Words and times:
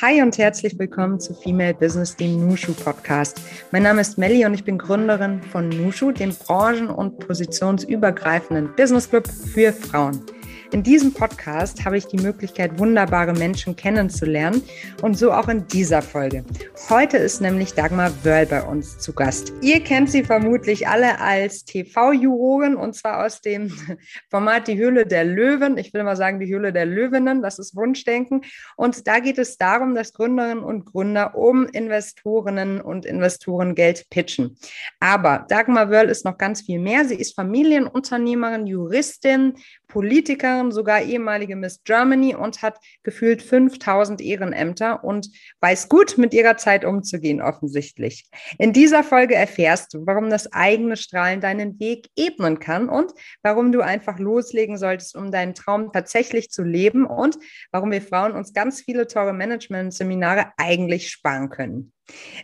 Hi 0.00 0.22
und 0.22 0.38
herzlich 0.38 0.78
willkommen 0.78 1.18
zu 1.18 1.34
Female 1.34 1.74
Business, 1.74 2.14
dem 2.14 2.46
Nushu 2.46 2.72
Podcast. 2.72 3.40
Mein 3.72 3.82
Name 3.82 4.00
ist 4.00 4.16
Melly 4.16 4.46
und 4.46 4.54
ich 4.54 4.62
bin 4.62 4.78
Gründerin 4.78 5.42
von 5.42 5.68
Nushu, 5.70 6.12
dem 6.12 6.32
branchen- 6.32 6.88
und 6.88 7.18
positionsübergreifenden 7.18 8.76
Business 8.76 9.10
Club 9.10 9.26
für 9.26 9.72
Frauen. 9.72 10.22
In 10.70 10.82
diesem 10.82 11.14
Podcast 11.14 11.86
habe 11.86 11.96
ich 11.96 12.06
die 12.06 12.18
Möglichkeit, 12.18 12.78
wunderbare 12.78 13.32
Menschen 13.32 13.74
kennenzulernen 13.74 14.62
und 15.00 15.16
so 15.16 15.32
auch 15.32 15.48
in 15.48 15.66
dieser 15.66 16.02
Folge. 16.02 16.44
Heute 16.90 17.16
ist 17.16 17.40
nämlich 17.40 17.72
Dagmar 17.72 18.12
Wörl 18.22 18.44
bei 18.44 18.62
uns 18.62 18.98
zu 18.98 19.14
Gast. 19.14 19.54
Ihr 19.62 19.82
kennt 19.82 20.10
sie 20.10 20.22
vermutlich 20.22 20.86
alle 20.86 21.20
als 21.20 21.64
TV-Jurorin 21.64 22.76
und 22.76 22.94
zwar 22.94 23.24
aus 23.24 23.40
dem 23.40 23.72
Format 24.28 24.68
Die 24.68 24.76
Höhle 24.76 25.06
der 25.06 25.24
Löwen. 25.24 25.78
Ich 25.78 25.94
will 25.94 26.04
mal 26.04 26.16
sagen, 26.16 26.38
die 26.38 26.52
Höhle 26.52 26.70
der 26.70 26.84
Löwinnen, 26.84 27.40
das 27.40 27.58
ist 27.58 27.74
Wunschdenken. 27.74 28.42
Und 28.76 29.06
da 29.06 29.20
geht 29.20 29.38
es 29.38 29.56
darum, 29.56 29.94
dass 29.94 30.12
Gründerinnen 30.12 30.62
und 30.62 30.84
Gründer 30.84 31.34
um 31.34 31.66
Investorinnen 31.66 32.82
und 32.82 33.06
Investoren 33.06 33.74
Geld 33.74 34.10
pitchen. 34.10 34.58
Aber 35.00 35.46
Dagmar 35.48 35.88
Wörl 35.88 36.10
ist 36.10 36.26
noch 36.26 36.36
ganz 36.36 36.60
viel 36.60 36.78
mehr. 36.78 37.06
Sie 37.06 37.14
ist 37.14 37.34
Familienunternehmerin, 37.34 38.66
Juristin, 38.66 39.54
Politikerin, 39.88 40.70
sogar 40.70 41.02
ehemalige 41.02 41.56
Miss 41.56 41.82
Germany 41.82 42.34
und 42.34 42.62
hat 42.62 42.78
gefühlt 43.02 43.42
5000 43.42 44.20
Ehrenämter 44.20 45.02
und 45.02 45.28
weiß 45.60 45.88
gut 45.88 46.18
mit 46.18 46.34
ihrer 46.34 46.56
Zeit 46.56 46.84
umzugehen, 46.84 47.40
offensichtlich. 47.40 48.28
In 48.58 48.72
dieser 48.72 49.02
Folge 49.02 49.34
erfährst 49.34 49.94
du, 49.94 50.06
warum 50.06 50.30
das 50.30 50.52
eigene 50.52 50.96
Strahlen 50.96 51.40
deinen 51.40 51.80
Weg 51.80 52.08
ebnen 52.16 52.58
kann 52.58 52.88
und 52.88 53.12
warum 53.42 53.72
du 53.72 53.80
einfach 53.80 54.18
loslegen 54.18 54.76
solltest, 54.76 55.16
um 55.16 55.30
deinen 55.30 55.54
Traum 55.54 55.90
tatsächlich 55.92 56.50
zu 56.50 56.62
leben 56.62 57.06
und 57.06 57.38
warum 57.72 57.90
wir 57.90 58.02
Frauen 58.02 58.32
uns 58.32 58.52
ganz 58.52 58.82
viele 58.82 59.06
teure 59.06 59.32
Management-Seminare 59.32 60.52
eigentlich 60.58 61.10
sparen 61.10 61.48
können. 61.48 61.92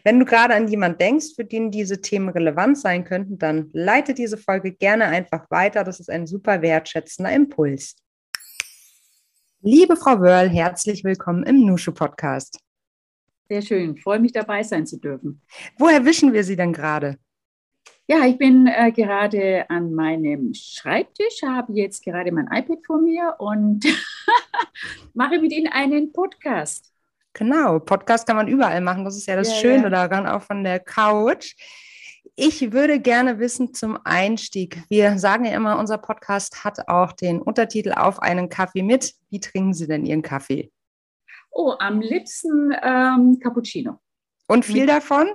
Wenn 0.04 0.18
du 0.18 0.24
gerade 0.24 0.54
an 0.54 0.68
jemanden 0.68 0.98
denkst, 0.98 1.34
für 1.36 1.44
den 1.44 1.70
diese 1.70 2.00
Themen 2.00 2.28
relevant 2.28 2.78
sein 2.78 3.04
könnten, 3.04 3.38
dann 3.38 3.70
leite 3.72 4.14
diese 4.14 4.36
Folge 4.36 4.72
gerne 4.72 5.06
einfach 5.06 5.50
weiter. 5.50 5.84
Das 5.84 6.00
ist 6.00 6.10
ein 6.10 6.26
super 6.26 6.62
wertschätzender 6.62 7.32
Impuls. 7.32 7.96
Liebe 9.60 9.96
Frau 9.96 10.20
Wörl, 10.20 10.50
herzlich 10.50 11.04
willkommen 11.04 11.42
im 11.44 11.64
Nushu 11.64 11.92
Podcast. 11.92 12.58
Sehr 13.48 13.62
schön, 13.62 13.96
freue 13.96 14.20
mich 14.20 14.32
dabei 14.32 14.62
sein 14.62 14.86
zu 14.86 14.98
dürfen. 14.98 15.40
Wo 15.78 15.88
erwischen 15.88 16.32
wir 16.32 16.44
Sie 16.44 16.56
denn 16.56 16.72
gerade? 16.72 17.18
Ja, 18.06 18.26
ich 18.26 18.36
bin 18.36 18.66
äh, 18.66 18.92
gerade 18.92 19.68
an 19.70 19.94
meinem 19.94 20.52
Schreibtisch, 20.52 21.42
habe 21.42 21.72
jetzt 21.72 22.04
gerade 22.04 22.32
mein 22.32 22.48
iPad 22.52 22.84
vor 22.86 23.00
mir 23.00 23.34
und 23.38 23.86
mache 25.14 25.40
mit 25.40 25.52
Ihnen 25.52 25.68
einen 25.68 26.12
Podcast. 26.12 26.93
Genau, 27.34 27.80
Podcast 27.80 28.26
kann 28.26 28.36
man 28.36 28.48
überall 28.48 28.80
machen. 28.80 29.04
Das 29.04 29.16
ist 29.16 29.26
ja 29.26 29.34
das 29.34 29.48
ja, 29.48 29.56
Schöne 29.56 29.84
ja. 29.84 29.90
daran, 29.90 30.26
auch 30.26 30.42
von 30.42 30.62
der 30.62 30.78
Couch. 30.78 31.54
Ich 32.36 32.72
würde 32.72 33.00
gerne 33.00 33.38
wissen 33.38 33.74
zum 33.74 33.98
Einstieg. 34.04 34.82
Wir 34.88 35.18
sagen 35.18 35.44
ja 35.44 35.52
immer, 35.52 35.78
unser 35.78 35.98
Podcast 35.98 36.64
hat 36.64 36.88
auch 36.88 37.12
den 37.12 37.42
Untertitel 37.42 37.92
auf 37.92 38.20
einen 38.20 38.48
Kaffee 38.48 38.82
mit. 38.82 39.14
Wie 39.30 39.40
trinken 39.40 39.74
Sie 39.74 39.86
denn 39.86 40.06
Ihren 40.06 40.22
Kaffee? 40.22 40.72
Oh, 41.50 41.74
am 41.78 42.00
liebsten 42.00 42.72
ähm, 42.82 43.38
Cappuccino. 43.40 43.98
Und 44.46 44.64
viel 44.64 44.86
davon? 44.86 45.28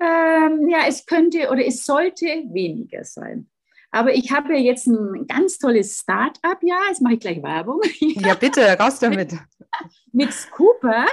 Ähm, 0.00 0.68
ja, 0.68 0.86
es 0.86 1.06
könnte 1.06 1.48
oder 1.50 1.66
es 1.66 1.84
sollte 1.84 2.26
weniger 2.26 3.04
sein. 3.04 3.48
Aber 3.96 4.12
ich 4.12 4.30
habe 4.30 4.52
ja 4.52 4.60
jetzt 4.60 4.86
ein 4.86 5.26
ganz 5.26 5.58
tolles 5.58 6.00
Start-up, 6.00 6.58
ja, 6.60 6.76
jetzt 6.88 7.00
mache 7.00 7.14
ich 7.14 7.20
gleich 7.20 7.42
Werbung. 7.42 7.80
Ja, 8.00 8.34
bitte, 8.34 8.60
raus 8.78 8.98
damit. 8.98 9.32
Mit 10.12 10.34
Scooper, 10.34 11.06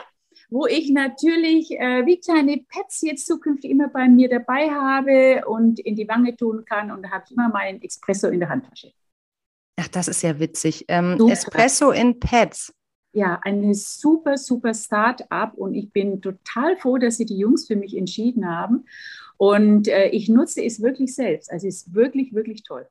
wo 0.49 0.65
ich 0.65 0.89
natürlich 0.89 1.71
äh, 1.71 2.05
wie 2.05 2.19
kleine 2.19 2.57
Pets 2.57 3.01
jetzt 3.03 3.25
zukünftig 3.25 3.71
immer 3.71 3.87
bei 3.87 4.09
mir 4.09 4.27
dabei 4.27 4.69
habe 4.69 5.47
und 5.47 5.79
in 5.79 5.95
die 5.95 6.09
Wange 6.09 6.35
tun 6.35 6.65
kann 6.65 6.91
und 6.91 7.03
da 7.03 7.11
habe 7.11 7.23
ich 7.25 7.31
immer 7.31 7.47
meinen 7.47 7.81
Espresso 7.81 8.27
in 8.27 8.41
der 8.41 8.49
Handtasche. 8.49 8.91
Ach, 9.79 9.87
das 9.87 10.09
ist 10.09 10.21
ja 10.21 10.37
witzig. 10.37 10.83
Ähm, 10.89 11.17
Espresso 11.29 11.91
in 11.91 12.19
Pets. 12.19 12.73
Ja, 13.13 13.39
eine 13.43 13.75
super, 13.75 14.37
super 14.37 14.73
Start-up 14.73 15.53
und 15.53 15.73
ich 15.73 15.93
bin 15.93 16.21
total 16.21 16.75
froh, 16.75 16.97
dass 16.97 17.15
sie 17.15 17.25
die 17.25 17.37
Jungs 17.37 17.65
für 17.65 17.77
mich 17.77 17.95
entschieden 17.95 18.45
haben. 18.45 18.83
Und 19.43 19.89
äh, 19.89 20.07
ich 20.07 20.29
nutze 20.29 20.63
es 20.63 20.81
wirklich 20.81 21.13
selbst. 21.13 21.51
Also 21.51 21.67
es 21.67 21.81
ist 21.81 21.93
wirklich, 21.93 22.33
wirklich 22.33 22.63
toll. 22.63 22.87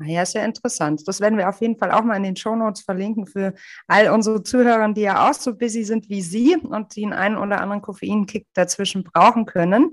Ja, 0.00 0.22
ja 0.24 0.44
interessant. 0.46 1.06
Das 1.06 1.20
werden 1.20 1.36
wir 1.36 1.46
auf 1.46 1.60
jeden 1.60 1.76
Fall 1.76 1.92
auch 1.92 2.02
mal 2.02 2.16
in 2.16 2.22
den 2.22 2.36
Shownotes 2.36 2.80
verlinken 2.80 3.26
für 3.26 3.52
all 3.86 4.08
unsere 4.08 4.42
Zuhörer, 4.42 4.90
die 4.94 5.02
ja 5.02 5.28
auch 5.28 5.34
so 5.34 5.54
busy 5.54 5.84
sind 5.84 6.08
wie 6.08 6.22
Sie 6.22 6.56
und 6.56 6.96
den 6.96 7.12
einen 7.12 7.36
oder 7.36 7.60
anderen 7.60 7.82
Koffeinkick 7.82 8.46
dazwischen 8.54 9.04
brauchen 9.04 9.44
können. 9.44 9.92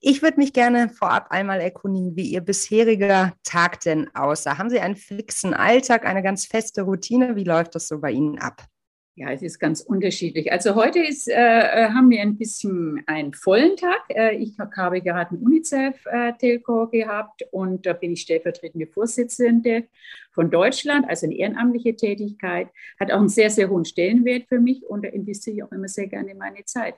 Ich 0.00 0.20
würde 0.20 0.38
mich 0.38 0.52
gerne 0.52 0.88
vorab 0.88 1.30
einmal 1.30 1.60
erkundigen, 1.60 2.16
wie 2.16 2.32
Ihr 2.32 2.40
bisheriger 2.40 3.34
Tag 3.44 3.78
denn 3.82 4.12
aussah. 4.16 4.58
Haben 4.58 4.68
Sie 4.68 4.80
einen 4.80 4.96
fixen 4.96 5.54
Alltag, 5.54 6.04
eine 6.06 6.24
ganz 6.24 6.46
feste 6.46 6.82
Routine? 6.82 7.36
Wie 7.36 7.44
läuft 7.44 7.76
das 7.76 7.86
so 7.86 8.00
bei 8.00 8.10
Ihnen 8.10 8.40
ab? 8.40 8.66
Ja, 9.14 9.30
es 9.30 9.42
ist 9.42 9.58
ganz 9.58 9.82
unterschiedlich. 9.82 10.50
Also 10.50 10.74
heute 10.74 10.98
ist, 10.98 11.28
äh, 11.28 11.34
äh, 11.34 11.90
haben 11.90 12.08
wir 12.08 12.22
ein 12.22 12.38
bisschen 12.38 13.02
einen 13.06 13.34
vollen 13.34 13.76
Tag. 13.76 14.00
Äh, 14.08 14.36
ich 14.36 14.58
habe 14.58 14.70
gerade 14.70 15.32
einen 15.32 15.42
UNICEF-Telco 15.42 16.84
äh, 16.84 16.98
gehabt 17.00 17.42
und 17.50 17.84
da 17.84 17.92
bin 17.92 18.12
ich 18.12 18.22
stellvertretende 18.22 18.86
Vorsitzende 18.86 19.84
von 20.30 20.50
Deutschland, 20.50 21.06
also 21.10 21.26
eine 21.26 21.36
ehrenamtliche 21.36 21.94
Tätigkeit. 21.94 22.68
Hat 22.98 23.12
auch 23.12 23.18
einen 23.18 23.28
sehr, 23.28 23.50
sehr 23.50 23.68
hohen 23.68 23.84
Stellenwert 23.84 24.48
für 24.48 24.60
mich 24.60 24.82
und 24.86 25.04
da 25.04 25.10
investiere 25.10 25.56
ich 25.56 25.62
auch 25.62 25.72
immer 25.72 25.88
sehr 25.88 26.06
gerne 26.06 26.34
meine 26.34 26.64
Zeit. 26.64 26.94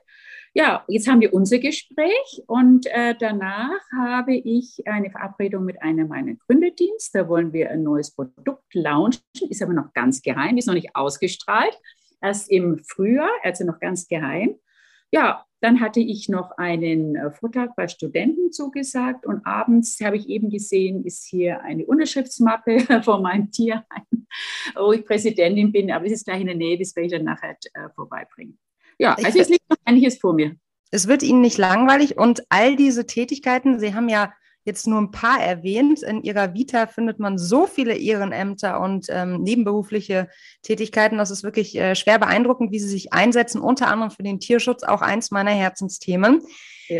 Ja, 0.53 0.85
jetzt 0.87 1.09
haben 1.09 1.19
wir 1.19 1.33
unser 1.33 1.59
Gespräch 1.59 2.43
und 2.47 2.85
äh, 2.85 3.13
danach 3.19 3.81
habe 3.93 4.35
ich 4.35 4.87
eine 4.87 5.11
Verabredung 5.11 5.65
mit 5.65 5.81
einem 5.81 6.07
meiner 6.07 6.35
Gründerteams. 6.35 7.11
Da 7.11 7.27
wollen 7.27 7.51
wir 7.51 7.71
ein 7.71 7.83
neues 7.83 8.11
Produkt 8.11 8.73
launchen, 8.73 9.19
ist 9.49 9.61
aber 9.61 9.73
noch 9.73 9.91
ganz 9.91 10.21
geheim, 10.21 10.55
ist 10.55 10.67
noch 10.67 10.75
nicht 10.75 10.95
ausgestrahlt 10.95 11.77
erst 12.21 12.51
im 12.51 12.83
Frühjahr, 12.83 13.31
also 13.43 13.65
noch 13.65 13.79
ganz 13.79 14.07
geheim. 14.07 14.55
Ja, 15.11 15.45
dann 15.61 15.79
hatte 15.79 15.99
ich 15.99 16.29
noch 16.29 16.51
einen 16.57 17.15
äh, 17.15 17.31
Vortrag 17.31 17.75
bei 17.75 17.87
Studenten 17.87 18.51
zugesagt 18.51 19.25
und 19.25 19.45
abends 19.45 19.99
habe 20.03 20.17
ich 20.17 20.29
eben 20.29 20.49
gesehen, 20.49 21.03
ist 21.05 21.25
hier 21.25 21.61
eine 21.61 21.85
Unterschriftsmappe 21.85 22.79
vor 23.03 23.21
meinem 23.21 23.51
Tierheim, 23.51 24.27
wo 24.75 24.91
ich 24.93 25.05
Präsidentin 25.05 25.71
bin, 25.71 25.91
aber 25.91 26.05
es 26.05 26.11
ist 26.11 26.25
gleich 26.25 26.41
in 26.41 26.47
der 26.47 26.55
Nähe, 26.55 26.77
das 26.77 26.95
werde 26.95 27.07
ich 27.07 27.13
dann 27.13 27.23
nachher 27.23 27.57
äh, 27.73 27.89
vorbeibringen. 27.95 28.59
Ja, 28.99 29.15
also 29.15 29.39
es 29.39 29.49
liegt 29.49 29.69
noch 29.69 29.77
einiges 29.85 30.17
vor 30.17 30.33
mir. 30.33 30.55
Es 30.91 31.07
wird 31.07 31.23
Ihnen 31.23 31.41
nicht 31.41 31.57
langweilig 31.57 32.17
und 32.17 32.43
all 32.49 32.75
diese 32.75 33.05
Tätigkeiten, 33.05 33.79
Sie 33.79 33.93
haben 33.93 34.07
ja 34.07 34.33
jetzt 34.65 34.87
nur 34.87 34.99
ein 34.99 35.11
paar 35.11 35.39
erwähnt. 35.39 36.03
In 36.03 36.23
ihrer 36.23 36.53
Vita 36.53 36.87
findet 36.87 37.19
man 37.19 37.37
so 37.37 37.67
viele 37.67 37.95
Ehrenämter 37.95 38.81
und 38.81 39.07
ähm, 39.09 39.41
nebenberufliche 39.41 40.27
Tätigkeiten. 40.63 41.17
Das 41.17 41.31
ist 41.31 41.43
wirklich 41.43 41.77
äh, 41.77 41.95
schwer 41.95 42.19
beeindruckend, 42.19 42.71
wie 42.71 42.79
sie 42.79 42.89
sich 42.89 43.13
einsetzen, 43.13 43.61
unter 43.61 43.87
anderem 43.87 44.11
für 44.11 44.23
den 44.23 44.39
Tierschutz, 44.39 44.83
auch 44.83 45.01
eins 45.01 45.31
meiner 45.31 45.51
Herzensthemen. 45.51 46.41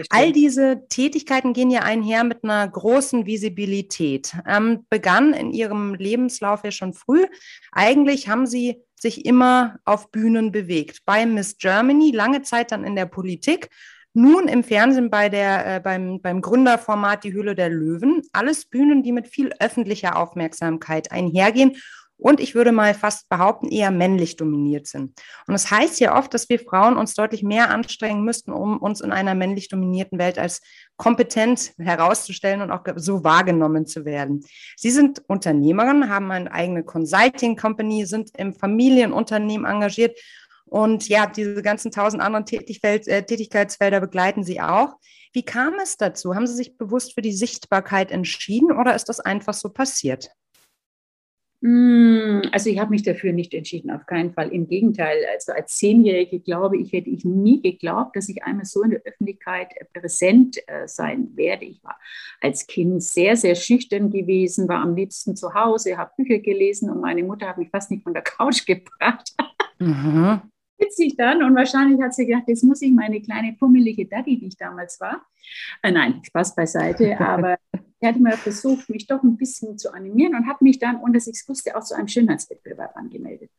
All 0.09 0.31
diese 0.31 0.88
Tätigkeiten 0.90 1.54
gehen 1.54 1.70
ja 1.70 1.81
einher 1.81 2.24
mit 2.24 2.44
einer 2.44 2.68
großen 2.68 3.25
Visibilität. 3.25 4.34
Ähm, 4.48 4.86
begann 4.90 5.34
in 5.34 5.52
ihrem 5.52 5.94
Lebenslauf 5.94 6.64
ja 6.64 6.72
schon 6.72 6.94
früh. 6.94 7.25
Eigentlich 7.72 8.28
haben 8.28 8.48
sie 8.48 8.81
sich 8.96 9.25
immer 9.25 9.78
auf 9.86 10.12
Bühnen 10.12 10.52
bewegt. 10.52 11.02
Bei 11.06 11.25
Miss 11.25 11.58
Germany, 11.58 12.12
lange 12.12 12.42
Zeit 12.42 12.72
dann 12.72 12.84
in 12.84 12.96
der 12.96 13.06
Politik 13.06 13.70
nun 14.16 14.48
im 14.48 14.64
Fernsehen 14.64 15.09
bei 15.09 15.30
der, 15.30 15.76
äh, 15.76 15.80
beim, 15.80 16.22
beim 16.22 16.42
Gründerformat 16.42 17.24
Die 17.24 17.34
Höhle 17.34 17.56
der 17.56 17.70
Löwen. 17.70 18.22
Alles 18.34 18.66
Bühnen, 18.66 19.03
die 19.03 19.12
mit 19.12 19.28
viel 19.28 19.52
öffentlicher 19.59 20.18
Aufmerksamkeit 20.18 21.12
einhergehen 21.12 21.78
und 22.18 22.40
ich 22.40 22.56
würde 22.56 22.72
mal 22.72 22.94
fast 22.94 23.28
behaupten, 23.28 23.68
eher 23.68 23.92
männlich 23.92 24.38
dominiert 24.38 24.88
sind. 24.88 25.19
Und 25.48 25.54
das 25.54 25.69
heißt 25.69 26.00
ja 26.00 26.18
oft, 26.18 26.34
dass 26.34 26.48
wir 26.48 26.60
Frauen 26.60 26.98
uns 26.98 27.13
deutlich 27.13 27.44
mehr 27.44 27.69
anstrengen 27.69 28.24
müssten, 28.24 28.51
um 28.51 28.78
uns 28.78 29.01
in 29.01 29.12
einer 29.12 29.36
männlich 29.36 29.68
dominierten 29.68 30.18
Welt 30.18 30.39
als 30.39 30.62
kompetent 30.95 31.74
herauszustellen 31.78 32.62
und 32.62 32.72
auch 32.72 32.84
so 32.95 33.24
wahrgenommen 33.25 33.86
zu 33.86 34.06
werden. 34.06 34.45
Sie 34.78 34.92
sind 34.92 35.24
Unternehmerin, 35.28 36.10
haben 36.10 36.31
eine 36.31 36.51
eigene 36.51 36.84
Consulting 36.84 37.57
Company, 37.57 38.06
sind 38.06 38.31
im 38.38 38.54
Familienunternehmen 38.54 39.69
engagiert 39.69 40.18
und 40.65 41.07
ja, 41.07 41.27
diese 41.27 41.62
ganzen 41.62 41.91
tausend 41.91 42.21
anderen 42.21 42.45
äh, 42.47 43.23
Tätigkeitsfelder 43.23 44.00
begleiten 44.01 44.44
Sie 44.44 44.62
auch. 44.62 44.95
Wie 45.31 45.44
kam 45.44 45.75
es 45.81 45.97
dazu? 45.97 46.35
Haben 46.35 46.47
Sie 46.47 46.56
sich 46.56 46.77
bewusst 46.77 47.13
für 47.13 47.21
die 47.21 47.33
Sichtbarkeit 47.33 48.12
entschieden 48.12 48.71
oder 48.71 48.95
ist 48.95 49.09
das 49.09 49.19
einfach 49.19 49.53
so 49.53 49.69
passiert? 49.69 50.29
Hm, 51.62 52.44
also 52.51 52.69
ich 52.69 52.79
habe 52.79 52.91
mich 52.91 53.03
dafür 53.03 53.31
nicht 53.31 53.53
entschieden, 53.53 53.91
auf 53.91 54.06
keinen 54.06 54.33
Fall. 54.33 54.50
Im 54.50 54.67
Gegenteil, 54.67 55.17
also 55.33 55.51
als 55.53 55.77
Zehnjährige 55.77 56.39
glaube 56.39 56.77
ich, 56.77 56.91
hätte 56.94 57.09
ich 57.09 57.25
nie 57.25 57.62
geglaubt, 57.62 58.15
dass 58.15 58.29
ich 58.29 58.44
einmal 58.44 58.65
so 58.65 58.83
in 58.83 58.91
der 58.91 59.01
Öffentlichkeit 59.03 59.69
äh, 59.75 59.85
präsent 59.85 60.57
äh, 60.67 60.88
sein 60.88 61.29
werde. 61.35 61.65
Ich 61.65 61.83
war 61.83 61.97
als 62.41 62.67
Kind 62.67 63.01
sehr, 63.03 63.35
sehr 63.35 63.56
schüchtern 63.56 64.09
gewesen, 64.12 64.67
war 64.67 64.81
am 64.81 64.95
liebsten 64.95 65.35
zu 65.35 65.53
Hause, 65.53 65.97
habe 65.97 66.12
Bücher 66.17 66.39
gelesen 66.39 66.89
und 66.89 67.01
meine 67.01 67.23
Mutter 67.23 67.47
hat 67.47 67.57
mich 67.57 67.69
fast 67.69 67.91
nicht 67.91 68.03
von 68.03 68.13
der 68.13 68.23
Couch 68.23 68.65
gebracht. 68.65 69.33
Mhm 69.79 70.41
witzig 70.77 71.16
dann 71.18 71.44
und 71.44 71.56
wahrscheinlich 71.56 72.01
hat 72.01 72.13
sie 72.13 72.25
gedacht, 72.25 72.44
jetzt 72.48 72.63
muss 72.63 72.81
ich 72.81 72.92
meine 72.92 73.22
kleine 73.22 73.54
pummelige 73.54 74.06
Daddy, 74.06 74.39
die 74.39 74.48
ich 74.48 74.57
damals 74.57 75.00
war, 75.00 75.25
äh, 75.83 75.92
nein, 75.92 76.22
Spaß 76.24 76.56
beiseite, 76.56 77.19
aber 77.19 77.57
sie 78.00 78.07
hat 78.07 78.16
immer 78.18 78.33
versucht, 78.33 78.89
mich 78.89 79.07
doch 79.07 79.24
ein 79.24 79.38
bisschen 79.38 79.77
zu 79.77 79.94
animieren 79.94 80.36
und 80.36 80.48
hat 80.48 80.62
mich 80.62 80.80
dann, 80.80 81.00
ohne 81.01 81.13
dass 81.13 81.27
ich 81.27 81.36
es 81.36 81.50
wusste, 81.50 81.75
auch 81.75 81.83
zu 81.83 81.95
einem 81.95 82.07
Schönheitswettbewerb 82.07 82.95
angemeldet. 82.95 83.51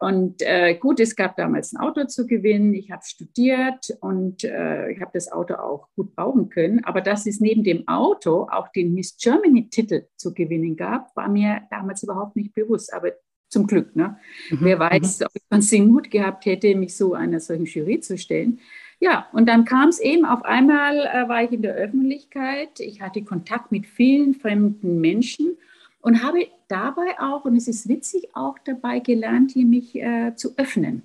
Und 0.00 0.42
äh, 0.42 0.74
gut, 0.74 1.00
es 1.00 1.14
gab 1.14 1.36
damals 1.36 1.72
ein 1.72 1.80
Auto 1.80 2.04
zu 2.04 2.26
gewinnen. 2.26 2.74
Ich 2.74 2.90
habe 2.90 3.02
studiert 3.04 3.96
und 4.00 4.44
äh, 4.44 4.90
ich 4.90 5.00
habe 5.00 5.12
das 5.14 5.30
Auto 5.30 5.54
auch 5.54 5.88
gut 5.94 6.14
bauen 6.16 6.50
können. 6.50 6.84
Aber 6.84 7.00
dass 7.00 7.26
es 7.26 7.40
neben 7.40 7.62
dem 7.62 7.86
Auto 7.86 8.48
auch 8.50 8.68
den 8.68 8.92
Miss 8.92 9.16
Germany-Titel 9.16 10.06
zu 10.16 10.34
gewinnen 10.34 10.76
gab, 10.76 11.14
war 11.16 11.28
mir 11.28 11.62
damals 11.70 12.02
überhaupt 12.02 12.34
nicht 12.34 12.54
bewusst. 12.54 12.92
Aber 12.92 13.12
zum 13.54 13.66
Glück. 13.66 13.96
Ne? 13.96 14.18
Mhm. 14.50 14.58
Wer 14.60 14.78
weiß, 14.78 15.20
mhm. 15.20 15.26
ob 15.26 15.32
ich 15.34 15.42
sonst 15.50 15.72
den 15.72 15.88
Mut 15.88 16.10
gehabt 16.10 16.44
hätte, 16.44 16.74
mich 16.74 16.94
so 16.94 17.14
einer 17.14 17.40
solchen 17.40 17.64
Jury 17.64 18.00
zu 18.00 18.18
stellen. 18.18 18.58
Ja, 19.00 19.26
und 19.32 19.48
dann 19.48 19.64
kam 19.64 19.88
es 19.88 19.98
eben, 19.98 20.24
auf 20.24 20.44
einmal 20.44 20.98
äh, 20.98 21.28
war 21.28 21.42
ich 21.42 21.52
in 21.52 21.62
der 21.62 21.74
Öffentlichkeit, 21.74 22.80
ich 22.80 23.00
hatte 23.00 23.22
Kontakt 23.22 23.72
mit 23.72 23.86
vielen 23.86 24.34
fremden 24.34 25.00
Menschen 25.00 25.56
und 26.00 26.22
habe 26.22 26.46
dabei 26.68 27.18
auch, 27.18 27.44
und 27.44 27.56
es 27.56 27.68
ist 27.68 27.88
witzig, 27.88 28.28
auch 28.34 28.58
dabei 28.64 29.00
gelernt, 29.00 29.52
hier 29.52 29.66
mich 29.66 29.94
äh, 29.96 30.34
zu 30.36 30.56
öffnen. 30.56 31.02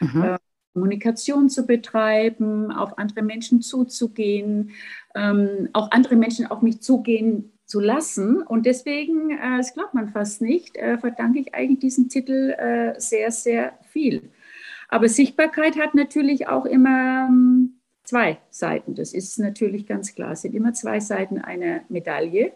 Mhm. 0.00 0.22
Äh, 0.22 0.38
Kommunikation 0.74 1.48
zu 1.48 1.66
betreiben, 1.66 2.70
auf 2.70 2.98
andere 2.98 3.22
Menschen 3.22 3.62
zuzugehen, 3.62 4.70
ähm, 5.14 5.68
auch 5.72 5.90
andere 5.90 6.16
Menschen 6.16 6.46
auf 6.46 6.62
mich 6.62 6.80
zugehen 6.80 7.52
zu 7.68 7.80
lassen. 7.80 8.42
Und 8.42 8.66
deswegen, 8.66 9.30
äh, 9.30 9.58
das 9.58 9.74
glaubt 9.74 9.94
man 9.94 10.08
fast 10.08 10.40
nicht, 10.42 10.76
äh, 10.76 10.98
verdanke 10.98 11.38
ich 11.38 11.54
eigentlich 11.54 11.78
diesen 11.78 12.08
Titel 12.08 12.54
äh, 12.58 12.98
sehr, 12.98 13.30
sehr 13.30 13.78
viel. 13.90 14.30
Aber 14.88 15.08
Sichtbarkeit 15.08 15.78
hat 15.78 15.94
natürlich 15.94 16.48
auch 16.48 16.64
immer 16.64 17.28
ähm, 17.28 17.74
zwei 18.04 18.38
Seiten. 18.50 18.94
Das 18.94 19.12
ist 19.12 19.38
natürlich 19.38 19.86
ganz 19.86 20.14
klar. 20.14 20.32
Es 20.32 20.42
sind 20.42 20.54
immer 20.54 20.72
zwei 20.72 20.98
Seiten 20.98 21.38
einer 21.38 21.82
Medaille. 21.90 22.52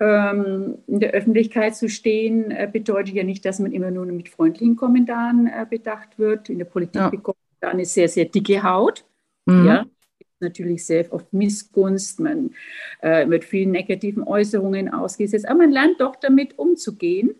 Ähm, 0.00 0.78
in 0.86 1.00
der 1.00 1.10
Öffentlichkeit 1.10 1.76
zu 1.76 1.90
stehen, 1.90 2.50
äh, 2.50 2.68
bedeutet 2.72 3.14
ja 3.14 3.24
nicht, 3.24 3.44
dass 3.44 3.58
man 3.58 3.72
immer 3.72 3.90
nur 3.90 4.06
mit 4.06 4.30
freundlichen 4.30 4.76
Kommentaren 4.76 5.46
äh, 5.46 5.66
bedacht 5.68 6.18
wird. 6.18 6.48
In 6.48 6.58
der 6.58 6.64
Politik 6.64 7.02
ja. 7.02 7.10
bekommt 7.10 7.36
man 7.60 7.72
eine 7.72 7.84
sehr, 7.84 8.08
sehr 8.08 8.24
dicke 8.24 8.62
Haut. 8.62 9.04
Mhm. 9.44 9.66
Ja, 9.66 9.84
natürlich 10.40 10.84
sehr 10.86 11.12
oft 11.12 11.32
Missgunst, 11.32 12.20
man 12.20 12.50
äh, 13.00 13.28
wird 13.28 13.44
vielen 13.44 13.70
negativen 13.70 14.22
Äußerungen 14.22 14.88
ausgesetzt, 14.88 15.48
aber 15.48 15.60
man 15.60 15.72
lernt 15.72 16.00
doch 16.00 16.16
damit 16.16 16.58
umzugehen. 16.58 17.34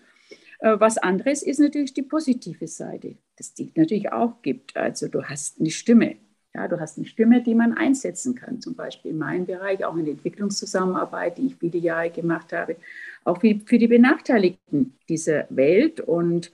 Äh, 0.60 0.78
was 0.78 0.98
anderes 0.98 1.42
ist 1.42 1.60
natürlich 1.60 1.94
die 1.94 2.02
positive 2.02 2.66
Seite, 2.66 3.16
das 3.36 3.54
die 3.54 3.72
natürlich 3.74 4.12
auch 4.12 4.42
gibt. 4.42 4.76
Also 4.76 5.08
du 5.08 5.22
hast 5.22 5.60
eine 5.60 5.70
Stimme. 5.70 6.16
Ja, 6.54 6.66
du 6.66 6.80
hast 6.80 6.96
eine 6.96 7.06
Stimme, 7.06 7.42
die 7.42 7.54
man 7.54 7.74
einsetzen 7.74 8.34
kann, 8.34 8.60
zum 8.60 8.74
Beispiel 8.74 9.12
in 9.12 9.18
meinem 9.18 9.46
Bereich, 9.46 9.84
auch 9.84 9.96
in 9.96 10.06
der 10.06 10.14
Entwicklungszusammenarbeit, 10.14 11.38
die 11.38 11.46
ich 11.46 11.56
viele 11.56 11.78
Jahre 11.78 12.10
gemacht 12.10 12.52
habe, 12.52 12.76
auch 13.24 13.40
für, 13.40 13.60
für 13.66 13.78
die 13.78 13.86
Benachteiligten 13.86 14.96
dieser 15.08 15.46
Welt. 15.50 16.00
Und 16.00 16.50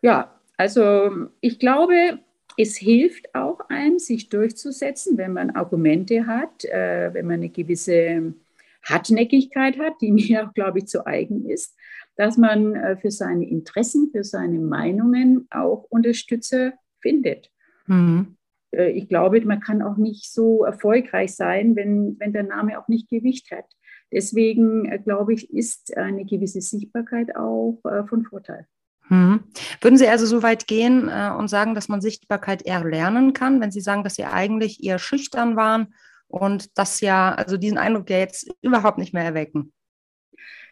ja, 0.00 0.34
also 0.56 1.28
ich 1.40 1.58
glaube, 1.58 2.18
es 2.58 2.76
hilft 2.76 3.34
auch 3.34 3.60
einem, 3.68 3.98
sich 4.00 4.28
durchzusetzen, 4.28 5.16
wenn 5.16 5.32
man 5.32 5.50
Argumente 5.50 6.26
hat, 6.26 6.64
äh, 6.64 7.14
wenn 7.14 7.26
man 7.26 7.36
eine 7.36 7.50
gewisse 7.50 8.34
Hartnäckigkeit 8.82 9.78
hat, 9.78 9.94
die 10.00 10.12
mir 10.12 10.46
auch, 10.46 10.54
glaube 10.54 10.80
ich, 10.80 10.86
zu 10.86 11.06
eigen 11.06 11.48
ist, 11.48 11.76
dass 12.16 12.36
man 12.36 12.74
äh, 12.74 12.96
für 12.96 13.12
seine 13.12 13.48
Interessen, 13.48 14.10
für 14.10 14.24
seine 14.24 14.58
Meinungen 14.58 15.46
auch 15.50 15.84
Unterstützer 15.88 16.72
findet. 17.00 17.50
Mhm. 17.86 18.36
Äh, 18.72 18.90
ich 18.90 19.08
glaube, 19.08 19.40
man 19.42 19.60
kann 19.60 19.80
auch 19.80 19.96
nicht 19.96 20.32
so 20.32 20.64
erfolgreich 20.64 21.36
sein, 21.36 21.76
wenn, 21.76 22.16
wenn 22.18 22.32
der 22.32 22.42
Name 22.42 22.80
auch 22.80 22.88
nicht 22.88 23.08
Gewicht 23.08 23.52
hat. 23.52 23.66
Deswegen, 24.10 24.86
äh, 24.86 24.98
glaube 24.98 25.32
ich, 25.32 25.52
ist 25.52 25.96
eine 25.96 26.24
gewisse 26.24 26.60
Sichtbarkeit 26.60 27.36
auch 27.36 27.80
äh, 27.84 28.04
von 28.04 28.24
Vorteil. 28.24 28.66
Hm. 29.08 29.44
Würden 29.80 29.96
Sie 29.96 30.08
also 30.08 30.26
so 30.26 30.42
weit 30.42 30.66
gehen 30.66 31.08
äh, 31.08 31.30
und 31.36 31.48
sagen, 31.48 31.74
dass 31.74 31.88
man 31.88 32.00
Sichtbarkeit 32.00 32.62
eher 32.62 32.84
lernen 32.84 33.32
kann, 33.32 33.60
wenn 33.60 33.70
Sie 33.70 33.80
sagen, 33.80 34.04
dass 34.04 34.14
Sie 34.14 34.24
eigentlich 34.24 34.84
eher 34.84 34.98
schüchtern 34.98 35.56
waren 35.56 35.94
und 36.26 36.76
das 36.78 37.00
ja, 37.00 37.34
also 37.34 37.56
diesen 37.56 37.78
Eindruck 37.78 38.10
ja 38.10 38.18
jetzt 38.18 38.50
überhaupt 38.60 38.98
nicht 38.98 39.14
mehr 39.14 39.24
erwecken? 39.24 39.72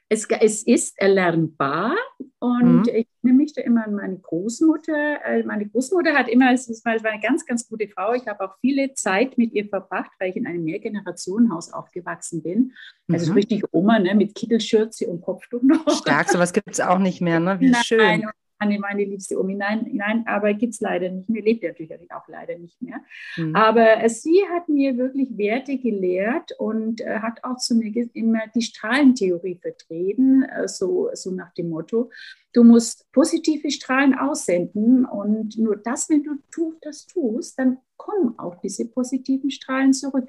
Es, 0.09 0.29
es 0.31 0.63
ist 0.63 0.99
erlernbar 1.01 1.97
und 2.39 2.83
mhm. 2.83 2.89
ich 2.95 3.09
nehme 3.23 3.39
mich 3.39 3.55
da 3.55 3.63
immer 3.63 3.85
an 3.85 3.95
meine 3.95 4.19
Großmutter. 4.19 5.25
Äh, 5.25 5.43
meine 5.43 5.69
Großmutter 5.69 6.15
hat 6.15 6.29
immer, 6.29 6.53
es 6.53 6.69
war 6.85 6.93
eine 6.93 7.21
ganz, 7.21 7.45
ganz 7.45 7.69
gute 7.69 7.89
Frau. 7.89 8.13
Ich 8.13 8.27
habe 8.29 8.45
auch 8.45 8.55
viele 8.61 8.95
Zeit 8.95 9.37
mit 9.37 9.53
ihr 9.53 9.67
verbracht, 9.69 10.13
weil 10.21 10.31
ich 10.31 10.37
in 10.37 10.47
einem 10.47 10.63
Mehrgenerationenhaus 10.63 11.73
aufgewachsen 11.73 12.43
bin. 12.43 12.73
Also 13.11 13.33
mhm. 13.33 13.39
richtig 13.39 13.65
Oma 13.73 13.99
ne, 13.99 14.15
mit 14.15 14.37
Kittelschürze 14.37 15.09
und 15.09 15.23
Kopftuch 15.23 15.63
noch. 15.63 15.89
Stark, 15.99 16.29
sowas 16.29 16.53
gibt 16.53 16.71
es 16.71 16.81
auch 16.81 16.99
nicht 16.99 17.21
mehr, 17.21 17.41
ne? 17.41 17.59
Wie 17.59 17.71
Nein, 17.71 17.83
schön. 17.83 18.23
Anne, 18.59 18.79
meine 18.79 19.05
liebste 19.05 19.39
Omi. 19.39 19.55
Nein, 19.55 19.87
nein 19.93 20.25
aber 20.27 20.55
gibt 20.55 20.75
es 20.75 20.81
leider 20.81 21.11
nicht 21.11 21.29
mehr, 21.29 21.43
lebt 21.43 21.63
natürlich 21.63 22.13
auch 22.13 22.27
leider 22.29 22.59
nicht 22.59 22.81
mehr. 22.81 23.01
Mhm. 23.37 23.55
Aber 23.55 24.03
äh, 24.03 24.09
sie 24.09 24.43
hat 24.53 24.69
mir 24.69 24.97
wirklich 24.97 25.37
Werte 25.37 25.79
gelehrt 25.79 26.53
und 26.59 27.01
äh, 27.01 27.21
hat 27.21 27.45
auch 27.45 27.57
zu 27.59 27.75
mir 27.75 27.93
immer 28.15 28.41
die 28.55 28.63
Strahlentheorie 28.63 29.57
vertreten, 29.57 30.43
äh, 30.45 30.69
so, 30.69 31.11
so 31.13 31.31
nach 31.31 31.53
dem 31.55 31.71
Motto, 31.71 32.11
du 32.53 32.65
musst 32.65 33.11
positive 33.13 33.71
Strahlen 33.71 34.15
aussenden 34.15 35.05
und 35.05 35.59
nur 35.59 35.77
das, 35.77 36.09
wenn 36.09 36.23
du 36.23 36.37
tu, 36.51 36.75
das 36.81 37.07
tust, 37.07 37.59
dann 37.59 37.79
kommen 37.97 38.39
auch 38.39 38.57
diese 38.57 38.87
positiven 38.87 39.51
Strahlen 39.51 39.93
zurück. 39.93 40.29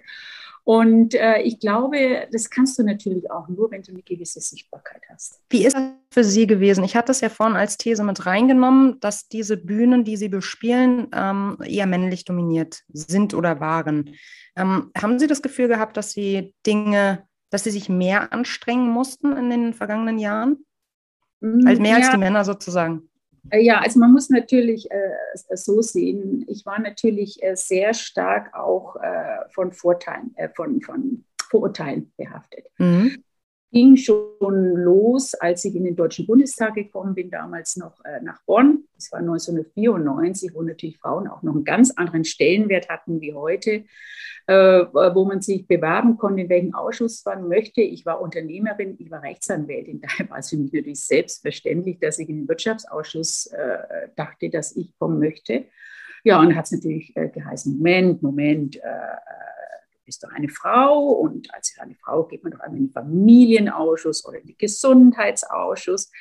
Und 0.68 1.15
äh, 1.15 1.41
ich 1.44 1.62
glaube, 1.62 2.27
das 2.29 2.50
kannst 2.50 2.77
du 2.77 2.83
natürlich 2.83 3.31
auch 3.31 3.47
nur, 3.47 3.71
wenn 3.71 3.83
du 3.83 3.94
eine 3.94 4.01
gewisse 4.01 4.41
Sichtbarkeit 4.41 5.01
hast. 5.18 5.42
Wie 5.50 5.66
ist 5.66 5.75
das 5.75 5.84
für 6.12 6.24
Sie 6.24 6.48
gewesen? 6.48 6.84
Ich 6.84 6.96
hatte 6.96 7.12
es 7.12 7.22
ja 7.22 7.30
vorhin 7.30 7.56
als 7.56 7.78
These 7.78 8.04
mit 8.04 8.25
reingenommen, 8.25 9.00
dass 9.00 9.28
diese 9.28 9.58
Bühnen, 9.58 10.04
die 10.04 10.18
Sie 10.18 10.30
bespielen, 10.30 11.08
ähm, 11.14 11.58
eher 11.66 11.88
männlich 11.88 12.25
dominiert 12.25 12.84
sind 12.90 13.34
oder 13.34 13.60
waren. 13.60 14.12
Ähm, 14.56 14.92
haben 14.98 15.19
Sie 15.19 15.28
das 15.28 15.42
Gefühl 15.42 15.68
gehabt, 15.68 15.98
dass 15.98 16.12
Sie 16.12 16.54
Dinge, 16.66 17.28
dass 17.50 17.64
Sie 17.64 17.72
sich 17.72 17.90
mehr 17.90 18.31
anstrengen 18.31 18.90
mussten 18.90 19.36
in 19.36 19.50
den 19.50 19.74
vergangenen 19.74 20.19
Jahren? 20.19 20.66
Mm, 21.42 21.68
als 21.68 21.80
mehr 21.80 21.92
ja. 21.92 21.98
als 21.98 22.12
die 22.12 22.18
Männer 22.18 22.46
sozusagen? 22.46 23.10
Äh, 23.50 23.62
ja, 23.62 23.80
also 23.80 24.00
man 24.00 24.12
muss 24.12 24.30
natürlich 24.30 24.90
äh, 24.92 25.56
so 25.56 25.81
sehen, 25.81 26.46
ich 26.48 26.65
war 26.65 26.80
natürlich 26.80 27.41
äh, 27.41 27.56
sehr 27.56 27.94
stark 27.94 28.53
auch 28.53 28.96
äh, 28.98 29.50
von 29.50 29.72
Vorteilen, 29.72 30.34
äh, 30.36 30.50
von, 30.50 30.82
von 30.82 31.24
Vorurteilen 31.50 32.12
behaftet. 32.18 32.65
Mhm. 32.77 33.24
Ging 33.71 33.97
schon 33.97 34.75
los, 34.75 35.33
als 35.33 35.65
ich 35.65 35.75
in 35.75 35.83
den 35.83 35.95
Deutschen 35.95 36.25
Bundestag 36.25 36.75
gekommen 36.75 37.15
bin, 37.15 37.29
damals 37.29 37.75
noch 37.75 38.03
äh, 38.05 38.21
nach 38.21 38.41
Bonn. 38.45 38.86
Das 38.95 39.12
war 39.12 39.19
1994, 39.19 40.51
wo 40.53 40.62
natürlich 40.62 40.97
Frauen 40.97 41.27
auch 41.27 41.43
noch 41.43 41.53
einen 41.53 41.65
ganz 41.65 41.91
anderen 41.91 42.24
Stellenwert 42.24 42.88
hatten 42.89 43.19
wie 43.19 43.33
heute. 43.33 43.83
Äh, 44.50 44.86
wo 44.93 45.25
man 45.25 45.41
sich 45.41 45.67
bewerben 45.67 46.15
konnte, 46.17 46.43
in 46.43 46.50
welchen 46.50 46.74
Ausschuss 46.74 47.25
man 47.25 47.50
möchte. 47.50 47.81
Ich 47.81 48.05
war 48.05 48.21
Unternehmerin, 48.21 48.95
ich 48.97 49.12
war 49.12 49.21
Rechtsanwältin. 49.21 50.00
Daher 50.01 50.29
war 50.29 50.38
es 50.38 50.50
für 50.50 50.55
mich 50.55 50.71
natürlich 50.71 51.01
selbstverständlich, 51.01 52.00
dass 52.00 52.17
ich 52.17 52.29
in 52.29 52.38
den 52.38 52.47
Wirtschaftsausschuss 52.47 53.47
äh, 53.47 54.07
dachte, 54.15 54.50
dass 54.50 54.74
ich 54.77 54.97
kommen 54.97 55.19
möchte. 55.19 55.65
Ja, 56.24 56.39
und 56.39 56.55
hat 56.55 56.63
es 56.63 56.71
natürlich 56.71 57.12
äh, 57.17 57.27
geheißen, 57.27 57.75
Moment, 57.75 58.24
Moment, 58.24 58.77
äh, 58.77 58.79
äh, 58.79 59.57
bist 60.08 60.24
doch 60.24 60.32
eine 60.32 60.50
Frau 60.50 61.12
und 61.12 61.54
als 61.54 61.76
eine 61.78 61.94
Frau 61.94 62.24
geht 62.24 62.44
man 62.44 62.54
doch 62.54 62.62
einmal 62.62 62.80
in 62.80 62.88
den 62.88 62.94
Familienausschuss 62.94 64.26
oder 64.26 64.40
in 64.40 64.48
den 64.48 64.58
Gesundheitsausschuss. 64.58 66.12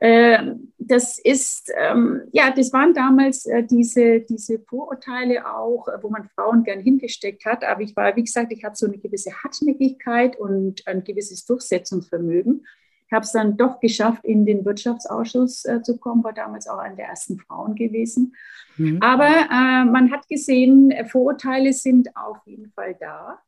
Ähm, 0.00 0.72
das 0.78 1.18
ist, 1.18 1.72
ähm, 1.74 2.22
ja, 2.30 2.52
das 2.54 2.72
waren 2.72 2.92
damals 2.92 3.46
äh, 3.46 3.64
diese, 3.64 4.20
diese 4.20 4.58
Vorurteile 4.58 5.46
auch, 5.50 5.88
äh, 5.88 6.02
wo 6.02 6.10
man 6.10 6.28
Frauen 6.34 6.64
gern 6.64 6.80
hingesteckt 6.80 7.46
hat. 7.46 7.64
Aber 7.64 7.80
ich 7.80 7.96
war, 7.96 8.14
wie 8.14 8.24
gesagt, 8.24 8.52
ich 8.52 8.62
hatte 8.62 8.76
so 8.76 8.86
eine 8.86 8.98
gewisse 8.98 9.32
Hartnäckigkeit 9.42 10.36
und 10.36 10.86
ein 10.86 11.02
gewisses 11.02 11.46
Durchsetzungsvermögen. 11.46 12.66
Ich 13.06 13.12
habe 13.12 13.24
es 13.24 13.32
dann 13.32 13.56
doch 13.56 13.78
geschafft, 13.80 14.24
in 14.24 14.46
den 14.46 14.64
Wirtschaftsausschuss 14.64 15.64
äh, 15.64 15.82
zu 15.82 15.98
kommen, 15.98 16.24
war 16.24 16.32
damals 16.32 16.66
auch 16.66 16.78
eine 16.78 16.96
der 16.96 17.06
ersten 17.06 17.38
Frauen 17.38 17.74
gewesen. 17.76 18.34
Mhm. 18.76 18.98
Aber 19.00 19.28
äh, 19.28 19.84
man 19.84 20.10
hat 20.10 20.28
gesehen, 20.28 20.92
Vorurteile 21.08 21.72
sind 21.72 22.16
auf 22.16 22.38
jeden 22.46 22.72
Fall 22.72 22.96
da. 22.98 23.38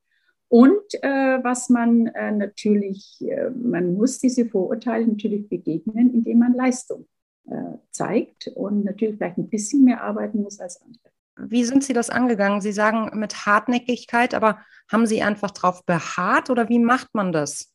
Und 0.49 0.95
äh, 1.03 1.43
was 1.43 1.69
man 1.69 2.07
äh, 2.07 2.33
natürlich, 2.33 3.19
äh, 3.21 3.51
man 3.51 3.95
muss 3.95 4.19
diese 4.19 4.47
Vorurteile 4.47 5.07
natürlich 5.07 5.49
begegnen, 5.49 6.15
indem 6.15 6.39
man 6.39 6.55
Leistung 6.55 7.07
äh, 7.47 7.79
zeigt 7.91 8.49
und 8.55 8.85
natürlich 8.85 9.17
vielleicht 9.17 9.39
ein 9.39 9.51
bisschen 9.51 9.85
mehr 9.85 10.03
arbeiten 10.03 10.43
muss 10.43 10.59
als 10.61 10.81
andere. 10.81 11.11
Wie 11.41 11.65
sind 11.65 11.85
Sie 11.85 11.93
das 11.93 12.11
angegangen? 12.11 12.61
Sie 12.61 12.73
sagen 12.73 13.19
mit 13.19 13.47
Hartnäckigkeit, 13.47 14.35
aber 14.35 14.59
haben 14.91 15.07
Sie 15.07 15.23
einfach 15.23 15.51
darauf 15.51 15.85
beharrt 15.85 16.51
oder 16.51 16.69
wie 16.69 16.79
macht 16.79 17.15
man 17.15 17.31
das? 17.33 17.73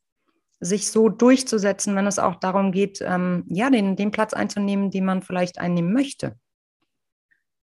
Sich 0.64 0.90
so 0.90 1.08
durchzusetzen, 1.08 1.94
wenn 1.94 2.06
es 2.06 2.18
auch 2.18 2.36
darum 2.36 2.72
geht, 2.72 3.00
ähm, 3.02 3.44
ja, 3.48 3.68
den, 3.68 3.96
den 3.96 4.10
Platz 4.10 4.32
einzunehmen, 4.32 4.90
den 4.90 5.04
man 5.04 5.22
vielleicht 5.22 5.58
einnehmen 5.58 5.92
möchte? 5.92 6.36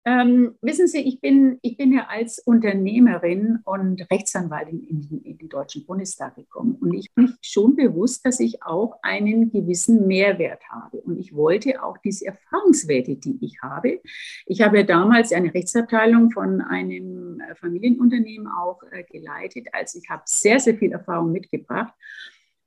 Ähm, 0.09 0.55
wissen 0.63 0.87
Sie, 0.87 1.01
ich 1.01 1.21
bin, 1.21 1.59
ich 1.61 1.77
bin 1.77 1.93
ja 1.93 2.07
als 2.09 2.39
Unternehmerin 2.39 3.59
und 3.65 4.11
Rechtsanwaltin 4.11 4.81
in, 4.81 5.03
in, 5.11 5.23
in, 5.23 5.39
den 5.39 5.49
Deutschen 5.51 5.85
Bundestag 5.85 6.37
gekommen. 6.37 6.77
Und 6.81 6.95
ich 6.95 7.13
bin 7.15 7.35
schon 7.43 7.77
bewusst, 7.77 8.25
dass 8.25 8.41
ich 8.41 8.63
auch 8.63 8.99
einen 9.03 9.53
gewissen 9.53 10.07
Mehrwert 10.07 10.63
habe. 10.71 11.03
Und 11.03 11.19
ich 11.19 11.35
wollte 11.35 11.83
auch 11.83 11.99
diese 11.99 12.25
Erfahrungswerte, 12.27 13.17
die 13.17 13.39
ich 13.43 13.61
habe. 13.61 14.01
Ich 14.47 14.63
habe 14.63 14.79
ja 14.79 14.83
damals 14.85 15.31
eine 15.31 15.53
Rechtsabteilung 15.53 16.31
von 16.31 16.63
einem 16.63 17.41
äh, 17.41 17.55
Familienunternehmen 17.57 18.47
auch 18.47 18.83
äh, 18.91 19.05
geleitet. 19.05 19.67
Also 19.73 19.99
ich 19.99 20.09
habe 20.09 20.23
sehr, 20.25 20.59
sehr 20.59 20.77
viel 20.77 20.93
Erfahrung 20.93 21.33
mitgebracht. 21.33 21.93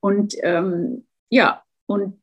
Und 0.02 0.36
ähm, 0.42 1.08
ja, 1.30 1.64
und 1.86 2.22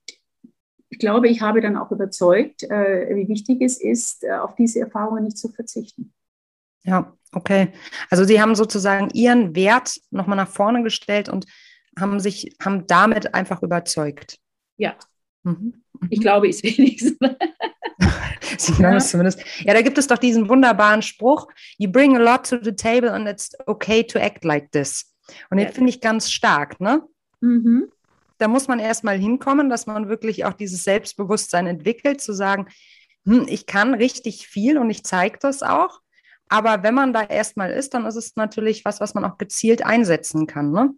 ich 0.91 0.99
glaube, 0.99 1.29
ich 1.29 1.41
habe 1.41 1.61
dann 1.61 1.77
auch 1.77 1.91
überzeugt, 1.91 2.63
äh, 2.65 3.15
wie 3.15 3.29
wichtig 3.29 3.61
es 3.63 3.81
ist, 3.81 4.25
äh, 4.25 4.33
auf 4.33 4.55
diese 4.55 4.81
Erfahrungen 4.81 5.25
nicht 5.25 5.39
zu 5.39 5.49
verzichten. 5.49 6.13
Ja, 6.85 7.17
okay. 7.33 7.73
Also 8.11 8.25
Sie 8.25 8.41
haben 8.41 8.55
sozusagen 8.55 9.11
Ihren 9.11 9.55
Wert 9.55 10.01
nochmal 10.11 10.37
nach 10.37 10.49
vorne 10.49 10.83
gestellt 10.83 11.29
und 11.29 11.47
haben 11.99 12.21
sich, 12.21 12.57
haben 12.63 12.87
damit 12.87 13.35
einfach 13.35 13.63
überzeugt. 13.63 14.39
Ja. 14.77 14.97
Mhm. 15.43 15.83
Ich 16.11 16.21
glaube, 16.21 16.49
es 16.49 16.63
wenigstens. 16.63 17.17
Sie 18.59 18.83
ja. 18.83 18.97
es 18.97 19.11
zumindest. 19.11 19.41
Ja, 19.61 19.75
da 19.75 19.83
gibt 19.83 19.99
es 19.99 20.07
doch 20.07 20.19
diesen 20.19 20.49
wunderbaren 20.49 21.03
Spruch: 21.03 21.49
You 21.77 21.91
bring 21.91 22.17
a 22.17 22.21
lot 22.21 22.49
to 22.49 22.59
the 22.63 22.73
table 22.75 23.13
and 23.13 23.29
it's 23.29 23.51
okay 23.67 24.03
to 24.03 24.19
act 24.19 24.45
like 24.45 24.71
this. 24.73 25.15
Und 25.51 25.59
ja. 25.59 25.67
den 25.67 25.75
finde 25.75 25.91
ich 25.91 26.01
ganz 26.01 26.31
stark, 26.31 26.81
ne? 26.81 27.03
Mhm 27.41 27.91
da 28.39 28.49
muss 28.49 28.69
man 28.69 28.79
erstmal 28.79 29.19
hinkommen, 29.19 29.69
dass 29.69 29.87
man 29.87 30.09
wirklich 30.09 30.45
auch 30.45 30.53
dieses 30.53 30.85
Selbstbewusstsein 30.85 31.67
entwickelt, 31.67 32.21
zu 32.21 32.33
sagen, 32.33 32.69
hm, 33.27 33.47
ich 33.49 33.67
kann 33.67 33.95
richtig 33.95 34.47
viel 34.47 34.79
und 34.79 34.89
ich 34.91 35.05
zeige 35.05 35.39
das 35.41 35.63
auch. 35.63 36.01
Aber 36.49 36.83
wenn 36.83 36.95
man 36.95 37.13
da 37.13 37.25
erstmal 37.25 37.71
ist, 37.73 37.93
dann 37.93 38.07
ist 38.07 38.17
es 38.17 38.37
natürlich 38.37 38.85
was, 38.85 39.01
was 39.01 39.15
man 39.15 39.25
auch 39.25 39.37
gezielt 39.37 39.85
einsetzen 39.85 40.47
kann. 40.47 40.71
Ne? 40.71 40.95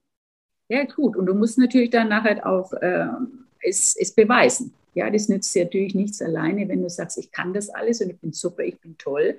Ja, 0.69 0.85
gut. 0.85 1.17
Und 1.17 1.27
du 1.27 1.35
musst 1.35 1.59
natürlich 1.59 1.91
dann 1.91 2.09
nachher 2.09 2.47
auch 2.47 2.73
äh, 2.75 3.07
es, 3.61 3.97
es 3.97 4.15
beweisen. 4.15 4.73
Ja, 4.95 5.11
das 5.11 5.29
nützt 5.29 5.55
dir 5.55 5.65
natürlich 5.65 5.95
nichts 5.95 6.21
alleine, 6.21 6.69
wenn 6.69 6.83
du 6.83 6.91
sagst, 6.91 7.19
ich 7.19 7.31
kann 7.31 7.53
das 7.53 7.69
alles 7.71 8.01
und 8.01 8.11
ich 8.11 8.19
bin 8.19 8.33
super, 8.33 8.63
ich 8.63 8.79
bin 8.81 8.97
toll, 8.99 9.39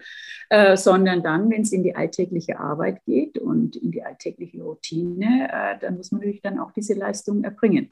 äh, 0.50 0.77
sondern 0.77 1.24
dann, 1.24 1.50
wenn 1.50 1.62
es 1.62 1.72
in 1.72 1.84
die 1.84 1.96
alltägliche 1.96 2.60
Arbeit 2.60 3.03
geht 3.05 3.38
und 3.38 3.75
in 3.75 3.91
die 3.91 4.03
alltägliche 4.03 4.62
Routine, 4.62 5.50
äh, 5.51 5.79
dann 5.79 5.98
muss 5.98 6.12
man 6.12 6.20
natürlich 6.22 6.41
dann 6.41 6.60
auch 6.60 6.72
diese 6.72 6.93
Leistung 6.93 7.43
erbringen. 7.43 7.89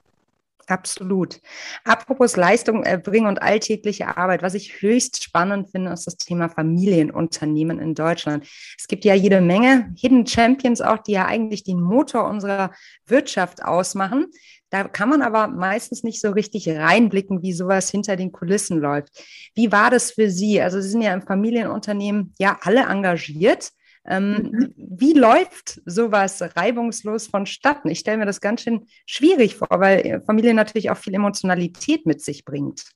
Absolut. 0.69 1.41
Apropos 1.83 2.35
Leistung 2.35 2.83
erbringen 2.83 3.27
und 3.27 3.41
alltägliche 3.41 4.17
Arbeit, 4.17 4.43
was 4.43 4.53
ich 4.53 4.83
höchst 4.83 5.23
spannend 5.23 5.71
finde, 5.71 5.91
ist 5.91 6.05
das 6.05 6.17
Thema 6.17 6.47
Familienunternehmen 6.47 7.79
in 7.79 7.95
Deutschland. 7.95 8.47
Es 8.77 8.87
gibt 8.87 9.03
ja 9.03 9.15
jede 9.15 9.41
Menge 9.41 9.91
Hidden 9.97 10.27
Champions 10.27 10.81
auch, 10.81 10.99
die 10.99 11.13
ja 11.13 11.25
eigentlich 11.25 11.63
den 11.63 11.81
Motor 11.81 12.29
unserer 12.29 12.71
Wirtschaft 13.07 13.63
ausmachen. 13.63 14.27
Da 14.69 14.83
kann 14.83 15.09
man 15.09 15.21
aber 15.21 15.47
meistens 15.47 16.03
nicht 16.03 16.21
so 16.21 16.31
richtig 16.31 16.69
reinblicken, 16.69 17.41
wie 17.41 17.53
sowas 17.53 17.89
hinter 17.89 18.15
den 18.15 18.31
Kulissen 18.31 18.77
läuft. 18.77 19.09
Wie 19.55 19.71
war 19.71 19.89
das 19.89 20.11
für 20.11 20.29
Sie? 20.29 20.61
Also 20.61 20.79
Sie 20.79 20.89
sind 20.89 21.01
ja 21.01 21.13
im 21.13 21.23
Familienunternehmen 21.23 22.33
ja 22.37 22.59
alle 22.61 22.81
engagiert. 22.81 23.71
Ähm, 24.05 24.51
mhm. 24.51 24.73
Wie 24.75 25.13
läuft 25.13 25.81
sowas 25.85 26.41
reibungslos 26.55 27.27
vonstatten? 27.27 27.89
Ich 27.89 27.99
stelle 27.99 28.17
mir 28.17 28.25
das 28.25 28.41
ganz 28.41 28.61
schön 28.61 28.87
schwierig 29.05 29.55
vor, 29.55 29.67
weil 29.71 30.21
Familie 30.25 30.53
natürlich 30.53 30.89
auch 30.89 30.97
viel 30.97 31.13
Emotionalität 31.13 32.05
mit 32.05 32.21
sich 32.21 32.45
bringt. 32.45 32.91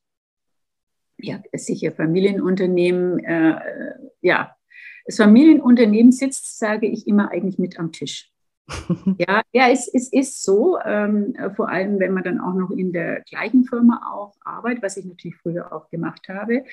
Ja, 1.18 1.42
sicher. 1.54 1.92
Familienunternehmen, 1.92 3.20
äh, 3.20 3.60
ja, 4.22 4.56
das 5.06 5.18
Familienunternehmen 5.18 6.12
sitzt, 6.12 6.58
sage 6.60 6.88
ich 6.88 7.08
immer, 7.08 7.32
eigentlich 7.32 7.60
mit 7.60 7.78
am 7.78 7.92
Tisch. 7.92 8.33
Ja, 9.18 9.42
ja 9.52 9.70
es, 9.70 9.88
es 9.94 10.12
ist 10.12 10.44
so, 10.44 10.78
ähm, 10.86 11.36
vor 11.56 11.70
allem 11.70 12.00
wenn 12.00 12.14
man 12.14 12.24
dann 12.24 12.40
auch 12.40 12.54
noch 12.54 12.72
in 12.72 12.94
der 12.94 13.22
gleichen 13.22 13.66
Firma 13.66 14.02
auch 14.14 14.34
arbeitet, 14.46 14.84
was 14.84 14.98
ich 14.98 15.06
natürlich 15.06 15.38
früher 15.38 15.74
auch 15.74 15.90
gemacht 15.90 16.30
habe. 16.30 16.64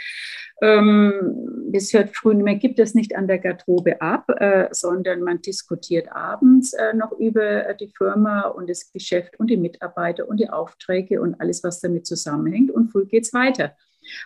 Ähm, 0.62 1.70
es 1.72 1.92
hört 1.92 2.14
früh 2.14 2.34
nicht 2.34 2.44
mehr, 2.44 2.54
gibt 2.56 2.78
es 2.78 2.94
nicht 2.94 3.16
an 3.16 3.26
der 3.26 3.38
Garderobe 3.38 4.00
ab, 4.00 4.28
äh, 4.38 4.68
sondern 4.70 5.22
man 5.22 5.42
diskutiert 5.42 6.12
abends 6.12 6.72
äh, 6.72 6.94
noch 6.94 7.12
über 7.12 7.74
die 7.74 7.92
Firma 7.96 8.42
und 8.42 8.70
das 8.70 8.92
Geschäft 8.92 9.38
und 9.40 9.48
die 9.48 9.56
Mitarbeiter 9.56 10.28
und 10.28 10.38
die 10.38 10.50
Aufträge 10.50 11.20
und 11.20 11.40
alles, 11.40 11.64
was 11.64 11.80
damit 11.80 12.06
zusammenhängt. 12.06 12.70
Und 12.70 12.90
früh 12.92 13.06
geht 13.06 13.24
es 13.24 13.32
weiter. 13.32 13.74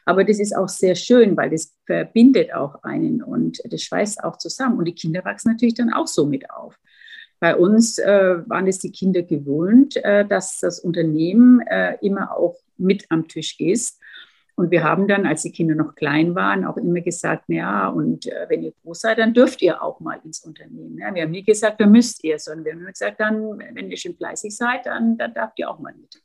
Aber 0.05 0.25
das 0.25 0.39
ist 0.39 0.57
auch 0.57 0.69
sehr 0.69 0.95
schön, 0.95 1.37
weil 1.37 1.51
das 1.51 1.75
verbindet 1.87 2.55
auch 2.55 2.83
einen 2.83 3.23
und 3.23 3.61
das 3.65 3.83
schweißt 3.83 4.23
auch 4.23 4.39
zusammen. 4.39 4.79
Und 4.79 4.85
die 4.87 4.95
Kinder 4.95 5.25
wachsen 5.25 5.53
natürlich 5.53 5.75
dann 5.75 5.93
auch 5.93 6.07
so 6.07 6.27
mit 6.27 6.51
auf. 6.51 6.79
Bei 7.45 7.57
uns 7.57 7.99
äh, 7.99 8.39
waren 8.49 8.67
es 8.69 8.79
die 8.79 8.91
Kinder 8.91 9.21
gewohnt, 9.21 9.97
äh, 9.97 10.25
dass 10.25 10.61
das 10.61 10.81
Unternehmen 10.81 11.61
äh, 11.61 11.99
immer 12.01 12.35
auch 12.35 12.57
mit 12.79 13.05
am 13.11 13.29
Tisch 13.29 13.61
ist. 13.61 14.01
Und 14.55 14.71
wir 14.71 14.83
haben 14.83 15.07
dann, 15.09 15.27
als 15.27 15.43
die 15.43 15.53
Kinder 15.53 15.75
noch 15.75 15.95
klein 15.95 16.35
waren, 16.35 16.65
auch 16.65 16.79
immer 16.79 17.03
gesagt, 17.03 17.45
ja, 17.49 17.89
und 17.89 18.25
äh, 18.29 18.47
wenn 18.49 18.63
ihr 18.63 18.73
groß 18.83 18.99
seid, 18.99 19.19
dann 19.19 19.35
dürft 19.35 19.61
ihr 19.61 19.83
auch 19.83 20.01
mal 20.01 20.19
ins 20.25 20.41
Unternehmen. 20.41 20.97
Ja, 20.97 21.15
wir 21.15 21.21
haben 21.21 21.33
nie 21.33 21.45
gesagt, 21.45 21.81
wir 21.81 21.87
müsst 21.87 22.25
ihr, 22.25 22.39
sondern 22.39 22.65
wir 22.65 22.73
haben 22.73 22.87
gesagt, 22.87 23.21
dann, 23.21 23.59
wenn 23.59 23.91
ihr 23.91 23.99
schon 23.99 24.17
fleißig 24.17 24.57
seid, 24.57 24.87
dann, 24.87 25.19
dann 25.19 25.35
darf 25.35 25.53
ihr 25.57 25.69
auch 25.69 25.79
mal 25.79 25.93
mit. 25.93 26.24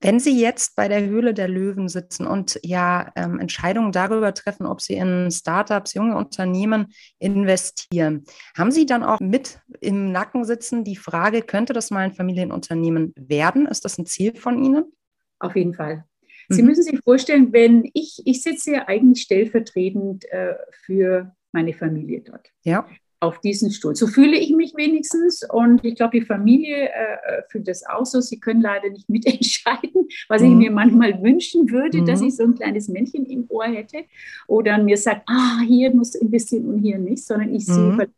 Wenn 0.00 0.20
Sie 0.20 0.38
jetzt 0.38 0.76
bei 0.76 0.88
der 0.88 1.04
Höhle 1.06 1.32
der 1.32 1.48
Löwen 1.48 1.88
sitzen 1.88 2.26
und 2.26 2.60
ja 2.62 3.12
ähm, 3.16 3.38
Entscheidungen 3.38 3.92
darüber 3.92 4.34
treffen, 4.34 4.66
ob 4.66 4.80
Sie 4.80 4.94
in 4.94 5.30
Startups, 5.30 5.94
junge 5.94 6.16
Unternehmen 6.16 6.92
investieren, 7.18 8.24
haben 8.56 8.70
Sie 8.70 8.86
dann 8.86 9.02
auch 9.02 9.20
mit 9.20 9.60
im 9.80 10.12
Nacken 10.12 10.44
sitzen 10.44 10.84
die 10.84 10.96
Frage, 10.96 11.42
könnte 11.42 11.72
das 11.72 11.90
mal 11.90 12.00
ein 12.00 12.12
Familienunternehmen 12.12 13.14
werden? 13.16 13.66
Ist 13.66 13.84
das 13.84 13.98
ein 13.98 14.06
Ziel 14.06 14.36
von 14.36 14.62
Ihnen? 14.62 14.92
Auf 15.38 15.56
jeden 15.56 15.74
Fall. 15.74 16.04
Sie 16.48 16.62
mhm. 16.62 16.68
müssen 16.68 16.82
sich 16.82 17.00
vorstellen, 17.02 17.52
wenn 17.52 17.90
ich, 17.92 18.22
ich 18.24 18.42
sitze 18.42 18.72
ja 18.72 18.88
eigentlich 18.88 19.22
stellvertretend 19.22 20.24
äh, 20.30 20.54
für 20.84 21.34
meine 21.52 21.72
Familie 21.72 22.20
dort. 22.20 22.50
Ja 22.62 22.86
auf 23.20 23.40
diesen 23.40 23.70
Stuhl. 23.70 23.96
So 23.96 24.06
fühle 24.06 24.36
ich 24.36 24.50
mich 24.50 24.74
wenigstens 24.76 25.42
und 25.48 25.84
ich 25.84 25.96
glaube, 25.96 26.18
die 26.18 26.26
Familie 26.26 26.90
äh, 26.90 27.42
fühlt 27.48 27.66
das 27.66 27.86
auch 27.86 28.04
so. 28.04 28.20
Sie 28.20 28.38
können 28.38 28.60
leider 28.60 28.90
nicht 28.90 29.08
mitentscheiden, 29.08 30.08
was 30.28 30.42
mhm. 30.42 30.48
ich 30.48 30.54
mir 30.54 30.70
manchmal 30.70 31.22
wünschen 31.22 31.70
würde, 31.70 32.02
mhm. 32.02 32.06
dass 32.06 32.20
ich 32.20 32.36
so 32.36 32.44
ein 32.44 32.54
kleines 32.54 32.88
Männchen 32.88 33.24
im 33.26 33.46
Ohr 33.48 33.66
hätte 33.66 34.04
oder 34.46 34.78
mir 34.78 34.96
sagt, 34.96 35.22
ah, 35.28 35.60
hier 35.66 35.94
musst 35.94 36.14
du 36.14 36.18
investieren 36.18 36.66
und 36.66 36.78
hier 36.78 36.98
nicht, 36.98 37.24
sondern 37.24 37.54
ich 37.54 37.66
mhm. 37.68 37.96
sehe 37.96 38.08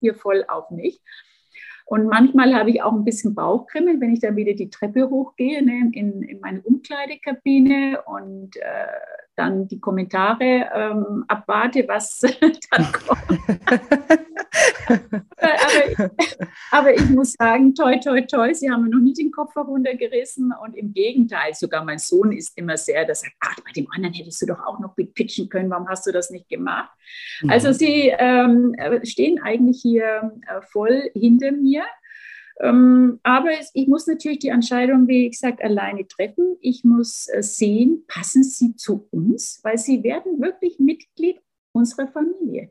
hier 0.00 0.14
voll 0.14 0.44
auf 0.48 0.70
mich. 0.70 1.00
Und 1.84 2.06
manchmal 2.06 2.52
habe 2.54 2.70
ich 2.70 2.82
auch 2.82 2.92
ein 2.92 3.04
bisschen 3.04 3.34
Bauchkrimmel, 3.34 4.00
wenn 4.00 4.12
ich 4.12 4.20
dann 4.20 4.34
wieder 4.34 4.54
die 4.54 4.70
Treppe 4.70 5.08
hochgehe 5.08 5.64
ne, 5.64 5.90
in, 5.92 6.20
in 6.22 6.40
meine 6.40 6.60
Umkleidekabine 6.62 8.02
und 8.06 8.56
äh, 8.56 8.86
dann 9.36 9.68
die 9.68 9.80
Kommentare 9.80 10.68
ähm, 10.74 11.24
abwarte, 11.28 11.84
was 11.86 12.20
dann 12.70 12.92
kommt. 12.92 13.40
aber, 15.38 16.10
aber, 16.70 16.94
ich 16.94 17.08
muss 17.10 17.34
sagen, 17.34 17.74
toi, 17.74 17.98
toi, 17.98 18.22
toi, 18.22 18.54
Sie 18.54 18.70
haben 18.70 18.84
mir 18.84 18.90
noch 18.90 19.00
nicht 19.00 19.18
den 19.18 19.30
Kopf 19.30 19.54
heruntergerissen 19.54 20.52
und 20.62 20.74
im 20.74 20.92
Gegenteil, 20.92 21.54
sogar 21.54 21.84
mein 21.84 21.98
Sohn 21.98 22.32
ist 22.32 22.56
immer 22.56 22.76
sehr, 22.76 23.04
der 23.04 23.14
sagt, 23.14 23.34
ah, 23.40 23.54
bei 23.64 23.72
dem 23.72 23.86
anderen 23.94 24.14
hättest 24.14 24.40
du 24.42 24.46
doch 24.46 24.64
auch 24.66 24.78
noch 24.80 24.94
pitchen 24.96 25.48
können, 25.48 25.70
warum 25.70 25.88
hast 25.88 26.06
du 26.06 26.12
das 26.12 26.30
nicht 26.30 26.48
gemacht? 26.48 26.90
Mhm. 27.42 27.50
Also 27.50 27.72
Sie 27.72 28.12
ähm, 28.18 28.74
stehen 29.04 29.40
eigentlich 29.42 29.80
hier 29.82 30.32
äh, 30.46 30.62
voll 30.62 31.10
hinter 31.14 31.52
mir 31.52 31.84
aber 33.22 33.50
es, 33.60 33.70
ich 33.74 33.86
muss 33.86 34.06
natürlich 34.06 34.38
die 34.38 34.48
Entscheidung, 34.48 35.08
wie 35.08 35.28
gesagt, 35.28 35.62
alleine 35.62 36.06
treffen. 36.06 36.56
Ich 36.60 36.84
muss 36.84 37.28
äh, 37.28 37.42
sehen, 37.42 38.04
passen 38.08 38.42
sie 38.42 38.76
zu 38.76 39.08
uns, 39.10 39.60
weil 39.62 39.76
sie 39.78 40.02
werden 40.02 40.40
wirklich 40.40 40.78
Mitglied 40.78 41.40
unserer 41.72 42.08
Familie. 42.08 42.70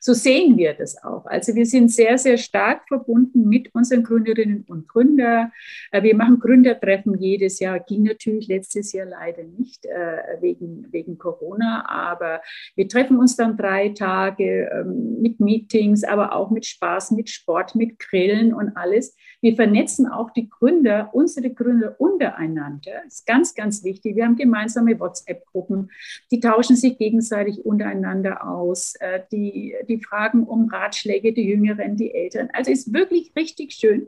So 0.00 0.12
sehen 0.12 0.56
wir 0.56 0.74
das 0.74 1.02
auch. 1.02 1.26
Also 1.26 1.54
wir 1.54 1.66
sind 1.66 1.90
sehr, 1.90 2.18
sehr 2.18 2.36
stark 2.36 2.86
verbunden 2.88 3.48
mit 3.48 3.74
unseren 3.74 4.02
Gründerinnen 4.02 4.64
und 4.68 4.88
Gründern. 4.88 5.52
Äh, 5.90 6.02
wir 6.02 6.16
machen 6.16 6.38
Gründertreffen 6.38 7.18
jedes 7.18 7.60
Jahr, 7.60 7.80
ging 7.80 8.02
natürlich 8.02 8.48
letztes 8.48 8.92
Jahr 8.92 9.06
leider 9.06 9.44
nicht 9.44 9.86
äh, 9.86 10.40
wegen, 10.40 10.86
wegen 10.90 11.18
Corona, 11.18 11.84
aber 11.88 12.40
wir 12.76 12.88
treffen 12.88 13.18
uns 13.18 13.36
dann 13.36 13.56
drei 13.56 13.90
Tage 13.90 14.70
ähm, 14.72 15.20
mit 15.20 15.40
Meetings, 15.40 16.04
aber 16.04 16.34
auch 16.34 16.50
mit 16.50 16.66
Spaß, 16.66 17.12
mit 17.12 17.30
Sport, 17.30 17.74
mit 17.74 17.98
Grillen 17.98 18.54
und 18.54 18.76
alles. 18.76 19.14
Wir 19.42 19.56
vernetzen 19.56 20.06
auch 20.06 20.30
die 20.30 20.48
Gründer, 20.48 21.10
unsere 21.12 21.50
Gründer 21.50 22.00
untereinander. 22.00 22.92
Das 23.04 23.14
ist 23.14 23.26
ganz, 23.26 23.54
ganz 23.54 23.82
wichtig. 23.82 24.14
Wir 24.14 24.24
haben 24.24 24.36
gemeinsame 24.36 24.98
WhatsApp-Gruppen, 24.98 25.90
die 26.30 26.38
tauschen 26.38 26.76
sich 26.76 26.96
gegenseitig 26.96 27.66
untereinander 27.66 28.48
aus. 28.48 28.94
Äh, 29.00 29.20
die, 29.32 29.74
die 29.88 29.98
fragen 29.98 30.44
um 30.44 30.68
Ratschläge, 30.68 31.32
die 31.32 31.42
Jüngeren, 31.42 31.96
die 31.96 32.14
Älteren. 32.14 32.50
Also 32.52 32.70
ist 32.70 32.92
wirklich 32.92 33.32
richtig 33.36 33.72
schön. 33.72 34.06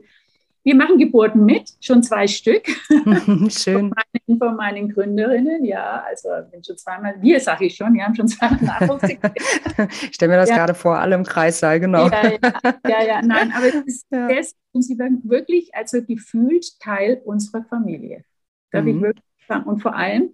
Wir 0.65 0.75
machen 0.75 0.97
Geburten 0.97 1.45
mit, 1.45 1.75
schon 1.79 2.01
zwei 2.01 2.25
Stück. 2.25 2.65
Schön. 3.49 3.93
Von 3.93 3.93
meinen, 3.93 4.39
von 4.39 4.55
meinen, 4.55 4.89
Gründerinnen, 4.89 5.63
ja. 5.63 6.03
Also 6.07 6.29
bin 6.49 6.63
schon 6.63 6.75
zweimal, 6.75 7.21
wir 7.21 7.39
sage 7.39 7.65
ich 7.65 7.75
schon, 7.75 7.93
wir 7.93 8.03
haben 8.03 8.15
schon 8.15 8.27
zweimal 8.27 8.63
Nachwuchs. 8.63 9.03
ich 10.01 10.15
stelle 10.15 10.31
mir 10.31 10.37
das 10.39 10.49
ja. 10.49 10.57
gerade 10.57 10.73
vor, 10.73 10.97
alle 10.97 11.13
im 11.13 11.23
Kreissaal, 11.23 11.79
genau. 11.79 12.09
Ja, 12.09 12.31
ja, 12.31 12.39
ja, 12.87 13.03
ja 13.03 13.21
nein, 13.21 13.53
aber 13.55 13.67
es 13.67 13.75
ist 13.85 14.07
ja. 14.09 14.27
das, 14.27 14.55
und 14.71 14.81
sie 14.81 14.97
werden 14.97 15.21
wirklich 15.23 15.69
also 15.75 16.03
gefühlt 16.03 16.79
Teil 16.79 17.21
unserer 17.23 17.63
Familie. 17.65 18.25
Darf 18.71 18.85
mhm. 18.85 18.89
ich 18.89 19.01
wirklich 19.01 19.25
sagen. 19.47 19.65
Und 19.65 19.83
vor 19.83 19.95
allem, 19.95 20.31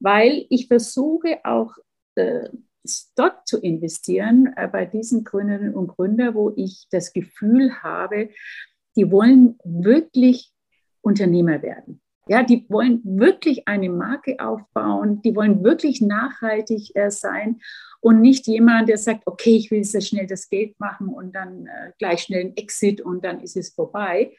weil 0.00 0.46
ich 0.48 0.66
versuche 0.66 1.40
auch 1.44 1.74
äh, 2.14 2.48
dort 3.16 3.46
zu 3.46 3.60
investieren, 3.60 4.50
äh, 4.56 4.66
bei 4.66 4.86
diesen 4.86 5.24
Gründerinnen 5.24 5.74
und 5.74 5.88
Gründern, 5.88 6.34
wo 6.34 6.54
ich 6.56 6.86
das 6.90 7.12
Gefühl 7.12 7.82
habe, 7.82 8.30
die 8.96 9.10
wollen 9.10 9.58
wirklich 9.64 10.52
Unternehmer 11.02 11.62
werden. 11.62 12.00
Ja, 12.26 12.42
die 12.42 12.64
wollen 12.70 13.02
wirklich 13.04 13.68
eine 13.68 13.90
Marke 13.90 14.36
aufbauen, 14.40 15.20
die 15.20 15.36
wollen 15.36 15.62
wirklich 15.62 16.00
nachhaltig 16.00 16.96
äh, 16.96 17.10
sein 17.10 17.60
und 18.00 18.22
nicht 18.22 18.46
jemand, 18.46 18.88
der 18.88 18.96
sagt, 18.96 19.26
okay, 19.26 19.56
ich 19.56 19.70
will 19.70 19.84
sehr 19.84 20.00
schnell 20.00 20.26
das 20.26 20.48
Geld 20.48 20.78
machen 20.80 21.08
und 21.08 21.34
dann 21.34 21.66
äh, 21.66 21.92
gleich 21.98 22.22
schnell 22.22 22.46
ein 22.46 22.56
Exit 22.56 23.02
und 23.02 23.24
dann 23.24 23.40
ist 23.40 23.58
es 23.58 23.74
vorbei, 23.74 24.34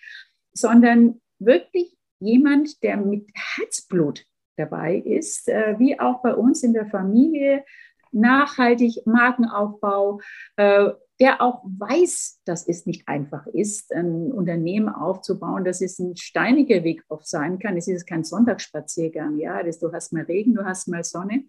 sondern 0.54 1.22
wirklich 1.38 1.96
jemand, 2.20 2.82
der 2.82 2.98
mit 2.98 3.30
Herzblut 3.36 4.26
dabei 4.58 4.96
ist, 4.98 5.48
äh, 5.48 5.76
wie 5.78 6.00
auch 6.00 6.24
bei 6.24 6.34
uns 6.34 6.64
in 6.64 6.74
der 6.74 6.88
Familie, 6.88 7.64
nachhaltig 8.12 9.06
Markenaufbau, 9.06 10.22
äh, 10.56 10.90
der 11.20 11.42
auch 11.42 11.64
weiß, 11.64 12.42
dass 12.46 12.68
es 12.68 12.86
nicht 12.86 13.08
einfach 13.08 13.48
ist, 13.48 13.94
ein 13.94 14.32
Unternehmen 14.32 14.90
aufzubauen, 14.90 15.64
dass 15.64 15.82
es 15.82 15.98
ein 16.00 16.18
steiniger 16.18 16.84
Weg 16.84 17.04
oft 17.08 17.28
sein 17.28 17.58
kann. 17.60 17.78
Es 17.78 17.88
ist 17.88 18.06
kein 18.06 18.24
Sonntagsspaziergang, 18.24 19.38
ja, 19.38 19.64
das, 19.64 19.80
du 19.80 19.92
hast 19.94 20.12
mal 20.12 20.24
Regen, 20.24 20.54
du 20.54 20.66
hast 20.66 20.88
mal 20.88 21.04
Sonne. 21.04 21.46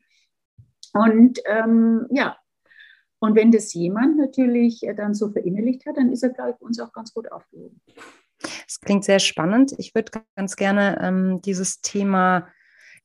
Und 0.93 1.41
ähm, 1.47 2.07
ja, 2.11 2.37
und 3.19 3.35
wenn 3.35 3.51
das 3.51 3.75
jemand 3.75 4.19
natürlich 4.19 4.87
dann 4.97 5.15
so 5.15 5.31
verinnerlicht 5.31 5.87
hat, 5.87 5.97
dann 5.97 6.13
ist 6.13 6.23
er, 6.23 6.31
glaube 6.31 6.53
ich, 6.55 6.61
uns 6.61 6.79
auch 6.79 6.93
ganz 6.93 7.13
gut 7.13 7.33
aufgehoben. 7.33 7.81
Das 8.39 8.81
klingt 8.81 9.05
sehr 9.05 9.19
spannend. 9.19 9.75
Ich 9.79 9.95
würde 9.95 10.13
ganz 10.37 10.57
gerne 10.57 10.99
ähm, 11.03 11.41
dieses 11.43 11.81
Thema 11.81 12.49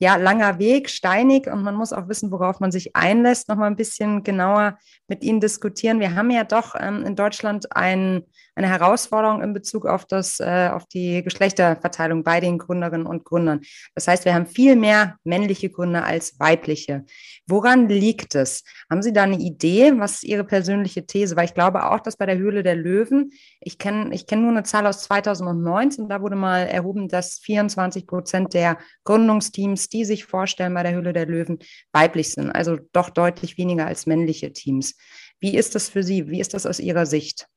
ja, 0.01 0.15
langer 0.15 0.57
Weg, 0.57 0.89
steinig 0.89 1.45
und 1.45 1.61
man 1.61 1.75
muss 1.75 1.93
auch 1.93 2.07
wissen, 2.07 2.31
worauf 2.31 2.59
man 2.59 2.71
sich 2.71 2.95
einlässt, 2.95 3.47
noch 3.47 3.55
mal 3.55 3.67
ein 3.67 3.75
bisschen 3.75 4.23
genauer 4.23 4.79
mit 5.07 5.23
Ihnen 5.23 5.39
diskutieren. 5.39 5.99
Wir 5.99 6.15
haben 6.15 6.31
ja 6.31 6.43
doch 6.43 6.73
ähm, 6.75 7.05
in 7.05 7.15
Deutschland 7.15 7.75
ein, 7.75 8.23
eine 8.55 8.67
Herausforderung 8.67 9.43
in 9.43 9.53
Bezug 9.53 9.85
auf, 9.85 10.05
das, 10.05 10.39
äh, 10.39 10.69
auf 10.73 10.87
die 10.87 11.21
Geschlechterverteilung 11.21 12.23
bei 12.23 12.39
den 12.39 12.57
Gründerinnen 12.57 13.05
und 13.05 13.25
Gründern. 13.25 13.61
Das 13.93 14.07
heißt, 14.07 14.25
wir 14.25 14.33
haben 14.33 14.47
viel 14.47 14.75
mehr 14.75 15.17
männliche 15.23 15.69
Gründer 15.69 16.03
als 16.03 16.39
weibliche. 16.39 17.05
Woran 17.45 17.87
liegt 17.87 18.33
es? 18.33 18.63
Haben 18.89 19.03
Sie 19.03 19.13
da 19.13 19.21
eine 19.21 19.37
Idee, 19.37 19.93
was 19.97 20.23
Ihre 20.23 20.45
persönliche 20.45 21.05
These? 21.05 21.35
Weil 21.35 21.45
ich 21.45 21.53
glaube 21.53 21.85
auch, 21.91 21.99
dass 21.99 22.17
bei 22.17 22.25
der 22.25 22.39
Höhle 22.39 22.63
der 22.63 22.75
Löwen, 22.75 23.33
ich 23.59 23.77
kenne 23.77 24.15
ich 24.15 24.25
kenn 24.25 24.41
nur 24.41 24.51
eine 24.51 24.63
Zahl 24.63 24.87
aus 24.87 25.03
2019, 25.03 26.09
da 26.09 26.23
wurde 26.23 26.35
mal 26.35 26.61
erhoben, 26.61 27.07
dass 27.07 27.35
24 27.35 28.07
Prozent 28.07 28.55
der 28.55 28.79
Gründungsteams, 29.03 29.90
die 29.93 30.05
sich 30.05 30.25
vorstellen 30.25 30.73
bei 30.73 30.83
der 30.83 30.93
Höhle 30.93 31.13
der 31.13 31.25
Löwen, 31.25 31.59
weiblich 31.91 32.31
sind. 32.31 32.51
Also 32.51 32.77
doch 32.93 33.09
deutlich 33.09 33.57
weniger 33.57 33.85
als 33.85 34.05
männliche 34.05 34.53
Teams. 34.53 34.95
Wie 35.39 35.55
ist 35.55 35.75
das 35.75 35.89
für 35.89 36.03
Sie? 36.03 36.29
Wie 36.29 36.39
ist 36.39 36.53
das 36.53 36.65
aus 36.65 36.79
Ihrer 36.79 37.05
Sicht? 37.05 37.47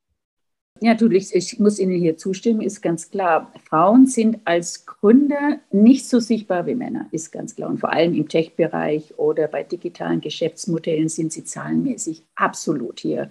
Ja, 0.80 0.90
natürlich, 0.90 1.32
ich 1.34 1.60
muss 1.60 1.78
Ihnen 1.78 1.96
hier 1.96 2.16
zustimmen, 2.16 2.60
ist 2.60 2.82
ganz 2.82 3.08
klar. 3.08 3.52
Frauen 3.68 4.06
sind 4.06 4.40
als 4.44 4.86
Gründer 4.86 5.60
nicht 5.70 6.08
so 6.08 6.18
sichtbar 6.18 6.66
wie 6.66 6.74
Männer, 6.74 7.06
ist 7.12 7.30
ganz 7.30 7.54
klar. 7.54 7.70
Und 7.70 7.78
vor 7.78 7.92
allem 7.92 8.12
im 8.12 8.28
Tech-Bereich 8.28 9.16
oder 9.16 9.46
bei 9.46 9.62
digitalen 9.62 10.20
Geschäftsmodellen 10.20 11.08
sind 11.08 11.32
sie 11.32 11.44
zahlenmäßig 11.44 12.24
absolut 12.34 13.00
hier 13.00 13.30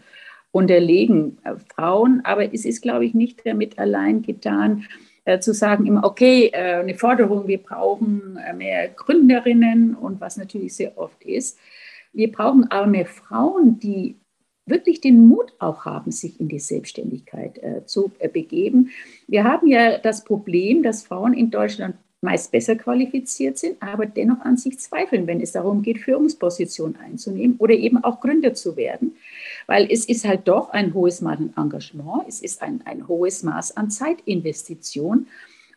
unterlegen 0.52 1.38
äh, 1.44 1.56
Frauen. 1.76 2.22
Aber 2.24 2.54
es 2.54 2.64
ist, 2.64 2.82
glaube 2.82 3.06
ich, 3.06 3.14
nicht 3.14 3.46
damit 3.46 3.78
allein 3.78 4.22
getan, 4.22 4.86
äh, 5.26 5.40
zu 5.40 5.54
sagen, 5.54 5.86
immer, 5.86 6.04
okay, 6.04 6.50
äh, 6.54 6.76
eine 6.76 6.96
Forderung, 6.96 7.48
wir 7.48 7.60
brauchen 7.60 8.38
äh, 8.38 8.54
mehr 8.54 8.90
Gründerinnen 8.90 9.96
und 9.96 10.20
was 10.22 10.38
natürlich 10.38 10.76
sehr 10.76 10.98
oft 10.98 11.24
ist. 11.24 11.58
Wir 12.12 12.32
brauchen 12.32 12.70
aber 12.70 12.88
mehr 12.88 13.06
Frauen, 13.06 13.80
die 13.80 14.16
wirklich 14.66 15.02
den 15.02 15.28
Mut 15.28 15.54
auch 15.60 15.86
haben, 15.86 16.12
sich 16.12 16.40
in 16.40 16.48
die 16.48 16.60
Selbstständigkeit 16.60 17.58
äh, 17.58 17.86
zu 17.86 18.12
äh, 18.20 18.30
begeben. 18.30 18.90
Wir 19.28 19.44
haben 19.44 19.68
ja 19.68 19.98
das 19.98 20.24
Problem, 20.24 20.84
dass 20.84 21.04
Frauen 21.04 21.34
in 21.34 21.52
Deutschland 21.52 21.96
meist 22.22 22.52
besser 22.52 22.76
qualifiziert 22.76 23.58
sind, 23.58 23.82
aber 23.82 24.06
dennoch 24.06 24.40
an 24.42 24.56
sich 24.56 24.80
zweifeln, 24.80 25.28
wenn 25.28 25.42
es 25.42 25.52
darum 25.52 25.82
geht, 25.82 26.00
Führungspositionen 26.00 26.96
einzunehmen 26.96 27.58
oder 27.58 27.74
eben 27.74 28.02
auch 28.02 28.22
Gründer 28.22 28.54
zu 28.54 28.78
werden. 28.78 29.18
Weil 29.68 29.88
es 29.90 30.06
ist 30.06 30.26
halt 30.26 30.48
doch 30.48 30.70
ein 30.70 30.94
hohes 30.94 31.22
Maß 31.22 31.40
an 31.40 31.54
Engagement, 31.58 32.24
es 32.28 32.42
ist 32.42 32.62
ein, 32.62 32.82
ein 32.86 33.08
hohes 33.08 33.44
Maß 33.44 33.78
an 33.78 33.90
Zeitinvestition. 33.90 35.28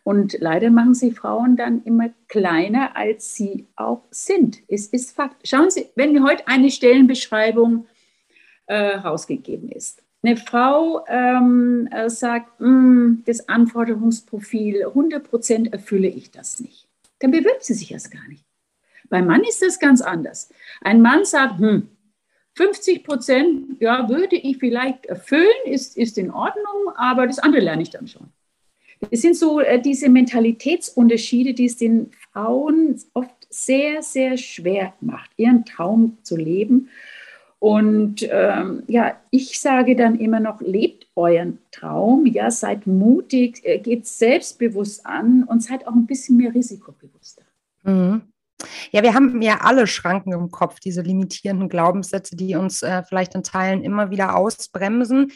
Und 0.05 0.37
leider 0.39 0.71
machen 0.71 0.95
sie 0.95 1.11
Frauen 1.11 1.57
dann 1.57 1.83
immer 1.83 2.11
kleiner, 2.29 2.97
als 2.97 3.35
sie 3.35 3.67
auch 3.75 4.03
sind. 4.11 4.59
Es 4.69 4.87
ist 4.87 5.17
Fakt. 5.17 5.49
Schauen 5.49 5.69
Sie, 5.71 5.87
wenn 5.97 6.25
heute 6.25 6.47
eine 6.47 6.71
Stellenbeschreibung 6.71 7.87
äh, 8.67 8.97
rausgegeben 8.99 9.69
ist. 9.69 10.03
Eine 10.23 10.37
Frau 10.37 11.05
ähm, 11.09 11.89
äh, 11.91 12.09
sagt, 12.09 12.61
mm, 12.61 13.23
das 13.27 13.49
Anforderungsprofil 13.49 14.87
100% 14.87 15.73
erfülle 15.73 16.09
ich 16.09 16.31
das 16.31 16.61
nicht. 16.61 16.87
Dann 17.21 17.31
bewirbt 17.31 17.65
sie 17.65 17.75
sich 17.75 17.93
erst 17.93 18.11
gar 18.11 18.27
nicht. 18.29 18.45
Beim 19.09 19.27
Mann 19.27 19.45
ist 19.45 19.63
das 19.63 19.79
ganz 19.79 20.01
anders. 20.01 20.51
Ein 20.81 21.01
Mann 21.01 21.25
sagt, 21.25 21.59
hm, 21.59 21.89
50 22.57 23.05
Prozent, 23.05 23.81
ja, 23.81 24.09
würde 24.09 24.37
ich 24.37 24.57
vielleicht 24.57 25.07
erfüllen, 25.07 25.47
ist, 25.67 25.97
ist 25.97 26.17
in 26.17 26.31
Ordnung, 26.31 26.91
aber 26.97 27.27
das 27.27 27.39
andere 27.39 27.63
lerne 27.63 27.83
ich 27.83 27.91
dann 27.91 28.09
schon. 28.09 28.29
Es 29.11 29.21
sind 29.21 29.37
so 29.37 29.61
äh, 29.61 29.81
diese 29.81 30.09
Mentalitätsunterschiede, 30.09 31.53
die 31.53 31.67
es 31.67 31.77
den 31.77 32.11
Frauen 32.33 32.99
oft 33.13 33.31
sehr, 33.51 34.03
sehr 34.03 34.39
schwer 34.39 34.95
macht, 35.03 35.31
ihren 35.37 35.67
Traum 35.67 36.17
zu 36.23 36.37
leben. 36.37 36.89
Und 37.59 38.27
ähm, 38.31 38.83
ja, 38.87 39.17
ich 39.31 39.61
sage 39.61 39.95
dann 39.95 40.19
immer 40.19 40.41
noch, 40.41 40.63
lebt 40.63 41.09
euren 41.15 41.59
Traum, 41.73 42.25
ja, 42.25 42.51
seid 42.51 42.87
mutig, 42.87 43.61
äh, 43.65 43.79
geht 43.79 44.07
selbstbewusst 44.07 45.05
an 45.05 45.45
und 45.45 45.63
seid 45.63 45.87
auch 45.87 45.95
ein 45.95 46.07
bisschen 46.07 46.39
mehr 46.39 46.55
risikobewusster. 46.55 47.43
Mhm. 47.83 48.23
Ja, 48.91 49.03
wir 49.03 49.15
haben 49.15 49.43
ja 49.43 49.59
alle 49.61 49.87
Schranken 49.87 50.33
im 50.33 50.51
Kopf, 50.51 50.81
diese 50.81 51.03
limitierenden 51.03 51.69
Glaubenssätze, 51.69 52.37
die 52.37 52.55
uns 52.57 52.83
äh, 52.83 53.03
vielleicht 53.03 53.35
in 53.35 53.43
Teilen 53.43 53.83
immer 53.83 54.11
wieder 54.11 54.37
ausbremsen. 54.37 55.33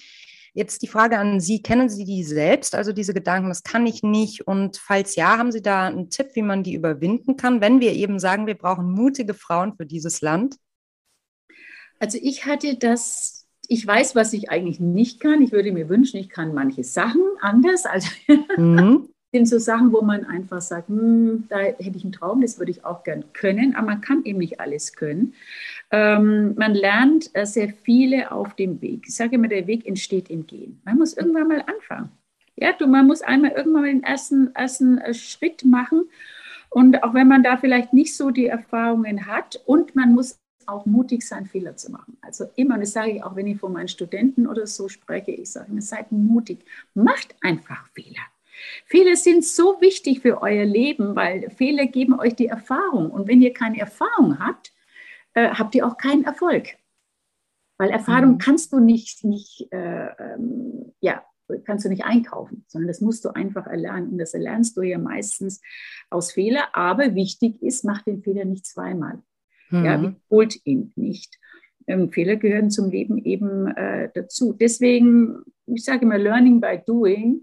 Jetzt 0.52 0.83
die 0.83 0.88
Frage 0.88 1.18
an 1.18 1.38
Sie, 1.38 1.62
kennen 1.62 1.88
Sie 1.88 2.04
die 2.04 2.24
selbst, 2.24 2.74
also 2.74 2.92
diese 2.92 3.14
Gedanken, 3.14 3.50
das 3.50 3.62
kann 3.62 3.87
ich 3.87 4.02
nicht? 4.02 4.46
Und 4.46 4.78
falls 4.78 5.14
ja, 5.14 5.38
haben 5.38 5.52
Sie 5.52 5.62
da 5.62 5.87
einen 5.87 6.11
Tipp, 6.11 6.30
wie 6.35 6.42
man 6.42 6.64
die 6.64 6.74
überwinden 6.74 7.37
kann, 7.37 7.61
wenn 7.61 7.80
wir 7.80 7.92
eben 7.92 8.18
sagen, 8.18 8.46
wir 8.46 8.56
brauchen 8.56 8.90
mutige 8.90 9.35
Frauen 9.35 9.76
für 9.76 9.87
dieses 9.87 10.22
Land? 10.22 10.56
Also 12.00 12.18
ich 12.20 12.46
hatte 12.46 12.76
das, 12.76 13.46
ich 13.68 13.87
weiß, 13.87 14.16
was 14.16 14.33
ich 14.33 14.50
eigentlich 14.50 14.80
nicht 14.80 15.20
kann. 15.20 15.42
Ich 15.42 15.52
würde 15.52 15.70
mir 15.70 15.88
wünschen, 15.88 16.16
ich 16.16 16.30
kann 16.30 16.52
manche 16.52 16.83
Sachen 16.83 17.22
anders. 17.40 17.85
Also 17.87 18.09
mhm. 18.56 19.11
sind 19.33 19.47
so 19.47 19.59
Sachen, 19.59 19.93
wo 19.93 20.03
man 20.03 20.25
einfach 20.25 20.61
sagt, 20.61 20.88
hm, 20.88 21.45
da 21.49 21.59
hätte 21.59 21.97
ich 21.97 22.05
einen 22.05 22.12
Traum, 22.12 22.40
das 22.40 22.59
würde 22.59 22.73
ich 22.73 22.85
auch 22.85 23.05
gern 23.05 23.25
können, 23.33 23.75
aber 23.75 23.87
man 23.87 24.01
kann 24.01 24.25
eben 24.25 24.38
nicht 24.38 24.61
alles 24.61 24.95
können. 24.95 25.35
Ähm, 25.90 26.55
man 26.57 26.75
lernt 26.75 27.31
äh, 27.35 27.47
sehr 27.47 27.69
viele 27.69 28.33
auf 28.33 28.55
dem 28.55 28.81
Weg. 28.83 29.05
Ich 29.07 29.14
sage 29.14 29.37
immer, 29.37 29.49
der 29.49 29.66
Weg 29.66 29.87
entsteht 29.87 30.31
im 30.31 30.47
Gehen. 30.47 30.81
Man 30.85 30.99
muss 30.99 31.14
irgendwann 31.14 31.49
mal 31.49 31.62
anfangen. 31.66 32.11
Ja, 32.57 32.73
du, 32.73 32.87
man 32.87 33.07
muss 33.07 33.23
einmal 33.23 33.53
irgendwann 33.53 33.83
mal 33.83 33.88
den 33.88 34.03
ersten, 34.03 34.55
ersten 34.55 34.99
äh, 34.99 35.14
Schritt 35.14 35.64
machen. 35.64 36.09
Und 36.69 37.03
auch 37.03 37.14
wenn 37.14 37.29
man 37.29 37.43
da 37.43 37.57
vielleicht 37.57 37.93
nicht 37.93 38.16
so 38.16 38.31
die 38.31 38.47
Erfahrungen 38.47 39.27
hat 39.27 39.61
und 39.66 39.97
man 39.97 40.12
muss 40.12 40.38
auch 40.66 40.87
mutig 40.87 41.27
sein, 41.27 41.47
Fehler 41.47 41.77
zu 41.77 41.90
machen. 41.90 42.16
Also 42.21 42.47
immer, 42.55 42.75
und 42.75 42.81
das 42.81 42.93
sage 42.93 43.12
ich 43.12 43.25
auch, 43.25 43.35
wenn 43.35 43.47
ich 43.47 43.59
von 43.59 43.73
meinen 43.73 43.88
Studenten 43.88 44.47
oder 44.47 44.66
so 44.66 44.88
spreche, 44.88 45.33
ich 45.33 45.51
sage 45.51 45.71
immer, 45.71 45.83
seid 45.83 46.12
mutig, 46.12 46.64
macht 46.95 47.35
einfach 47.40 47.88
Fehler. 47.93 48.23
Fehler 48.87 49.16
sind 49.16 49.44
so 49.44 49.81
wichtig 49.81 50.20
für 50.20 50.42
euer 50.42 50.64
Leben, 50.64 51.16
weil 51.16 51.51
Fehler 51.51 51.87
geben 51.87 52.18
euch 52.18 52.35
die 52.35 52.46
Erfahrung. 52.46 53.11
Und 53.11 53.29
wenn 53.29 53.42
ihr 53.42 53.53
keine 53.53 53.79
Erfahrung 53.79 54.38
habt, 54.38 54.73
äh, 55.35 55.51
habt 55.51 55.75
ihr 55.75 55.87
auch 55.87 55.96
keinen 55.96 56.25
Erfolg. 56.25 56.77
Weil 57.79 57.90
Erfahrung 57.90 58.33
mhm. 58.33 58.38
kannst 58.38 58.73
du 58.73 58.81
nicht, 58.81 59.25
nicht 59.25 59.66
äh, 59.73 60.09
ähm, 60.18 60.92
ja, 61.01 61.25
kannst 61.64 61.85
du 61.85 61.88
nicht 61.88 62.05
einkaufen, 62.05 62.64
sondern 62.68 62.88
das 62.88 63.01
musst 63.01 63.25
du 63.25 63.31
einfach 63.31 63.66
erlernen. 63.66 64.11
Und 64.11 64.18
das 64.18 64.35
erlernst 64.35 64.77
du 64.77 64.83
ja 64.83 64.99
meistens 64.99 65.61
aus 66.11 66.33
Fehler. 66.33 66.75
Aber 66.75 67.14
wichtig 67.14 67.62
ist, 67.62 67.85
mach 67.85 68.03
den 68.03 68.23
Fehler 68.23 68.44
nicht 68.44 68.66
zweimal. 68.66 69.23
Mhm. 69.70 69.85
Ja, 69.85 70.01
wiederholt 70.01 70.61
ihn 70.64 70.92
nicht. 70.96 71.38
Ähm, 71.87 72.11
Fehler 72.11 72.37
gehören 72.37 72.70
zum 72.70 72.90
Leben 72.90 73.18
eben 73.18 73.68
äh, 73.68 74.11
dazu. 74.14 74.53
Deswegen, 74.53 75.42
ich 75.66 75.85
sage 75.85 76.03
immer, 76.03 76.18
Learning 76.18 76.61
by 76.61 76.81
Doing 76.85 77.42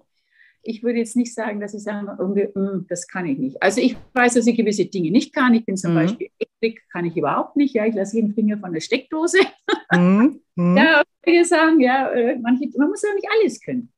ich 0.68 0.84
würde 0.84 1.00
jetzt 1.00 1.16
nicht 1.16 1.34
sagen, 1.34 1.62
dass 1.62 1.74
ich 1.74 1.82
sage, 1.82 2.18
hm, 2.54 2.86
das 2.90 3.08
kann 3.08 3.26
ich 3.26 3.38
nicht. 3.38 3.64
Also 3.64 3.80
ich 3.80 3.96
weiß, 4.14 4.34
dass 4.34 4.46
ich 4.48 4.58
gewisse 4.58 4.86
Dinge 4.86 5.12
nicht 5.12 5.34
kann. 5.34 5.54
Ich 5.54 5.66
bin 5.66 5.78
zum 5.78 5.92
mhm. 5.92 5.96
Beispiel 5.96 6.30
Elektrik, 6.38 6.84
kann 6.92 7.06
ich 7.06 7.16
überhaupt 7.16 7.56
nicht. 7.56 7.74
Ja, 7.74 7.86
ich 7.86 7.96
lasse 7.96 8.18
jeden 8.18 8.34
Finger 8.34 8.58
von 8.58 8.74
der 8.74 8.82
Steckdose. 8.82 9.40
Mhm. 9.90 10.42
Mhm. 10.56 10.76
Ja, 10.76 11.02
viele 11.24 11.46
sagen, 11.46 11.80
ja, 11.80 12.10
äh, 12.10 12.38
manche, 12.40 12.68
man 12.78 12.90
muss 12.90 13.04
ja 13.04 13.14
nicht 13.14 13.28
alles 13.32 13.62
können. 13.62 13.90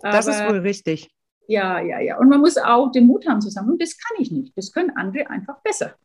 Aber, 0.00 0.12
das 0.12 0.26
ist 0.26 0.42
wohl 0.48 0.60
richtig. 0.60 1.10
Ja, 1.48 1.80
ja, 1.80 2.00
ja. 2.00 2.18
Und 2.18 2.30
man 2.30 2.40
muss 2.40 2.56
auch 2.56 2.90
den 2.90 3.06
Mut 3.06 3.28
haben 3.28 3.42
zu 3.42 3.50
sagen, 3.50 3.76
das 3.78 3.98
kann 3.98 4.16
ich 4.18 4.30
nicht. 4.30 4.56
Das 4.56 4.72
können 4.72 4.90
andere 4.96 5.28
einfach 5.28 5.60
besser. 5.60 5.96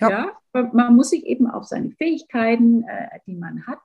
Ja. 0.00 0.32
ja. 0.52 0.70
man 0.72 0.96
muss 0.96 1.10
sich 1.10 1.26
eben 1.26 1.48
auf 1.48 1.64
seine 1.64 1.90
Fähigkeiten, 1.90 2.84
äh, 2.84 3.18
die 3.26 3.34
man 3.34 3.66
hat. 3.66 3.80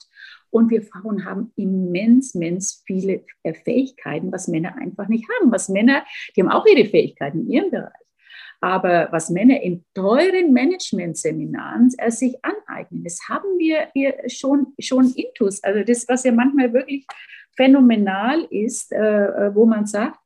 Und 0.49 0.69
wir 0.69 0.81
Frauen 0.81 1.25
haben 1.25 1.51
immens, 1.55 2.35
immens 2.35 2.83
viele 2.85 3.23
äh, 3.43 3.53
Fähigkeiten, 3.53 4.31
was 4.31 4.47
Männer 4.47 4.75
einfach 4.77 5.07
nicht 5.07 5.25
haben. 5.39 5.51
Was 5.51 5.69
Männer, 5.69 6.03
die 6.35 6.41
haben 6.41 6.51
auch 6.51 6.65
ihre 6.65 6.87
Fähigkeiten 6.87 7.41
in 7.41 7.49
ihrem 7.49 7.71
Bereich. 7.71 7.93
Aber 8.59 9.07
was 9.11 9.31
Männer 9.31 9.59
in 9.61 9.83
teuren 9.95 10.53
Management-Seminaren 10.53 11.91
äh, 11.97 12.11
sich 12.11 12.37
aneignen, 12.43 13.03
das 13.03 13.19
haben 13.27 13.57
wir, 13.57 13.87
wir 13.93 14.29
schon, 14.29 14.73
schon 14.79 15.11
intus. 15.15 15.63
Also 15.63 15.83
das, 15.83 16.07
was 16.07 16.23
ja 16.23 16.31
manchmal 16.31 16.71
wirklich 16.71 17.07
phänomenal 17.55 18.43
ist, 18.51 18.91
äh, 18.91 18.97
äh 19.47 19.55
wo 19.55 19.65
man 19.65 19.87
sagt, 19.87 20.19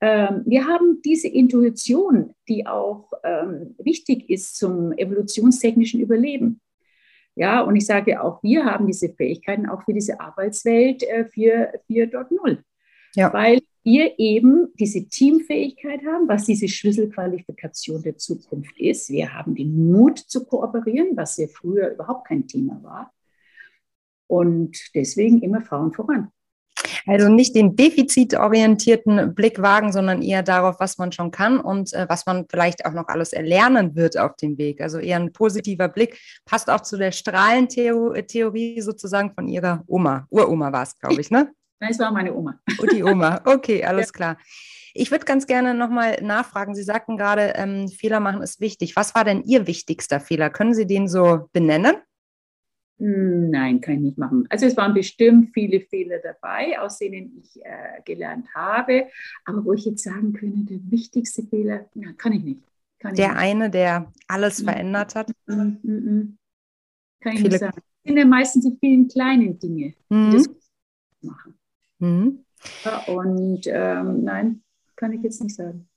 ähm, 0.00 0.42
wir 0.46 0.66
haben 0.66 1.02
diese 1.04 1.28
Intuition, 1.28 2.34
die 2.48 2.66
auch 2.66 3.10
ähm, 3.24 3.74
wichtig 3.78 4.30
ist 4.30 4.56
zum 4.56 4.92
evolutionstechnischen 4.92 6.00
Überleben. 6.00 6.60
Ja, 7.34 7.62
und 7.62 7.76
ich 7.76 7.86
sage 7.86 8.20
auch, 8.20 8.42
wir 8.42 8.64
haben 8.64 8.86
diese 8.86 9.10
Fähigkeiten 9.10 9.68
auch 9.68 9.82
für 9.84 9.92
diese 9.92 10.20
Arbeitswelt 10.20 11.02
äh, 11.02 11.24
4.0. 11.24 12.58
Ja. 13.14 13.32
Weil 13.32 13.60
wir 13.84 14.18
eben 14.18 14.68
diese 14.78 15.08
Teamfähigkeit 15.08 16.04
haben, 16.04 16.28
was 16.28 16.44
diese 16.44 16.68
Schlüsselqualifikation 16.68 18.02
der 18.02 18.16
Zukunft 18.16 18.78
ist. 18.78 19.08
Wir 19.08 19.32
haben 19.34 19.54
den 19.54 19.90
Mut 19.90 20.18
zu 20.18 20.44
kooperieren, 20.44 21.16
was 21.16 21.36
ja 21.38 21.46
früher 21.46 21.92
überhaupt 21.92 22.28
kein 22.28 22.46
Thema 22.46 22.82
war. 22.82 23.12
Und 24.26 24.76
deswegen 24.94 25.40
immer 25.40 25.62
Frauen 25.62 25.92
voran. 25.92 26.30
Also 27.08 27.30
nicht 27.30 27.54
den 27.54 27.74
defizitorientierten 27.74 29.34
Blick 29.34 29.62
wagen, 29.62 29.92
sondern 29.92 30.20
eher 30.20 30.42
darauf, 30.42 30.78
was 30.78 30.98
man 30.98 31.10
schon 31.10 31.30
kann 31.30 31.58
und 31.58 31.94
äh, 31.94 32.04
was 32.06 32.26
man 32.26 32.44
vielleicht 32.50 32.84
auch 32.84 32.92
noch 32.92 33.08
alles 33.08 33.32
erlernen 33.32 33.96
wird 33.96 34.18
auf 34.18 34.36
dem 34.36 34.58
Weg. 34.58 34.82
Also 34.82 34.98
eher 34.98 35.16
ein 35.16 35.32
positiver 35.32 35.88
Blick. 35.88 36.20
Passt 36.44 36.68
auch 36.68 36.82
zu 36.82 36.98
der 36.98 37.12
Strahlentheorie 37.12 38.82
sozusagen 38.82 39.32
von 39.32 39.48
ihrer 39.48 39.84
Oma. 39.86 40.26
Uroma 40.28 40.70
war 40.70 40.82
es, 40.82 40.98
glaube 40.98 41.18
ich, 41.18 41.30
ne? 41.30 41.50
Nein, 41.80 41.92
es 41.92 41.98
war 41.98 42.12
meine 42.12 42.34
Oma. 42.34 42.60
Oh, 42.78 42.86
die 42.86 43.02
Oma. 43.02 43.40
Okay, 43.44 43.84
alles 43.86 44.08
ja. 44.08 44.12
klar. 44.12 44.36
Ich 44.92 45.10
würde 45.10 45.24
ganz 45.24 45.46
gerne 45.46 45.72
nochmal 45.72 46.18
nachfragen. 46.22 46.74
Sie 46.74 46.82
sagten 46.82 47.16
gerade, 47.16 47.54
ähm, 47.56 47.88
Fehler 47.88 48.20
machen 48.20 48.42
ist 48.42 48.60
wichtig. 48.60 48.96
Was 48.96 49.14
war 49.14 49.24
denn 49.24 49.44
Ihr 49.44 49.66
wichtigster 49.66 50.20
Fehler? 50.20 50.50
Können 50.50 50.74
Sie 50.74 50.86
den 50.86 51.08
so 51.08 51.48
benennen? 51.52 51.96
Nein, 53.00 53.80
kann 53.80 53.94
ich 53.94 54.00
nicht 54.00 54.18
machen. 54.18 54.46
Also 54.50 54.66
es 54.66 54.76
waren 54.76 54.92
bestimmt 54.92 55.50
viele 55.54 55.80
Fehler 55.80 56.18
dabei, 56.18 56.80
aus 56.80 56.98
denen 56.98 57.38
ich 57.38 57.64
äh, 57.64 58.02
gelernt 58.04 58.46
habe. 58.54 59.06
Aber 59.44 59.64
wo 59.64 59.72
ich 59.72 59.84
jetzt 59.84 60.02
sagen 60.02 60.32
könnte, 60.32 60.74
der 60.74 60.80
wichtigste 60.90 61.44
Fehler, 61.44 61.88
ja, 61.94 62.12
kann 62.14 62.32
ich 62.32 62.42
nicht. 62.42 62.62
Kann 62.98 63.14
der 63.14 63.28
nicht. 63.28 63.38
eine, 63.38 63.70
der 63.70 64.12
alles 64.26 64.60
mhm. 64.60 64.64
verändert 64.64 65.14
hat? 65.14 65.30
Mhm. 65.46 65.78
Mhm. 65.82 66.38
Kann 67.20 67.32
ich 67.32 67.38
viele. 67.38 67.50
nicht 67.50 67.60
sagen. 67.60 67.78
Es 68.02 68.10
sind 68.10 68.18
ja 68.18 68.26
meistens 68.26 68.64
die 68.64 68.76
vielen 68.80 69.06
kleinen 69.06 69.58
Dinge, 69.58 69.94
die 70.10 70.14
mhm. 70.14 70.32
das 70.32 70.48
machen. 71.20 71.54
Mhm. 72.00 72.44
Ja, 72.84 72.98
und 73.04 73.60
ähm, 73.66 74.24
nein, 74.24 74.62
kann 74.96 75.12
ich 75.12 75.22
jetzt 75.22 75.40
nicht 75.40 75.54
sagen. 75.54 75.88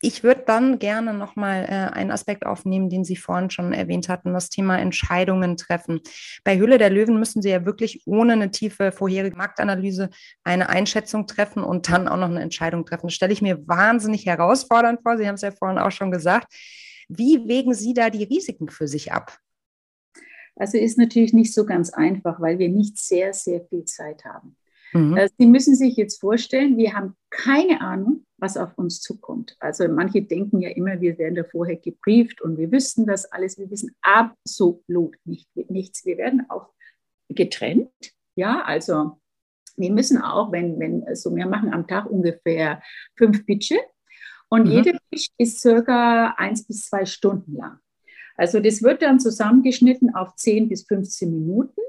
Ich 0.00 0.22
würde 0.22 0.44
dann 0.46 0.78
gerne 0.78 1.12
nochmal 1.12 1.64
äh, 1.64 1.92
einen 1.92 2.12
Aspekt 2.12 2.46
aufnehmen, 2.46 2.88
den 2.88 3.04
Sie 3.04 3.16
vorhin 3.16 3.50
schon 3.50 3.72
erwähnt 3.72 4.08
hatten, 4.08 4.32
das 4.32 4.48
Thema 4.48 4.78
Entscheidungen 4.78 5.56
treffen. 5.56 6.00
Bei 6.44 6.56
Hülle 6.56 6.78
der 6.78 6.90
Löwen 6.90 7.18
müssen 7.18 7.42
Sie 7.42 7.50
ja 7.50 7.64
wirklich 7.64 8.02
ohne 8.06 8.34
eine 8.34 8.52
tiefe 8.52 8.92
vorherige 8.92 9.36
Marktanalyse 9.36 10.10
eine 10.44 10.68
Einschätzung 10.68 11.26
treffen 11.26 11.64
und 11.64 11.90
dann 11.90 12.06
auch 12.06 12.16
noch 12.16 12.30
eine 12.30 12.42
Entscheidung 12.42 12.86
treffen. 12.86 13.08
Das 13.08 13.14
stelle 13.14 13.32
ich 13.32 13.42
mir 13.42 13.66
wahnsinnig 13.66 14.24
herausfordernd 14.24 15.02
vor. 15.02 15.18
Sie 15.18 15.26
haben 15.26 15.34
es 15.34 15.42
ja 15.42 15.50
vorhin 15.50 15.78
auch 15.78 15.92
schon 15.92 16.12
gesagt. 16.12 16.54
Wie 17.08 17.48
wägen 17.48 17.74
Sie 17.74 17.92
da 17.92 18.10
die 18.10 18.24
Risiken 18.24 18.68
für 18.68 18.86
sich 18.86 19.12
ab? 19.12 19.38
Also 20.54 20.78
ist 20.78 20.98
natürlich 20.98 21.32
nicht 21.32 21.54
so 21.54 21.64
ganz 21.64 21.90
einfach, 21.90 22.40
weil 22.40 22.58
wir 22.58 22.68
nicht 22.68 22.98
sehr, 22.98 23.32
sehr 23.32 23.64
viel 23.64 23.84
Zeit 23.84 24.24
haben. 24.24 24.56
Mhm. 24.92 25.16
Äh, 25.16 25.28
Sie 25.38 25.46
müssen 25.46 25.74
sich 25.74 25.96
jetzt 25.96 26.20
vorstellen, 26.20 26.76
wir 26.76 26.94
haben 26.94 27.14
keine 27.30 27.80
Ahnung, 27.80 28.24
was 28.38 28.56
auf 28.56 28.76
uns 28.78 29.00
zukommt. 29.00 29.56
Also 29.60 29.86
manche 29.88 30.22
denken 30.22 30.60
ja 30.60 30.70
immer, 30.70 31.00
wir 31.00 31.18
werden 31.18 31.34
da 31.34 31.44
vorher 31.44 31.76
gebrieft 31.76 32.40
und 32.40 32.56
wir 32.56 32.72
wüssten 32.72 33.06
das 33.06 33.26
alles. 33.26 33.58
Wir 33.58 33.70
wissen 33.70 33.94
absolut 34.02 35.16
nicht, 35.24 35.48
nichts. 35.54 36.04
Wir 36.04 36.16
werden 36.16 36.48
auch 36.48 36.70
getrennt. 37.28 37.90
Ja, 38.34 38.62
also 38.62 39.20
wir 39.76 39.92
müssen 39.92 40.20
auch, 40.20 40.52
wenn, 40.52 40.78
wenn, 40.78 41.04
also 41.06 41.34
wir 41.34 41.46
machen 41.46 41.72
am 41.72 41.86
Tag 41.86 42.10
ungefähr 42.10 42.82
fünf 43.16 43.44
Pitche 43.46 43.78
und 44.48 44.66
mhm. 44.66 44.72
jeder 44.72 44.98
Pitch 45.10 45.28
ist 45.38 45.60
circa 45.60 46.34
eins 46.36 46.66
bis 46.66 46.86
zwei 46.86 47.04
Stunden 47.04 47.54
lang. 47.54 47.78
Also 48.36 48.60
das 48.60 48.82
wird 48.82 49.02
dann 49.02 49.18
zusammengeschnitten 49.20 50.14
auf 50.14 50.36
10 50.36 50.68
bis 50.68 50.86
15 50.86 51.30
Minuten. 51.30 51.80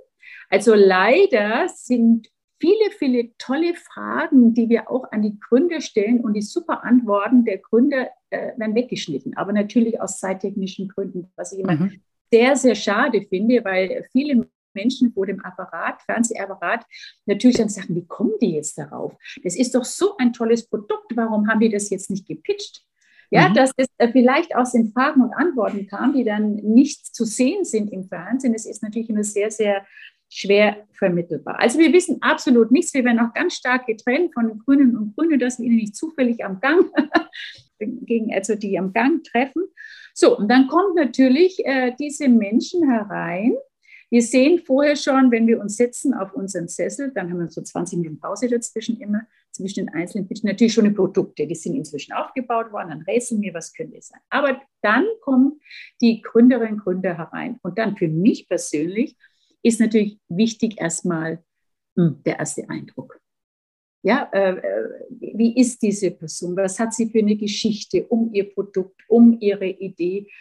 Also 0.50 0.74
leider 0.74 1.68
sind 1.70 2.28
viele, 2.60 2.92
viele 2.98 3.36
tolle 3.38 3.74
Fragen, 3.76 4.54
die 4.54 4.70
wir 4.70 4.92
auch 4.92 5.12
an 5.12 5.22
die 5.22 5.40
Gründer 5.40 5.82
stellen 5.82 6.22
und 6.22 6.34
die 6.34 6.42
super 6.42 6.84
Antworten 6.84 7.46
der 7.46 7.58
Gründer 7.58 8.10
äh, 8.30 8.58
werden 8.58 8.76
weggeschnitten, 8.76 9.36
aber 9.38 9.54
natürlich 9.54 10.00
aus 10.02 10.20
zeittechnischen 10.20 10.90
Gründen, 10.90 11.32
was 11.36 11.54
ich 11.54 11.60
immer 11.60 11.76
mhm. 11.76 12.02
sehr, 12.32 12.56
sehr 12.56 12.76
schade 12.76 13.26
finde, 13.30 13.64
weil 13.64 14.08
viele 14.12 14.48
Menschen 14.74 15.12
vor 15.14 15.26
dem 15.26 15.44
Apparat, 15.44 16.02
Fernsehapparat, 16.04 16.86
natürlich 17.26 17.58
dann 17.58 17.70
sagen, 17.70 17.96
wie 17.96 18.06
kommen 18.06 18.34
die 18.42 18.52
jetzt 18.52 18.78
darauf? 18.78 19.14
Das 19.44 19.56
ist 19.56 19.74
doch 19.74 19.86
so 19.86 20.16
ein 20.18 20.34
tolles 20.34 20.68
Produkt, 20.68 21.16
warum 21.16 21.48
haben 21.48 21.60
die 21.60 21.70
das 21.70 21.90
jetzt 21.90 22.10
nicht 22.10 22.28
gepitcht? 22.28 22.84
Ja, 23.32 23.50
mhm. 23.50 23.54
dass 23.54 23.72
es 23.78 23.88
äh, 24.00 24.12
vielleicht 24.12 24.56
aus 24.56 24.72
den 24.72 24.92
Fragen 24.92 25.22
und 25.22 25.34
Antworten 25.34 25.86
kam, 25.86 26.14
die 26.14 26.24
dann 26.24 26.56
nicht 26.56 27.16
zu 27.16 27.26
sehen 27.26 27.64
sind 27.64 27.92
im 27.92 28.06
Fernsehen. 28.06 28.54
Das 28.54 28.66
ist 28.66 28.82
natürlich 28.82 29.10
immer 29.10 29.24
sehr, 29.24 29.52
sehr 29.52 29.86
schwer 30.30 30.88
vermittelbar. 30.92 31.60
Also 31.60 31.80
wir 31.80 31.92
wissen 31.92 32.22
absolut 32.22 32.72
nichts. 32.72 32.94
Wir 32.94 33.04
werden 33.04 33.20
auch 33.20 33.34
ganz 33.34 33.56
stark 33.56 33.88
getrennt 33.88 34.34
von 34.34 34.48
den 34.48 34.60
Grünen 34.60 34.96
und 34.96 35.16
Grünen, 35.16 35.40
dass 35.40 35.60
wir 35.60 35.66
ihnen 35.66 35.78
nicht 35.78 35.96
zufällig 35.96 36.46
am 36.46 36.60
Gang, 36.60 36.86
gegen, 37.80 38.34
also 38.34 38.56
die 38.56 38.78
am 38.78 38.94
Gang 38.94 39.24
treffen. 39.24 39.64
So, 40.14 40.38
und 40.38 40.50
dann 40.50 40.68
kommt 40.68 40.96
natürlich 40.96 41.66
äh, 41.66 41.94
diese 42.00 42.30
Menschen 42.30 42.90
herein. 42.90 43.56
Wir 44.12 44.22
sehen 44.22 44.60
vorher 44.66 44.96
schon, 44.96 45.32
wenn 45.32 45.48
wir 45.48 45.60
uns 45.60 45.78
setzen 45.78 46.14
auf 46.14 46.34
unseren 46.34 46.68
Sessel, 46.68 47.12
dann 47.14 47.30
haben 47.30 47.40
wir 47.40 47.48
so 47.48 47.62
20 47.62 48.00
Minuten 48.00 48.20
Pause 48.20 48.48
dazwischen 48.48 49.00
immer, 49.00 49.22
zwischen 49.52 49.86
den 49.86 49.94
einzelnen 49.94 50.28
Pitchen, 50.28 50.48
natürlich 50.48 50.74
schon 50.74 50.86
die 50.86 50.92
Produkte, 50.92 51.46
die 51.46 51.56
sind 51.56 51.76
inzwischen 51.76 52.14
aufgebaut 52.14 52.72
worden, 52.72 52.90
dann 52.90 53.02
rätseln 53.02 53.42
wir, 53.42 53.54
was 53.54 53.74
könnte 53.74 53.98
es 53.98 54.08
sein. 54.08 54.20
Aber 54.30 54.62
dann 54.82 55.06
kommen 55.22 55.60
die 56.02 56.22
Gründerinnen 56.22 56.76
und 56.76 56.84
Gründer 56.84 57.18
herein. 57.18 57.60
Und 57.62 57.78
dann 57.78 57.98
für 57.98 58.08
mich 58.08 58.48
persönlich 58.48 59.16
ist 59.64 59.80
natürlich 59.80 60.20
wichtig 60.28 60.80
erstmal 60.80 61.44
hm, 61.96 62.22
der 62.26 62.40
erste 62.40 62.70
Eindruck. 62.70 63.20
Ja, 64.02 64.30
äh, 64.32 64.52
äh, 64.52 64.90
wie 65.10 65.58
ist 65.58 65.82
diese 65.82 66.12
Person? 66.12 66.56
Was 66.56 66.80
hat 66.80 66.94
sie 66.94 67.10
für 67.10 67.20
eine 67.20 67.36
Geschichte 67.36 68.08
um 68.08 68.34
ihr 68.34 68.54
Produkt, 68.54 69.02
um 69.10 69.38
ihre 69.42 69.68
Idee? 69.68 70.32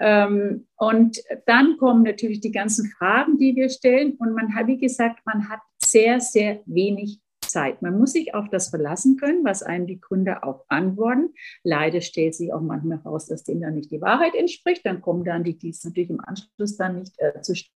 Ähm, 0.00 0.66
und 0.76 1.22
dann 1.46 1.76
kommen 1.76 2.02
natürlich 2.02 2.40
die 2.40 2.50
ganzen 2.50 2.90
Fragen, 2.90 3.38
die 3.38 3.54
wir 3.54 3.68
stellen. 3.68 4.14
Und 4.18 4.34
man 4.34 4.54
hat, 4.54 4.66
wie 4.66 4.78
gesagt, 4.78 5.20
man 5.24 5.48
hat 5.48 5.60
sehr, 5.78 6.20
sehr 6.20 6.62
wenig 6.66 7.20
Zeit. 7.40 7.82
Man 7.82 7.96
muss 7.98 8.14
sich 8.14 8.34
auf 8.34 8.48
das 8.48 8.70
verlassen 8.70 9.16
können, 9.16 9.44
was 9.44 9.62
einem 9.62 9.86
die 9.86 10.00
Gründer 10.00 10.44
auch 10.44 10.64
antworten. 10.66 11.32
Leider 11.62 12.00
stellt 12.00 12.34
sich 12.34 12.52
auch 12.52 12.62
manchmal 12.62 12.98
heraus, 13.04 13.26
dass 13.26 13.44
dem 13.44 13.60
dann 13.60 13.74
nicht 13.74 13.92
die 13.92 14.00
Wahrheit 14.00 14.34
entspricht. 14.34 14.84
Dann 14.84 15.00
kommen 15.00 15.22
dann 15.22 15.44
die 15.44 15.56
Deals 15.56 15.84
natürlich 15.84 16.10
im 16.10 16.20
Anschluss 16.20 16.76
dann 16.76 16.98
nicht 16.98 17.14
äh, 17.18 17.40
zustande 17.42 17.70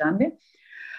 zustande. 0.00 0.32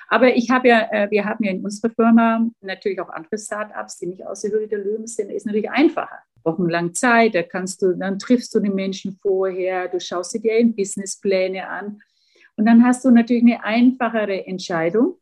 Aber 0.07 0.35
ich 0.35 0.49
habe 0.49 0.67
ja, 0.67 0.89
äh, 0.91 1.09
wir 1.09 1.25
haben 1.25 1.43
ja 1.43 1.51
in 1.51 1.63
unserer 1.63 1.93
Firma 1.93 2.45
natürlich 2.61 2.99
auch 2.99 3.09
andere 3.09 3.37
Startups, 3.37 3.97
die 3.97 4.07
nicht 4.07 4.25
aus 4.25 4.41
der 4.41 4.51
Höhle 4.51 4.67
der 4.67 4.79
Löwen 4.79 5.07
sind. 5.07 5.29
Ist 5.29 5.45
natürlich 5.45 5.71
einfacher. 5.71 6.19
Wochenlang 6.43 6.93
Zeit, 6.93 7.35
da 7.35 7.43
kannst 7.43 7.81
du, 7.81 7.93
dann 7.93 8.19
triffst 8.19 8.53
du 8.53 8.59
die 8.59 8.69
Menschen 8.69 9.17
vorher, 9.21 9.87
du 9.87 9.99
schaust 9.99 10.33
dir 10.33 10.41
die 10.41 10.71
Businesspläne 10.71 11.67
an. 11.67 12.01
Und 12.57 12.65
dann 12.65 12.83
hast 12.83 13.05
du 13.05 13.11
natürlich 13.11 13.43
eine 13.43 13.63
einfachere 13.63 14.45
Entscheidung. 14.47 15.17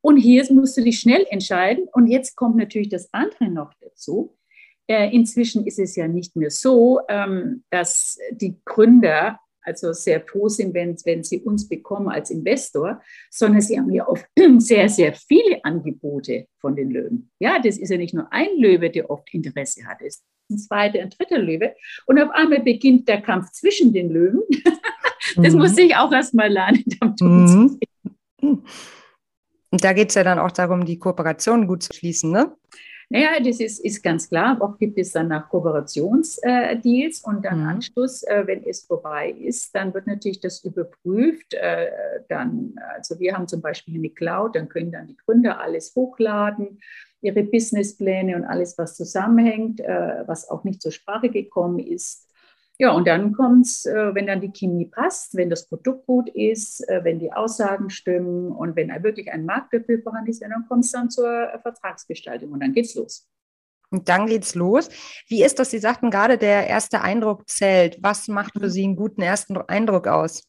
Und 0.00 0.16
hier 0.16 0.44
musst 0.52 0.76
du 0.76 0.82
dich 0.82 0.98
schnell 0.98 1.24
entscheiden. 1.30 1.86
Und 1.92 2.08
jetzt 2.08 2.34
kommt 2.34 2.56
natürlich 2.56 2.88
das 2.88 3.12
andere 3.12 3.48
noch 3.48 3.72
dazu. 3.80 4.36
Äh, 4.88 5.14
inzwischen 5.14 5.64
ist 5.66 5.78
es 5.78 5.94
ja 5.94 6.08
nicht 6.08 6.34
mehr 6.34 6.50
so, 6.50 7.00
ähm, 7.08 7.62
dass 7.70 8.18
die 8.32 8.56
Gründer 8.64 9.38
also 9.62 9.92
sehr 9.92 10.20
froh 10.20 10.48
sind, 10.48 10.74
wenn, 10.74 10.96
wenn 11.04 11.22
sie 11.24 11.40
uns 11.40 11.68
bekommen 11.68 12.08
als 12.08 12.30
Investor, 12.30 13.00
sondern 13.30 13.60
sie 13.60 13.78
haben 13.78 13.90
ja 13.92 14.06
oft 14.06 14.26
sehr, 14.58 14.88
sehr 14.88 15.14
viele 15.14 15.64
Angebote 15.64 16.46
von 16.60 16.76
den 16.76 16.90
Löwen. 16.90 17.30
Ja, 17.38 17.58
das 17.58 17.78
ist 17.78 17.90
ja 17.90 17.96
nicht 17.96 18.14
nur 18.14 18.32
ein 18.32 18.56
Löwe, 18.58 18.90
der 18.90 19.10
oft 19.10 19.32
Interesse 19.32 19.84
hat, 19.86 19.98
es 20.00 20.16
ist 20.16 20.24
ein 20.50 20.58
zweiter, 20.58 21.00
ein 21.00 21.10
dritter 21.10 21.38
Löwe. 21.38 21.74
Und 22.06 22.20
auf 22.20 22.30
einmal 22.30 22.60
beginnt 22.60 23.08
der 23.08 23.22
Kampf 23.22 23.50
zwischen 23.52 23.92
den 23.92 24.10
Löwen. 24.10 24.42
das 25.36 25.54
mhm. 25.54 25.60
muss 25.60 25.78
ich 25.78 25.96
auch 25.96 26.12
erst 26.12 26.34
mal 26.34 26.50
lernen. 26.50 26.84
Mhm. 28.44 28.64
Und 29.70 29.84
da 29.84 29.92
geht 29.92 30.08
es 30.08 30.16
ja 30.16 30.24
dann 30.24 30.40
auch 30.40 30.50
darum, 30.50 30.84
die 30.84 30.98
Kooperation 30.98 31.68
gut 31.68 31.84
zu 31.84 31.92
schließen, 31.94 32.32
ne? 32.32 32.56
Naja, 33.12 33.40
das 33.44 33.60
ist, 33.60 33.84
ist 33.84 34.02
ganz 34.02 34.30
klar. 34.30 34.56
Auch 34.62 34.78
gibt 34.78 34.98
es 34.98 35.12
dann 35.12 35.28
nach 35.28 35.50
Kooperationsdeals 35.50 37.20
äh, 37.22 37.28
und 37.28 37.44
dann 37.44 37.60
mhm. 37.60 37.68
Anschluss, 37.68 38.22
äh, 38.22 38.46
wenn 38.46 38.64
es 38.64 38.86
vorbei 38.86 39.30
ist, 39.38 39.74
dann 39.74 39.92
wird 39.92 40.06
natürlich 40.06 40.40
das 40.40 40.64
überprüft. 40.64 41.52
Äh, 41.52 41.88
dann, 42.30 42.74
also 42.96 43.20
wir 43.20 43.36
haben 43.36 43.46
zum 43.46 43.60
Beispiel 43.60 43.96
eine 43.96 44.08
Cloud, 44.08 44.56
dann 44.56 44.70
können 44.70 44.92
dann 44.92 45.08
die 45.08 45.16
Gründer 45.18 45.60
alles 45.60 45.94
hochladen, 45.94 46.80
ihre 47.20 47.42
Businesspläne 47.42 48.34
und 48.34 48.44
alles, 48.44 48.78
was 48.78 48.96
zusammenhängt, 48.96 49.80
äh, 49.80 50.24
was 50.26 50.48
auch 50.48 50.64
nicht 50.64 50.80
zur 50.80 50.92
Sprache 50.92 51.28
gekommen 51.28 51.80
ist. 51.80 52.31
Ja, 52.82 52.90
und 52.90 53.06
dann 53.06 53.32
kommt 53.32 53.66
es, 53.66 53.86
äh, 53.86 54.12
wenn 54.12 54.26
dann 54.26 54.40
die 54.40 54.50
Chemie 54.50 54.86
passt, 54.86 55.36
wenn 55.36 55.48
das 55.48 55.68
Produkt 55.68 56.04
gut 56.04 56.28
ist, 56.30 56.80
äh, 56.88 57.04
wenn 57.04 57.20
die 57.20 57.32
Aussagen 57.32 57.90
stimmen 57.90 58.50
und 58.50 58.74
wenn 58.74 58.88
wirklich 59.04 59.30
ein 59.30 59.44
Markt 59.44 59.72
dafür 59.72 60.02
vorhanden 60.02 60.30
ist, 60.30 60.42
dann 60.42 60.66
kommt 60.66 60.84
es 60.84 60.90
dann 60.90 61.08
zur 61.08 61.48
Vertragsgestaltung 61.62 62.50
und 62.50 62.58
dann 62.58 62.72
geht's 62.72 62.96
los. 62.96 63.30
Und 63.90 64.08
dann 64.08 64.26
geht's 64.26 64.56
los. 64.56 64.88
Wie 65.28 65.44
ist 65.44 65.60
das? 65.60 65.70
Sie 65.70 65.78
sagten 65.78 66.10
gerade, 66.10 66.38
der 66.38 66.66
erste 66.66 67.02
Eindruck 67.02 67.48
zählt. 67.48 67.98
Was 68.02 68.26
macht 68.26 68.54
für 68.54 68.66
mhm. 68.66 68.70
Sie 68.70 68.82
einen 68.82 68.96
guten 68.96 69.22
ersten 69.22 69.56
Eindruck 69.58 70.08
aus? 70.08 70.42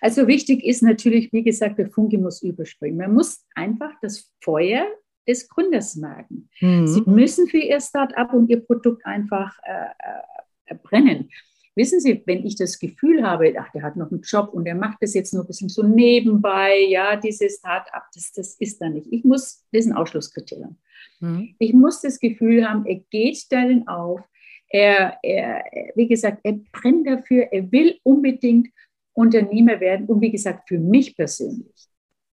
Also 0.00 0.28
wichtig 0.28 0.64
ist 0.64 0.84
natürlich, 0.84 1.32
wie 1.32 1.42
gesagt, 1.42 1.80
der 1.80 1.90
Funke 1.90 2.18
muss 2.18 2.40
überspringen. 2.40 2.98
Man 2.98 3.14
muss 3.14 3.44
einfach 3.56 3.94
das 4.00 4.30
Feuer 4.44 4.86
des 5.26 5.48
Gründers 5.48 5.96
merken. 5.96 6.48
Mhm. 6.60 6.86
Sie 6.86 7.02
müssen 7.04 7.48
für 7.48 7.58
Ihr 7.58 7.80
Start-up 7.80 8.32
und 8.32 8.48
Ihr 8.48 8.64
Produkt 8.64 9.04
einfach 9.04 9.58
äh, 9.64 9.72
äh 9.72 10.35
brennen. 10.74 11.30
Wissen 11.74 12.00
Sie, 12.00 12.22
wenn 12.24 12.44
ich 12.46 12.56
das 12.56 12.78
Gefühl 12.78 13.22
habe, 13.22 13.54
ach, 13.58 13.70
der 13.72 13.82
hat 13.82 13.96
noch 13.96 14.10
einen 14.10 14.22
Job 14.22 14.48
und 14.54 14.64
der 14.64 14.74
macht 14.74 14.96
das 15.02 15.12
jetzt 15.12 15.34
nur 15.34 15.44
ein 15.44 15.46
bisschen 15.46 15.68
so 15.68 15.82
nebenbei, 15.82 16.78
ja, 16.88 17.16
dieses 17.16 17.58
Start-up, 17.58 18.04
das, 18.14 18.32
das 18.32 18.54
ist 18.54 18.80
da 18.80 18.88
nicht. 18.88 19.06
Ich 19.10 19.24
muss, 19.24 19.62
das 19.72 19.84
ist 19.84 19.90
ein 19.90 19.96
Ausschlusskriterium. 19.96 20.78
Mhm. 21.20 21.54
Ich 21.58 21.74
muss 21.74 22.00
das 22.00 22.18
Gefühl 22.18 22.66
haben, 22.66 22.86
er 22.86 23.00
geht 23.10 23.44
darin 23.50 23.86
auf, 23.88 24.22
er, 24.68 25.18
er, 25.22 25.64
wie 25.94 26.08
gesagt, 26.08 26.40
er 26.44 26.54
brennt 26.72 27.06
dafür, 27.06 27.48
er 27.52 27.70
will 27.70 27.98
unbedingt 28.02 28.68
Unternehmer 29.12 29.78
werden 29.78 30.06
und 30.06 30.20
wie 30.22 30.30
gesagt, 30.30 30.68
für 30.68 30.78
mich 30.78 31.14
persönlich. 31.14 31.88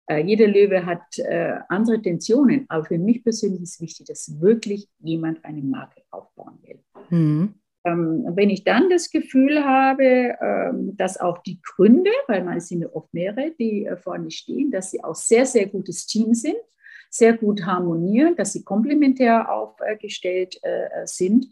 Äh, 0.07 0.23
jeder 0.23 0.47
Löwe 0.47 0.85
hat 0.85 1.17
äh, 1.17 1.59
andere 1.69 2.01
Tensionen, 2.01 2.65
aber 2.69 2.85
für 2.85 2.97
mich 2.97 3.23
persönlich 3.23 3.61
ist 3.61 3.81
wichtig, 3.81 4.07
dass 4.07 4.39
wirklich 4.41 4.87
jemand 4.99 5.43
eine 5.43 5.61
Marke 5.61 6.01
aufbauen 6.11 6.59
will. 6.63 6.79
Mhm. 7.09 7.53
Ähm, 7.87 8.25
wenn 8.35 8.49
ich 8.49 8.63
dann 8.63 8.89
das 8.89 9.09
Gefühl 9.09 9.63
habe, 9.63 10.35
ähm, 10.41 10.97
dass 10.97 11.19
auch 11.19 11.39
die 11.39 11.59
Gründe, 11.61 12.11
weil 12.27 12.43
man 12.43 12.59
sind 12.59 12.81
ja 12.81 12.89
oft 12.93 13.13
mehrere, 13.13 13.51
die 13.57 13.85
äh, 13.85 13.95
vorne 13.97 14.31
stehen, 14.31 14.71
dass 14.71 14.91
sie 14.91 15.03
auch 15.03 15.15
sehr, 15.15 15.45
sehr 15.45 15.67
gutes 15.67 16.05
Team 16.05 16.33
sind, 16.33 16.57
sehr 17.09 17.37
gut 17.37 17.65
harmonieren, 17.65 18.35
dass 18.35 18.53
sie 18.53 18.63
komplementär 18.63 19.51
aufgestellt 19.51 20.59
äh, 20.61 21.05
sind, 21.05 21.47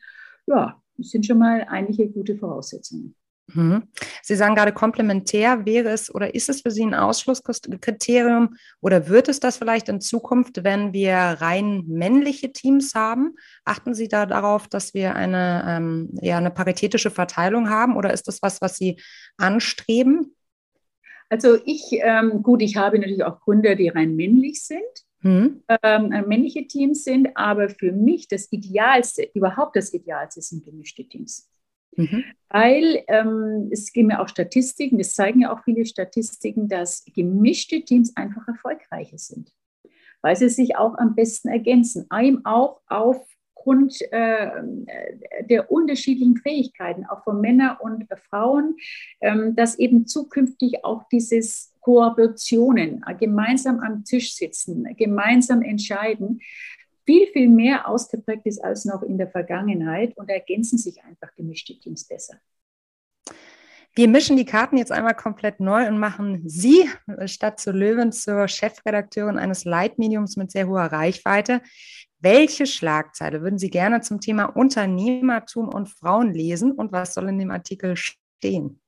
ja, 0.48 0.82
das 0.98 1.10
sind 1.10 1.26
schon 1.26 1.40
mal 1.40 1.66
einige 1.70 2.10
gute 2.10 2.36
Voraussetzungen. 2.36 3.16
Mhm. 3.54 3.84
Sie 4.24 4.36
sagen 4.36 4.56
gerade 4.56 4.74
komplementär, 4.74 5.66
wäre 5.66 5.90
es 5.90 6.14
oder 6.14 6.34
ist 6.34 6.50
es 6.50 6.62
für 6.62 6.72
Sie 6.72 6.84
ein 6.84 6.96
Ausschlusskriterium 6.96 8.56
oder 8.82 9.08
wird 9.08 9.30
es 9.30 9.40
das 9.40 9.58
vielleicht 9.58 9.88
in 9.88 10.02
Zukunft, 10.02 10.64
wenn 10.64 10.94
wir 10.94 11.16
rein 11.16 11.84
männliche 11.88 12.52
Teams 12.52 12.96
haben? 12.96 13.36
Achten 13.64 13.94
Sie 13.94 14.08
da 14.08 14.26
darauf, 14.26 14.68
dass 14.68 14.94
wir 14.94 15.16
eine, 15.16 15.64
ähm, 15.68 16.10
ja, 16.22 16.38
eine 16.38 16.52
paritätische 16.52 17.12
Verteilung 17.12 17.70
haben 17.70 17.96
oder 17.96 18.14
ist 18.14 18.28
das 18.28 18.42
was, 18.42 18.62
was 18.62 18.78
Sie 18.78 19.00
anstreben? 19.38 20.36
Also 21.30 21.58
ich, 21.66 21.84
ähm, 21.92 22.42
gut, 22.42 22.62
ich 22.62 22.78
habe 22.78 22.98
natürlich 22.98 23.24
auch 23.24 23.40
Gründer, 23.42 23.76
die 23.76 23.90
rein 23.90 24.16
männlich 24.16 24.64
sind. 24.64 24.82
Mhm. 25.22 25.64
Ähm, 25.82 26.12
äh, 26.12 26.22
männliche 26.22 26.68
Teams 26.68 27.04
sind, 27.04 27.30
aber 27.36 27.70
für 27.70 27.92
mich 27.92 28.28
das 28.28 28.52
Idealste, 28.52 29.28
überhaupt 29.34 29.76
das 29.76 29.92
Idealste 29.94 30.42
sind 30.42 30.64
gemischte 30.64 31.04
Teams. 31.04 31.50
Mhm. 31.96 32.24
Weil 32.50 33.04
ähm, 33.08 33.70
es 33.72 33.92
gibt 33.92 34.12
ja 34.12 34.24
auch 34.24 34.28
Statistiken, 34.28 34.98
das 34.98 35.14
zeigen 35.14 35.42
ja 35.42 35.54
auch 35.54 35.64
viele 35.64 35.86
Statistiken, 35.86 36.68
dass 36.68 37.06
gemischte 37.14 37.82
Teams 37.82 38.16
einfach 38.16 38.48
erfolgreicher 38.48 39.18
sind, 39.18 39.52
weil 40.22 40.36
sie 40.36 40.50
sich 40.50 40.78
auch 40.78 40.98
am 40.98 41.16
besten 41.16 41.50
ergänzen. 41.50 42.06
Einem 42.10 42.46
auch 42.46 42.82
aufgrund 42.88 44.02
äh, 44.12 44.52
der 45.50 45.72
unterschiedlichen 45.72 46.38
Fähigkeiten, 46.38 47.06
auch 47.06 47.24
von 47.24 47.42
Männern 47.42 47.78
und 47.82 48.06
Frauen, 48.30 48.76
ähm, 49.22 49.56
dass 49.56 49.80
eben 49.80 50.06
zukünftig 50.06 50.86
auch 50.86 51.04
dieses 51.12 51.74
Kooperationen, 51.82 53.06
gemeinsam 53.20 53.80
am 53.80 54.04
Tisch 54.06 54.34
sitzen, 54.34 54.88
gemeinsam 54.98 55.62
entscheiden, 55.62 56.40
viel, 57.06 57.28
viel 57.28 57.50
mehr 57.50 57.88
ausgeprägt 57.88 58.46
ist 58.46 58.64
als 58.64 58.86
noch 58.86 59.04
in 59.04 59.18
der 59.18 59.30
Vergangenheit 59.30 60.18
und 60.18 60.30
ergänzen 60.30 60.78
sich 60.78 61.04
einfach 61.04 61.34
gemischte 61.36 61.78
Teams 61.80 62.06
besser. 62.06 62.36
Wir 63.98 64.10
mischen 64.10 64.36
die 64.36 64.46
Karten 64.46 64.78
jetzt 64.78 64.92
einmal 64.92 65.16
komplett 65.16 65.62
neu 65.62 65.88
und 65.88 66.00
machen 66.00 66.42
Sie 66.50 66.90
statt 67.28 67.62
zu 67.62 67.72
Löwen 67.72 68.12
zur 68.12 68.50
Chefredakteurin 68.50 69.38
eines 69.38 69.64
Leitmediums 69.64 70.36
mit 70.36 70.52
sehr 70.52 70.68
hoher 70.68 70.92
Reichweite. 70.92 71.62
Welche 72.20 72.66
Schlagzeile 72.66 73.42
würden 73.42 73.58
Sie 73.58 73.70
gerne 73.70 74.02
zum 74.02 74.20
Thema 74.20 74.46
Unternehmertum 74.46 75.70
und 75.70 75.88
Frauen 75.88 76.34
lesen 76.34 76.74
und 76.74 76.92
was 76.92 77.14
soll 77.14 77.30
in 77.30 77.40
dem 77.40 77.52
Artikel 77.52 77.96
stehen? 77.96 78.82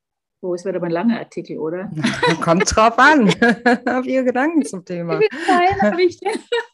Oh, 0.48 0.56
es 0.56 0.64
wird 0.64 0.78
aber 0.78 0.86
ein 0.86 0.94
langer 0.94 1.20
Artikel, 1.20 1.58
oder? 1.58 1.92
Kommt 2.42 2.74
drauf 2.74 2.98
an, 2.98 3.28
auf 3.86 4.06
Ihre 4.06 4.24
Gedanken 4.24 4.64
zum 4.64 4.86
Thema. 4.86 5.20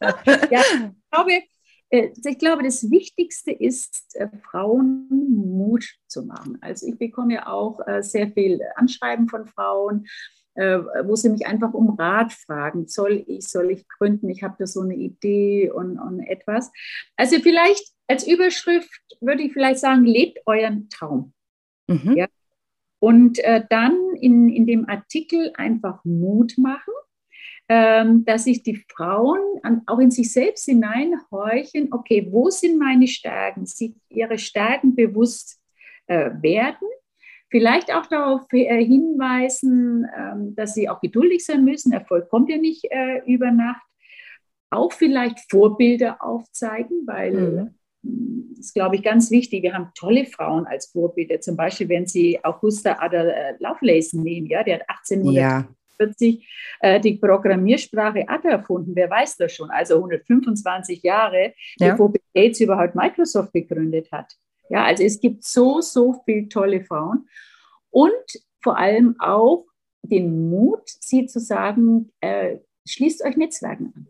ja, 0.00 0.60
ich 0.60 1.10
glaube, 1.10 1.42
äh, 1.90 2.10
ich 2.24 2.38
glaube, 2.38 2.62
das 2.62 2.88
Wichtigste 2.88 3.50
ist, 3.50 4.14
äh, 4.14 4.28
Frauen 4.48 5.08
Mut 5.08 5.84
zu 6.06 6.22
machen. 6.22 6.56
Also 6.60 6.86
ich 6.86 6.96
bekomme 6.96 7.34
ja 7.34 7.48
auch 7.48 7.80
äh, 7.84 8.00
sehr 8.04 8.30
viel 8.30 8.60
Anschreiben 8.76 9.28
von 9.28 9.46
Frauen, 9.46 10.06
wo 10.56 11.16
sie 11.16 11.30
mich 11.30 11.48
einfach 11.48 11.74
um 11.74 11.96
Rat 11.98 12.32
fragen. 12.32 12.86
Soll 12.86 13.24
ich, 13.26 13.48
soll 13.48 13.72
ich 13.72 13.88
gründen? 13.88 14.28
Ich 14.28 14.44
habe 14.44 14.54
da 14.56 14.68
so 14.68 14.82
eine 14.82 14.94
Idee 14.94 15.68
und, 15.68 15.98
und 15.98 16.20
etwas. 16.20 16.70
Also 17.16 17.40
vielleicht 17.40 17.84
als 18.06 18.24
Überschrift 18.24 19.02
würde 19.20 19.42
ich 19.42 19.52
vielleicht 19.52 19.80
sagen, 19.80 20.04
lebt 20.04 20.38
euren 20.46 20.88
Traum. 20.90 21.32
Mhm. 21.88 22.14
Ja, 22.16 22.28
und 23.04 23.38
äh, 23.40 23.62
dann 23.68 24.16
in, 24.18 24.48
in 24.48 24.66
dem 24.66 24.88
Artikel 24.88 25.52
einfach 25.58 26.02
Mut 26.06 26.54
machen, 26.56 26.94
ähm, 27.68 28.24
dass 28.24 28.44
sich 28.44 28.62
die 28.62 28.82
Frauen 28.88 29.42
an, 29.62 29.82
auch 29.84 29.98
in 29.98 30.10
sich 30.10 30.32
selbst 30.32 30.64
hineinhorchen, 30.64 31.92
okay, 31.92 32.26
wo 32.30 32.48
sind 32.48 32.78
meine 32.78 33.06
Stärken, 33.06 33.66
sich 33.66 33.92
ihre 34.08 34.38
Stärken 34.38 34.94
bewusst 34.94 35.60
äh, 36.06 36.30
werden, 36.40 36.88
vielleicht 37.50 37.92
auch 37.92 38.06
darauf 38.06 38.46
äh, 38.52 38.82
hinweisen, 38.82 40.06
ähm, 40.16 40.54
dass 40.56 40.72
sie 40.72 40.88
auch 40.88 41.02
geduldig 41.02 41.44
sein 41.44 41.62
müssen, 41.62 41.92
Erfolg 41.92 42.30
kommt 42.30 42.48
ja 42.48 42.56
nicht 42.56 42.86
äh, 42.90 43.18
über 43.26 43.50
Nacht, 43.50 43.84
auch 44.70 44.94
vielleicht 44.94 45.40
Vorbilder 45.50 46.24
aufzeigen, 46.24 47.02
weil 47.04 47.32
mhm 47.34 47.74
ist, 48.58 48.74
glaube 48.74 48.96
ich, 48.96 49.02
ganz 49.02 49.30
wichtig. 49.30 49.62
Wir 49.62 49.74
haben 49.74 49.90
tolle 49.94 50.24
Frauen 50.24 50.66
als 50.66 50.86
Vorbilder. 50.86 51.40
Zum 51.40 51.56
Beispiel, 51.56 51.88
wenn 51.88 52.06
Sie 52.06 52.42
Augusta 52.42 52.98
Ada 53.00 53.24
äh, 53.24 53.54
Lovelace 53.58 54.14
nehmen, 54.14 54.46
ja, 54.46 54.62
der 54.62 54.80
hat 54.80 54.88
1840 54.88 55.68
ja. 56.82 56.88
äh, 56.88 57.00
die 57.00 57.14
Programmiersprache 57.14 58.28
Ada 58.28 58.50
erfunden. 58.50 58.92
Wer 58.94 59.10
weiß 59.10 59.36
das 59.36 59.52
schon? 59.52 59.70
Also 59.70 59.96
125 59.96 61.02
Jahre, 61.02 61.54
ja. 61.78 61.90
bevor 61.90 62.12
Bill 62.12 62.22
Gates 62.34 62.60
überhaupt 62.60 62.94
Microsoft 62.94 63.52
gegründet 63.52 64.10
hat. 64.12 64.34
Ja, 64.70 64.84
also 64.84 65.02
es 65.02 65.20
gibt 65.20 65.44
so, 65.44 65.80
so 65.80 66.22
viele 66.24 66.48
tolle 66.48 66.84
Frauen. 66.84 67.28
Und 67.90 68.12
vor 68.62 68.78
allem 68.78 69.16
auch 69.18 69.66
den 70.02 70.50
Mut, 70.50 70.82
sie 70.86 71.26
zu 71.26 71.38
sagen, 71.38 72.10
äh, 72.20 72.58
schließt 72.86 73.24
euch 73.24 73.36
Netzwerken 73.36 73.92
an. 73.94 74.06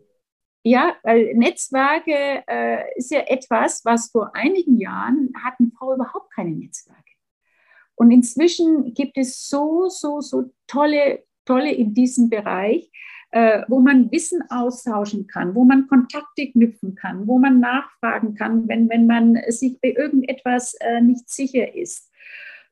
Ja, 0.67 0.95
weil 1.03 1.35
Netzwerke 1.35 2.43
äh, 2.47 2.97
ist 2.97 3.11
ja 3.11 3.19
etwas, 3.19 3.85
was 3.85 4.09
vor 4.09 4.35
einigen 4.35 4.79
Jahren 4.79 5.31
hatten 5.43 5.71
Frauen 5.71 5.97
überhaupt 5.97 6.33
keine 6.33 6.55
Netzwerke. 6.55 7.03
Und 7.93 8.09
inzwischen 8.09 8.95
gibt 8.95 9.15
es 9.15 9.47
so, 9.47 9.89
so, 9.89 10.21
so 10.21 10.51
tolle, 10.65 11.23
tolle 11.45 11.71
in 11.71 11.93
diesem 11.93 12.31
Bereich, 12.31 12.89
äh, 13.29 13.61
wo 13.67 13.79
man 13.79 14.11
Wissen 14.11 14.41
austauschen 14.49 15.27
kann, 15.27 15.53
wo 15.53 15.65
man 15.65 15.87
Kontakte 15.87 16.51
knüpfen 16.51 16.95
kann, 16.95 17.27
wo 17.27 17.37
man 17.37 17.59
nachfragen 17.59 18.33
kann, 18.33 18.67
wenn, 18.67 18.89
wenn 18.89 19.05
man 19.05 19.37
sich 19.49 19.79
bei 19.79 19.89
irgendetwas 19.89 20.73
äh, 20.79 20.99
nicht 20.99 21.29
sicher 21.29 21.75
ist. 21.75 22.11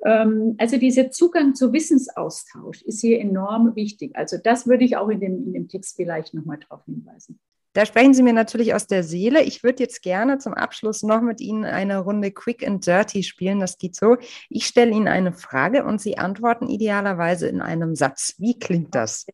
Ähm, 0.03 0.55
also 0.57 0.77
dieser 0.77 1.11
Zugang 1.11 1.53
zu 1.53 1.71
Wissensaustausch 1.73 2.81
ist 2.81 3.01
hier 3.01 3.19
enorm 3.19 3.75
wichtig. 3.75 4.15
Also 4.15 4.37
das 4.43 4.65
würde 4.65 4.83
ich 4.83 4.97
auch 4.97 5.09
in 5.09 5.19
dem, 5.19 5.45
in 5.45 5.53
dem 5.53 5.67
Text 5.67 5.95
vielleicht 5.95 6.33
nochmal 6.33 6.57
darauf 6.57 6.83
hinweisen. 6.85 7.39
Da 7.73 7.87
sprechen 7.87 8.13
Sie 8.13 8.21
mir 8.21 8.33
natürlich 8.33 8.75
aus 8.75 8.85
der 8.85 9.03
Seele. 9.03 9.41
Ich 9.41 9.63
würde 9.63 9.81
jetzt 9.81 10.03
gerne 10.03 10.37
zum 10.37 10.53
Abschluss 10.53 11.01
noch 11.01 11.21
mit 11.21 11.41
Ihnen 11.41 11.65
eine 11.65 11.99
Runde 11.99 12.31
Quick 12.31 12.65
and 12.65 12.85
Dirty 12.85 13.23
spielen. 13.23 13.59
Das 13.59 13.79
geht 13.79 13.95
so. 13.95 14.17
Ich 14.49 14.67
stelle 14.67 14.91
Ihnen 14.91 15.07
eine 15.07 15.33
Frage 15.33 15.83
und 15.83 15.99
Sie 15.99 16.17
antworten 16.19 16.67
idealerweise 16.67 17.47
in 17.47 17.61
einem 17.61 17.95
Satz. 17.95 18.35
Wie 18.37 18.59
klingt 18.59 18.93
das? 18.93 19.25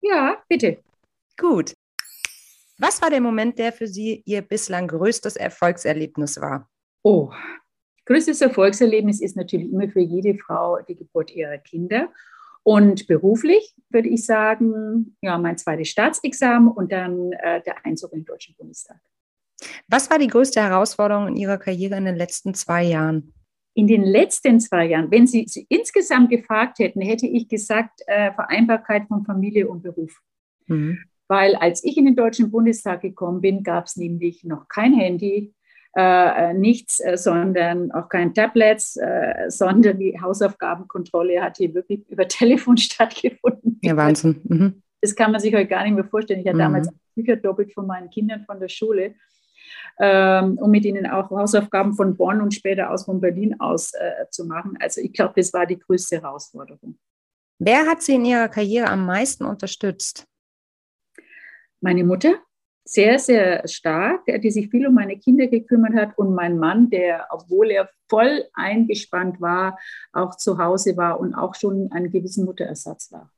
Ja, 0.00 0.40
bitte. 0.48 0.78
Gut. 1.36 1.74
Was 2.78 3.02
war 3.02 3.10
der 3.10 3.20
Moment, 3.20 3.58
der 3.58 3.72
für 3.72 3.88
Sie 3.88 4.22
Ihr 4.26 4.42
bislang 4.42 4.86
größtes 4.86 5.36
Erfolgserlebnis 5.36 6.40
war? 6.40 6.68
Oh, 7.02 7.32
größtes 8.06 8.40
Erfolgserlebnis 8.42 9.20
ist 9.20 9.36
natürlich 9.36 9.72
immer 9.72 9.88
für 9.88 10.00
jede 10.00 10.38
Frau 10.38 10.80
die 10.82 10.96
Geburt 10.96 11.32
ihrer 11.32 11.58
Kinder. 11.58 12.12
Und 12.64 13.06
beruflich 13.06 13.74
würde 13.90 14.08
ich 14.08 14.24
sagen, 14.24 15.16
ja, 15.20 15.36
mein 15.38 15.58
zweites 15.58 15.88
Staatsexamen 15.88 16.70
und 16.70 16.92
dann 16.92 17.32
äh, 17.32 17.60
der 17.62 17.84
Einzug 17.84 18.12
in 18.12 18.20
den 18.20 18.24
Deutschen 18.24 18.54
Bundestag. 18.56 19.00
Was 19.88 20.10
war 20.10 20.18
die 20.18 20.28
größte 20.28 20.60
Herausforderung 20.60 21.28
in 21.28 21.36
Ihrer 21.36 21.58
Karriere 21.58 21.96
in 21.96 22.04
den 22.04 22.16
letzten 22.16 22.54
zwei 22.54 22.84
Jahren? 22.84 23.32
In 23.74 23.86
den 23.86 24.02
letzten 24.02 24.60
zwei 24.60 24.86
Jahren, 24.86 25.10
wenn 25.10 25.26
Sie, 25.26 25.46
Sie 25.48 25.66
insgesamt 25.68 26.30
gefragt 26.30 26.78
hätten, 26.78 27.00
hätte 27.00 27.26
ich 27.26 27.48
gesagt, 27.48 28.00
äh, 28.06 28.32
Vereinbarkeit 28.32 29.06
von 29.08 29.24
Familie 29.24 29.68
und 29.68 29.82
Beruf. 29.82 30.20
Mhm. 30.66 30.98
Weil 31.28 31.54
als 31.56 31.82
ich 31.82 31.96
in 31.96 32.04
den 32.04 32.16
Deutschen 32.16 32.50
Bundestag 32.50 33.00
gekommen 33.00 33.40
bin, 33.40 33.62
gab 33.62 33.86
es 33.86 33.96
nämlich 33.96 34.44
noch 34.44 34.68
kein 34.68 34.92
Handy, 34.92 35.54
äh, 35.94 36.54
nichts, 36.54 37.00
äh, 37.00 37.16
sondern 37.16 37.92
auch 37.92 38.08
kein 38.08 38.32
Tablets, 38.34 38.96
äh, 38.96 39.48
sondern 39.48 39.98
die 39.98 40.18
Hausaufgabenkontrolle 40.20 41.42
hat 41.42 41.58
hier 41.58 41.74
wirklich 41.74 42.00
über 42.08 42.26
Telefon 42.26 42.76
stattgefunden. 42.76 43.78
Ja, 43.82 43.96
Wahnsinn. 43.96 44.40
Mhm. 44.44 44.82
Das 45.00 45.14
kann 45.14 45.32
man 45.32 45.40
sich 45.40 45.54
heute 45.54 45.66
gar 45.66 45.82
nicht 45.82 45.94
mehr 45.94 46.04
vorstellen. 46.04 46.40
Ich 46.40 46.46
hatte 46.46 46.56
mhm. 46.56 46.60
damals 46.60 46.88
Bücher 47.14 47.36
doppelt 47.36 47.74
von 47.74 47.86
meinen 47.86 48.08
Kindern 48.08 48.44
von 48.44 48.58
der 48.58 48.68
Schule, 48.68 49.14
ähm, 49.98 50.58
um 50.58 50.70
mit 50.70 50.84
ihnen 50.84 51.06
auch 51.06 51.30
Hausaufgaben 51.30 51.92
von 51.94 52.16
Bonn 52.16 52.40
und 52.40 52.54
später 52.54 52.90
aus 52.90 53.04
von 53.04 53.20
Berlin 53.20 53.60
aus 53.60 53.92
äh, 53.92 54.26
zu 54.30 54.46
machen. 54.46 54.78
Also 54.80 55.00
ich 55.00 55.12
glaube, 55.12 55.34
das 55.36 55.52
war 55.52 55.66
die 55.66 55.78
größte 55.78 56.22
Herausforderung. 56.22 56.98
Wer 57.58 57.86
hat 57.86 58.02
Sie 58.02 58.14
in 58.14 58.24
Ihrer 58.24 58.48
Karriere 58.48 58.88
am 58.88 59.06
meisten 59.06 59.44
unterstützt? 59.44 60.26
Meine 61.80 62.04
Mutter, 62.04 62.34
sehr, 62.84 63.18
sehr 63.18 63.66
stark, 63.68 64.24
die 64.26 64.50
sich 64.50 64.68
viel 64.70 64.86
um 64.86 64.94
meine 64.94 65.18
Kinder 65.18 65.46
gekümmert 65.46 65.94
hat 65.94 66.18
und 66.18 66.34
mein 66.34 66.58
Mann, 66.58 66.90
der, 66.90 67.28
obwohl 67.30 67.70
er 67.70 67.88
voll 68.08 68.44
eingespannt 68.54 69.40
war, 69.40 69.78
auch 70.12 70.36
zu 70.36 70.58
Hause 70.58 70.96
war 70.96 71.20
und 71.20 71.34
auch 71.34 71.54
schon 71.54 71.90
einen 71.92 72.10
gewissen 72.10 72.44
Mutterersatz 72.44 73.12
war. 73.12 73.30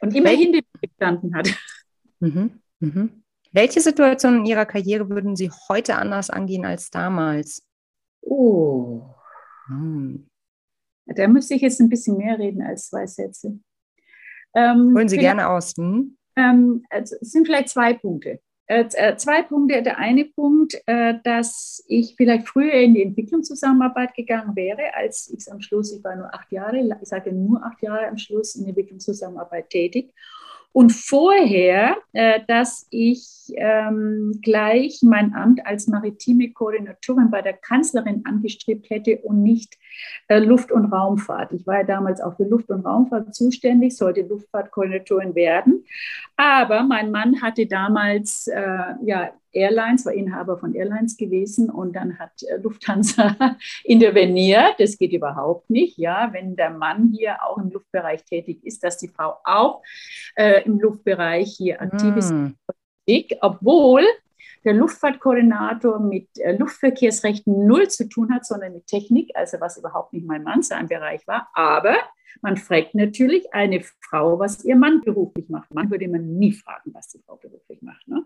Und 0.00 0.14
immerhin 0.14 0.52
den 0.52 0.64
gestanden 0.80 1.34
hat. 1.34 1.48
Mhm. 2.20 2.62
Mhm. 2.78 3.24
Welche 3.52 3.80
Situation 3.80 4.38
in 4.38 4.46
Ihrer 4.46 4.64
Karriere 4.64 5.10
würden 5.10 5.36
Sie 5.36 5.50
heute 5.68 5.96
anders 5.96 6.30
angehen 6.30 6.64
als 6.64 6.88
damals? 6.90 7.62
Oh. 8.22 9.02
Hm. 9.66 10.26
Da 11.06 11.28
müsste 11.28 11.54
ich 11.54 11.62
jetzt 11.62 11.80
ein 11.80 11.90
bisschen 11.90 12.16
mehr 12.16 12.38
reden 12.38 12.62
als 12.62 12.88
zwei 12.88 13.06
Sätze. 13.06 13.58
Ähm, 14.54 14.94
Holen 14.94 15.08
Sie 15.08 15.18
gerne 15.18 15.48
aus. 15.48 15.74
Hm? 15.76 16.16
Ähm, 16.36 16.84
es 16.90 17.10
sind 17.10 17.46
vielleicht 17.46 17.68
zwei 17.68 17.94
Punkte. 17.94 18.40
Äh, 18.66 18.86
äh, 18.94 19.16
zwei 19.16 19.42
Punkte. 19.42 19.82
Der 19.82 19.98
eine 19.98 20.24
Punkt, 20.24 20.80
äh, 20.86 21.14
dass 21.22 21.84
ich 21.86 22.14
vielleicht 22.16 22.48
früher 22.48 22.72
in 22.72 22.94
die 22.94 23.02
Entwicklungszusammenarbeit 23.02 24.14
gegangen 24.14 24.56
wäre, 24.56 24.94
als 24.94 25.30
ich 25.36 25.52
am 25.52 25.60
Schluss, 25.60 25.94
ich 25.94 26.02
war 26.02 26.16
nur 26.16 26.34
acht 26.34 26.50
Jahre, 26.50 26.78
ich 26.78 27.08
sage 27.08 27.32
nur 27.32 27.62
acht 27.62 27.82
Jahre 27.82 28.08
am 28.08 28.16
Schluss 28.16 28.54
in 28.54 28.62
der 28.62 28.70
Entwicklungszusammenarbeit 28.70 29.68
tätig. 29.68 30.14
Und 30.74 30.90
vorher, 30.90 31.98
äh, 32.14 32.40
dass 32.48 32.88
ich 32.90 33.52
ähm, 33.54 34.40
gleich 34.42 35.02
mein 35.02 35.32
Amt 35.32 35.64
als 35.64 35.86
maritime 35.86 36.50
Koordinatorin 36.50 37.30
bei 37.30 37.42
der 37.42 37.52
Kanzlerin 37.52 38.22
angestrebt 38.24 38.90
hätte 38.90 39.18
und 39.18 39.44
nicht 39.44 39.78
äh, 40.26 40.40
Luft- 40.40 40.72
und 40.72 40.86
Raumfahrt. 40.86 41.52
Ich 41.52 41.64
war 41.64 41.76
ja 41.76 41.84
damals 41.84 42.20
auch 42.20 42.36
für 42.36 42.42
Luft- 42.42 42.70
und 42.70 42.84
Raumfahrt 42.84 43.32
zuständig, 43.36 43.96
sollte 43.96 44.22
Luftfahrtkoordinatorin 44.22 45.36
werden. 45.36 45.84
Aber 46.34 46.82
mein 46.82 47.12
Mann 47.12 47.40
hatte 47.40 47.66
damals 47.66 48.48
äh, 48.48 48.94
ja 49.04 49.30
Airlines, 49.54 50.04
war 50.04 50.12
Inhaber 50.12 50.58
von 50.58 50.74
Airlines 50.74 51.16
gewesen 51.16 51.70
und 51.70 51.94
dann 51.94 52.18
hat 52.18 52.42
äh, 52.42 52.56
Lufthansa 52.56 53.36
interveniert. 53.84 54.74
Das 54.78 54.98
geht 54.98 55.12
überhaupt 55.12 55.70
nicht, 55.70 55.96
ja, 55.98 56.32
wenn 56.32 56.56
der 56.56 56.70
Mann 56.70 57.12
hier 57.14 57.36
auch 57.44 57.58
im 57.58 57.70
Luftbereich 57.70 58.24
tätig 58.24 58.64
ist, 58.64 58.84
dass 58.84 58.98
die 58.98 59.08
Frau 59.08 59.36
auch 59.44 59.82
äh, 60.36 60.62
im 60.64 60.78
Luftbereich 60.80 61.54
hier 61.56 61.80
aktiv 61.80 62.16
ist. 62.16 62.32
Mm. 62.32 62.52
Obwohl 63.40 64.04
der 64.64 64.74
Luftfahrtkoordinator 64.74 66.00
mit 66.00 66.28
äh, 66.38 66.56
Luftverkehrsrechten 66.56 67.66
null 67.66 67.88
zu 67.88 68.08
tun 68.08 68.32
hat, 68.32 68.46
sondern 68.46 68.72
mit 68.72 68.86
Technik, 68.86 69.30
also 69.34 69.60
was 69.60 69.76
überhaupt 69.76 70.12
nicht 70.12 70.26
mein 70.26 70.42
Mann 70.42 70.62
sein 70.62 70.88
Bereich 70.88 71.26
war. 71.26 71.48
Aber 71.52 71.96
man 72.42 72.56
fragt 72.56 72.94
natürlich 72.94 73.52
eine 73.52 73.80
Frau, 74.00 74.38
was 74.38 74.64
ihr 74.64 74.76
Mann 74.76 75.00
beruflich 75.02 75.48
macht. 75.48 75.72
Man 75.74 75.90
würde 75.90 76.08
man 76.08 76.38
nie 76.38 76.52
fragen, 76.52 76.92
was 76.92 77.08
die 77.08 77.20
Frau 77.26 77.36
beruflich 77.36 77.82
macht. 77.82 78.06
Ne? 78.06 78.24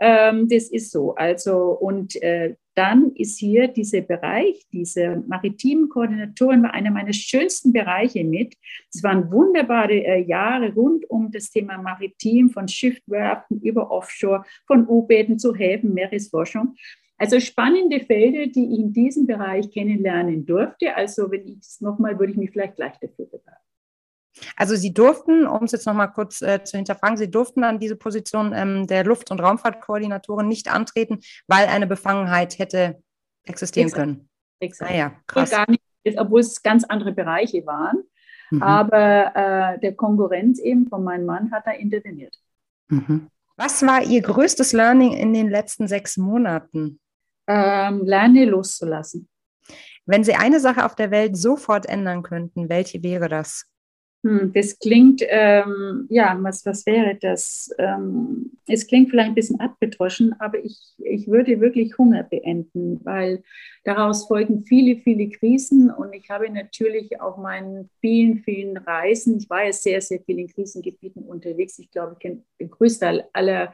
Ähm, 0.00 0.48
das 0.48 0.68
ist 0.68 0.90
so. 0.90 1.14
Also, 1.14 1.70
und 1.72 2.20
äh, 2.22 2.54
dann 2.74 3.10
ist 3.16 3.40
hier 3.40 3.66
dieser 3.66 4.02
Bereich, 4.02 4.64
diese 4.72 5.24
maritimen 5.26 5.88
Koordinatoren 5.88 6.62
war 6.62 6.74
einer 6.74 6.92
meiner 6.92 7.12
schönsten 7.12 7.72
Bereiche 7.72 8.22
mit. 8.22 8.54
Es 8.94 9.02
waren 9.02 9.32
wunderbare 9.32 9.94
äh, 9.94 10.22
Jahre 10.22 10.72
rund 10.72 11.08
um 11.10 11.32
das 11.32 11.50
Thema 11.50 11.78
Maritim, 11.78 12.50
von 12.50 12.68
Schiffwerften 12.68 13.60
über 13.62 13.90
Offshore, 13.90 14.44
von 14.66 14.86
U-Booten 14.86 15.40
zu 15.40 15.54
Häfen, 15.54 15.92
Meeresforschung. 15.92 16.76
Also 17.18 17.40
spannende 17.40 18.00
Felder, 18.00 18.46
die 18.46 18.72
ich 18.72 18.78
in 18.78 18.92
diesem 18.92 19.26
Bereich 19.26 19.70
kennenlernen 19.72 20.46
durfte. 20.46 20.94
Also 20.94 21.30
wenn 21.30 21.46
ich 21.46 21.58
es 21.58 21.80
nochmal, 21.80 22.18
würde 22.18 22.32
ich 22.32 22.38
mich 22.38 22.52
vielleicht 22.52 22.76
gleich 22.76 22.94
dafür 23.00 23.26
bewerben. 23.26 23.58
Also 24.56 24.76
Sie 24.76 24.94
durften, 24.94 25.46
um 25.46 25.64
es 25.64 25.72
jetzt 25.72 25.86
nochmal 25.86 26.12
kurz 26.12 26.42
äh, 26.42 26.62
zu 26.62 26.76
hinterfragen, 26.76 27.16
Sie 27.16 27.28
durften 27.28 27.64
an 27.64 27.80
diese 27.80 27.96
Position 27.96 28.52
ähm, 28.54 28.86
der 28.86 29.04
Luft- 29.04 29.32
und 29.32 29.40
Raumfahrtkoordinatoren 29.40 30.46
nicht 30.46 30.72
antreten, 30.72 31.18
weil 31.48 31.66
eine 31.66 31.88
Befangenheit 31.88 32.58
hätte 32.60 33.02
existieren 33.44 33.88
Exakt. 33.88 34.06
können. 34.06 34.28
Exakt. 34.60 34.90
Ah 34.90 34.94
ja, 34.94 35.12
krass. 35.26 35.52
Nicht, 35.68 35.82
obwohl 36.18 36.40
es 36.40 36.62
ganz 36.62 36.84
andere 36.84 37.12
Bereiche 37.12 37.66
waren. 37.66 38.04
Mhm. 38.50 38.62
Aber 38.62 39.32
äh, 39.34 39.80
der 39.80 39.94
Konkurrenz 39.94 40.60
eben 40.60 40.88
von 40.88 41.02
meinem 41.04 41.26
Mann 41.26 41.50
hat 41.50 41.66
da 41.66 41.72
interveniert. 41.72 42.38
Mhm. 42.88 43.28
Was 43.56 43.84
war 43.84 44.02
Ihr 44.02 44.22
größtes 44.22 44.72
Learning 44.72 45.12
in 45.12 45.32
den 45.34 45.50
letzten 45.50 45.88
sechs 45.88 46.16
Monaten? 46.16 47.00
Ähm, 47.48 48.04
lerne 48.04 48.44
loszulassen. 48.44 49.28
Wenn 50.06 50.24
Sie 50.24 50.34
eine 50.34 50.60
Sache 50.60 50.84
auf 50.84 50.94
der 50.94 51.10
Welt 51.10 51.36
sofort 51.36 51.86
ändern 51.86 52.22
könnten, 52.22 52.68
welche 52.68 53.02
wäre 53.02 53.28
das? 53.28 53.66
Hm, 54.24 54.52
das 54.52 54.76
klingt, 54.80 55.22
ähm, 55.28 56.06
ja, 56.10 56.36
was, 56.40 56.66
was 56.66 56.84
wäre 56.86 57.16
das? 57.20 57.70
Ähm, 57.78 58.50
es 58.66 58.86
klingt 58.88 59.10
vielleicht 59.10 59.28
ein 59.28 59.34
bisschen 59.36 59.60
abgedroschen, 59.60 60.34
aber 60.40 60.58
ich, 60.64 60.76
ich 60.98 61.28
würde 61.28 61.60
wirklich 61.60 61.96
Hunger 61.98 62.24
beenden, 62.24 63.00
weil 63.04 63.44
daraus 63.84 64.26
folgen 64.26 64.64
viele, 64.64 64.96
viele 64.96 65.30
Krisen 65.30 65.90
und 65.90 66.12
ich 66.12 66.28
habe 66.30 66.50
natürlich 66.50 67.20
auf 67.20 67.36
meinen 67.38 67.90
vielen, 68.00 68.38
vielen 68.38 68.76
Reisen, 68.76 69.38
ich 69.38 69.48
war 69.48 69.64
ja 69.64 69.72
sehr, 69.72 70.00
sehr 70.00 70.20
viel 70.20 70.40
in 70.40 70.48
Krisengebieten 70.48 71.22
unterwegs. 71.22 71.78
Ich 71.78 71.90
glaube, 71.90 72.14
ich 72.14 72.18
kenne 72.18 72.42
den 72.60 72.70
größten 72.70 73.22
aller 73.32 73.72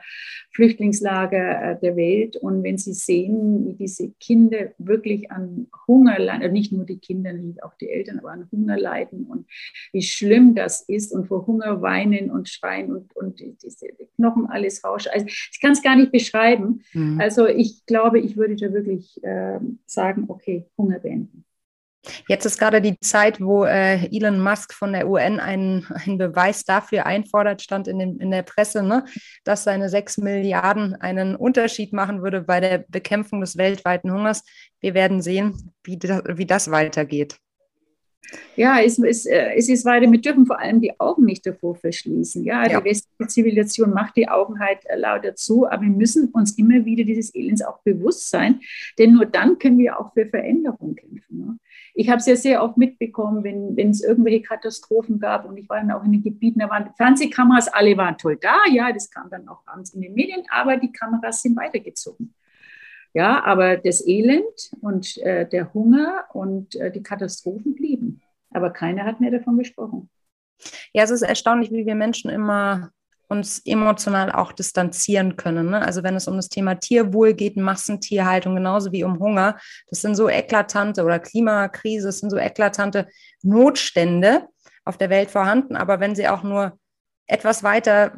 Flüchtlingslager 0.53 1.73
äh, 1.73 1.81
der 1.81 1.97
Welt 1.97 2.37
und 2.37 2.63
wenn 2.63 2.77
Sie 2.77 2.93
sehen, 2.93 3.67
wie 3.67 3.75
diese 3.75 4.11
Kinder 4.21 4.73
wirklich 4.77 5.31
an 5.31 5.69
Hunger 5.89 6.19
leiden, 6.19 6.53
nicht 6.53 6.71
nur 6.71 6.85
die 6.85 6.99
Kinder, 6.99 7.33
auch 7.63 7.75
die 7.75 7.89
Eltern, 7.89 8.19
aber 8.19 8.31
an 8.31 8.49
Hunger 8.53 8.77
leiden 8.79 9.25
und 9.25 9.47
wie 9.93 10.03
schlimm 10.03 10.34
schlimm 10.35 10.55
das 10.55 10.83
ist 10.83 11.13
und 11.13 11.27
vor 11.27 11.47
Hunger 11.47 11.81
weinen 11.83 12.31
und 12.31 12.49
schreien 12.49 12.93
und, 12.93 13.15
und 13.17 13.41
diese 13.41 13.87
Knochen 14.17 14.47
alles 14.47 14.85
rauschen. 14.85 15.11
Also 15.13 15.27
ich 15.27 15.61
kann 15.61 15.73
es 15.73 15.83
gar 15.83 15.97
nicht 15.97 16.13
beschreiben. 16.13 16.83
Mhm. 16.93 17.21
Also 17.21 17.47
ich 17.47 17.87
glaube, 17.87 18.19
ich 18.19 18.37
würde 18.37 18.57
da 18.57 18.73
wirklich 18.73 19.23
äh, 19.23 19.59
sagen, 19.87 20.25
okay, 20.29 20.67
Hunger 20.77 20.99
beenden. 20.99 21.45
Jetzt 22.29 22.45
ist 22.45 22.59
gerade 22.59 22.83
die 22.83 22.99
Zeit, 23.01 23.41
wo 23.41 23.65
äh, 23.65 24.15
Elon 24.15 24.39
Musk 24.39 24.75
von 24.75 24.93
der 24.93 25.09
UN 25.09 25.41
einen, 25.41 25.87
einen 25.91 26.19
Beweis 26.19 26.65
dafür 26.65 27.07
einfordert, 27.07 27.63
stand 27.63 27.89
in, 27.89 27.99
den, 27.99 28.19
in 28.19 28.31
der 28.31 28.43
Presse, 28.43 28.83
ne, 28.83 29.05
dass 29.45 29.65
seine 29.65 29.89
sechs 29.89 30.19
Milliarden 30.19 30.95
einen 30.97 31.35
Unterschied 31.35 31.95
machen 31.95 32.23
würde 32.23 32.43
bei 32.43 32.61
der 32.61 32.85
Bekämpfung 32.89 33.41
des 33.41 33.57
weltweiten 33.57 34.13
Hungers. 34.13 34.45
Wir 34.81 34.93
werden 34.93 35.23
sehen, 35.23 35.73
wie 35.83 35.97
das, 35.97 36.23
wie 36.27 36.47
das 36.47 36.71
weitergeht. 36.71 37.39
Ja, 38.57 38.81
es, 38.81 38.99
es, 38.99 39.27
äh, 39.27 39.55
es 39.57 39.69
ist 39.69 39.85
weiter, 39.85 40.11
wir 40.11 40.21
dürfen 40.21 40.47
vor 40.47 40.59
allem 40.59 40.81
die 40.81 40.99
Augen 41.01 41.25
nicht 41.25 41.45
davor 41.47 41.75
verschließen. 41.75 42.45
Ja, 42.45 42.67
ja. 42.67 42.81
die 42.81 42.85
westliche 42.85 43.29
Zivilisation 43.29 43.91
macht 43.91 44.17
die 44.17 44.29
Augen 44.29 44.61
halt 44.61 44.79
äh, 44.85 44.97
lauter 44.97 45.35
zu, 45.35 45.67
aber 45.67 45.83
wir 45.83 45.91
müssen 45.91 46.29
uns 46.29 46.57
immer 46.59 46.85
wieder 46.85 47.05
dieses 47.05 47.35
Elends 47.35 47.63
auch 47.63 47.79
bewusst 47.83 48.31
sein, 48.31 48.61
denn 48.99 49.13
nur 49.13 49.27
dann 49.27 49.59
können 49.59 49.79
wir 49.79 49.99
auch 49.99 50.13
für 50.13 50.27
Veränderung 50.27 50.95
kämpfen. 50.95 51.39
Ne? 51.39 51.59
Ich 51.95 52.09
habe 52.09 52.19
es 52.19 52.27
ja 52.27 52.37
sehr 52.37 52.63
oft 52.63 52.77
mitbekommen, 52.77 53.45
wenn, 53.45 53.77
wenn 53.77 53.91
es 53.91 54.03
irgendwelche 54.03 54.43
Katastrophen 54.43 55.21
gab 55.21 55.45
und 55.47 55.57
ich 55.57 55.69
war 55.69 55.79
dann 55.79 55.93
auch 55.93 56.05
in 56.05 56.13
den 56.13 56.23
Gebieten, 56.23 56.59
da 56.61 56.69
waren 56.69 56.91
Fernsehkameras, 56.97 57.69
alle 57.69 57.97
waren 57.97 58.19
toll 58.19 58.37
da, 58.41 58.57
ja, 58.71 58.93
das 58.93 59.11
kam 59.11 59.31
dann 59.31 59.49
auch 59.49 59.61
abends 59.67 59.95
in 59.95 60.01
den 60.01 60.15
Medien, 60.15 60.43
aber 60.51 60.77
die 60.77 60.93
Kameras 60.93 61.43
sind 61.43 61.57
weitergezogen. 61.57 62.35
Ja, 63.15 63.45
aber 63.45 63.77
das 63.77 64.07
Elend 64.07 64.73
und 64.81 65.17
äh, 65.19 65.49
der 65.49 65.73
Hunger 65.73 66.25
und 66.33 66.75
äh, 66.75 66.91
die 66.91 67.03
Katastrophen 67.03 67.75
blieben. 67.75 68.21
Aber 68.51 68.71
keiner 68.71 69.05
hat 69.05 69.21
mehr 69.21 69.31
davon 69.31 69.57
gesprochen. 69.57 70.11
Ja, 70.93 71.05
es 71.05 71.11
ist 71.11 71.23
erstaunlich, 71.23 71.71
wie 71.71 71.87
wir 71.87 71.95
Menschen 71.95 72.31
immer 72.31 72.91
uns 73.29 73.61
emotional 73.65 74.33
auch 74.33 74.53
distanzieren 74.53 75.37
können. 75.37 75.71
Ne? 75.71 75.81
Also 75.81 76.03
wenn 76.03 76.17
es 76.17 76.29
um 76.29 76.37
das 76.37 76.49
Thema 76.49 76.75
Tierwohl 76.75 77.35
geht, 77.35 77.57
Massentierhaltung, 77.57 78.55
genauso 78.55 78.93
wie 78.93 79.05
um 79.05 79.19
Hunger, 79.19 79.59
das 79.89 80.03
sind 80.03 80.15
so 80.15 80.29
eklatante 80.29 81.05
oder 81.05 81.19
Klimakrise, 81.19 82.09
das 82.09 82.19
sind 82.19 82.31
so 82.31 82.37
eklatante 82.37 83.09
Notstände 83.43 84.49
auf 84.85 84.99
der 84.99 85.11
Welt 85.11 85.31
vorhanden. 85.31 85.77
Aber 85.77 86.01
wenn 86.01 86.15
sie 86.15 86.29
auch 86.29 86.43
nur 86.43 86.79
etwas 87.27 87.63
weiter 87.63 88.13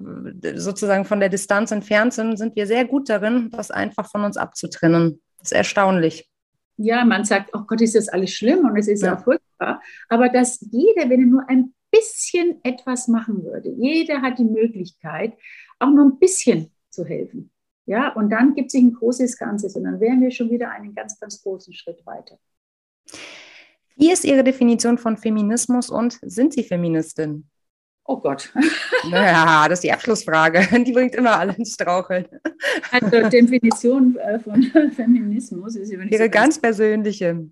sozusagen 0.55 1.05
von 1.05 1.21
der 1.21 1.29
Distanz 1.29 1.71
entfernt 1.71 2.13
sind, 2.13 2.37
sind 2.37 2.57
wir 2.57 2.67
sehr 2.67 2.85
gut 2.85 3.09
darin, 3.09 3.51
das 3.51 3.71
einfach 3.71 4.11
von 4.11 4.25
uns 4.25 4.37
abzutrennen. 4.37 5.21
Das 5.39 5.53
ist 5.53 5.57
erstaunlich. 5.57 6.29
Ja, 6.77 7.05
man 7.05 7.25
sagt, 7.25 7.51
oh 7.55 7.63
Gott, 7.67 7.81
ist 7.81 7.95
das 7.95 8.09
alles 8.09 8.33
schlimm 8.33 8.67
und 8.67 8.77
es 8.77 8.89
ist 8.89 9.03
ja, 9.03 9.15
ja 9.15 9.17
furchtbar. 9.17 9.81
Aber 10.09 10.29
dass 10.29 10.61
jeder, 10.61 11.09
wenn 11.09 11.21
er 11.21 11.27
nur 11.27 11.49
ein 11.49 11.73
bisschen 11.91 12.61
etwas 12.65 13.09
machen 13.09 13.45
würde, 13.45 13.71
jeder 13.71 14.21
hat 14.21 14.39
die 14.39 14.45
Möglichkeit, 14.45 15.35
auch 15.79 15.89
nur 15.89 16.05
ein 16.05 16.19
bisschen 16.19 16.71
zu 16.91 17.05
helfen. 17.05 17.51
Ja, 17.87 18.13
und 18.15 18.31
dann 18.31 18.55
gibt 18.55 18.67
es 18.67 18.73
sich 18.73 18.83
ein 18.83 18.95
großes 18.95 19.39
Ganzes 19.39 19.77
und 19.77 19.85
dann 19.85 20.01
wären 20.01 20.21
wir 20.21 20.33
schon 20.33 20.51
wieder 20.51 20.71
einen 20.71 20.95
ganz, 20.95 21.19
ganz 21.21 21.41
großen 21.43 21.73
Schritt 21.73 22.05
weiter. 22.05 22.37
Wie 23.95 24.11
ist 24.11 24.25
Ihre 24.25 24.43
Definition 24.43 24.99
von 24.99 25.17
Feminismus 25.17 25.89
und 25.89 26.19
sind 26.23 26.53
Sie 26.53 26.65
Feministin? 26.65 27.49
Oh 28.07 28.19
Gott. 28.19 28.53
Naja, 29.09 29.69
das 29.69 29.79
ist 29.79 29.85
die 29.85 29.93
Abschlussfrage. 29.93 30.67
Die 30.85 30.91
bringt 30.91 31.15
immer 31.15 31.39
alle 31.39 31.55
ins 31.55 31.75
Straucheln. 31.75 32.27
Also 32.91 33.29
Definition 33.29 34.17
äh, 34.17 34.39
von 34.41 34.63
Feminismus 34.95 35.77
ist 35.77 35.91
Ihre 35.91 36.03
so 36.03 36.09
ganz, 36.11 36.31
ganz 36.31 36.59
persönliche. 36.59 37.49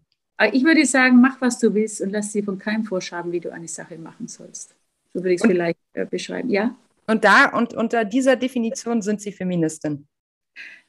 Ich 0.52 0.64
würde 0.64 0.84
sagen, 0.84 1.20
mach, 1.20 1.40
was 1.40 1.58
du 1.60 1.72
willst 1.74 2.00
und 2.00 2.10
lass 2.10 2.32
dir 2.32 2.42
von 2.42 2.58
keinem 2.58 2.84
Vorschreiben, 2.84 3.30
wie 3.30 3.40
du 3.40 3.52
eine 3.52 3.68
Sache 3.68 3.96
machen 3.98 4.26
sollst. 4.26 4.74
So 5.12 5.20
würde 5.20 5.34
ich 5.34 5.40
es 5.40 5.46
vielleicht 5.46 5.78
äh, 5.92 6.06
beschreiben, 6.06 6.50
ja? 6.50 6.74
Und 7.06 7.24
da 7.24 7.46
und 7.50 7.74
unter 7.74 8.04
dieser 8.04 8.34
Definition 8.34 9.02
sind 9.02 9.20
Sie 9.20 9.30
Feministin? 9.30 10.06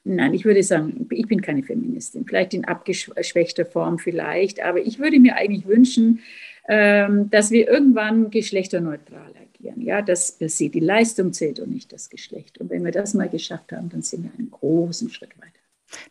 Nein, 0.03 0.33
ich 0.33 0.45
würde 0.45 0.63
sagen, 0.63 1.07
ich 1.11 1.27
bin 1.27 1.41
keine 1.41 1.63
Feministin. 1.63 2.25
Vielleicht 2.25 2.53
in 2.53 2.65
abgeschwächter 2.65 3.65
Form 3.65 3.99
vielleicht, 3.99 4.61
aber 4.63 4.79
ich 4.79 4.99
würde 4.99 5.19
mir 5.19 5.35
eigentlich 5.35 5.67
wünschen, 5.67 6.21
ähm, 6.67 7.29
dass 7.29 7.51
wir 7.51 7.67
irgendwann 7.67 8.29
geschlechterneutral 8.29 9.33
agieren. 9.65 9.81
Ja, 9.81 10.01
dass 10.01 10.37
sie 10.39 10.69
die 10.69 10.79
Leistung 10.79 11.33
zählt 11.33 11.59
und 11.59 11.71
nicht 11.71 11.91
das 11.91 12.09
Geschlecht. 12.09 12.59
Und 12.59 12.69
wenn 12.69 12.83
wir 12.83 12.91
das 12.91 13.13
mal 13.13 13.29
geschafft 13.29 13.71
haben, 13.71 13.89
dann 13.89 14.01
sind 14.01 14.23
wir 14.23 14.31
einen 14.37 14.51
großen 14.51 15.09
Schritt 15.09 15.37
weiter. 15.39 15.51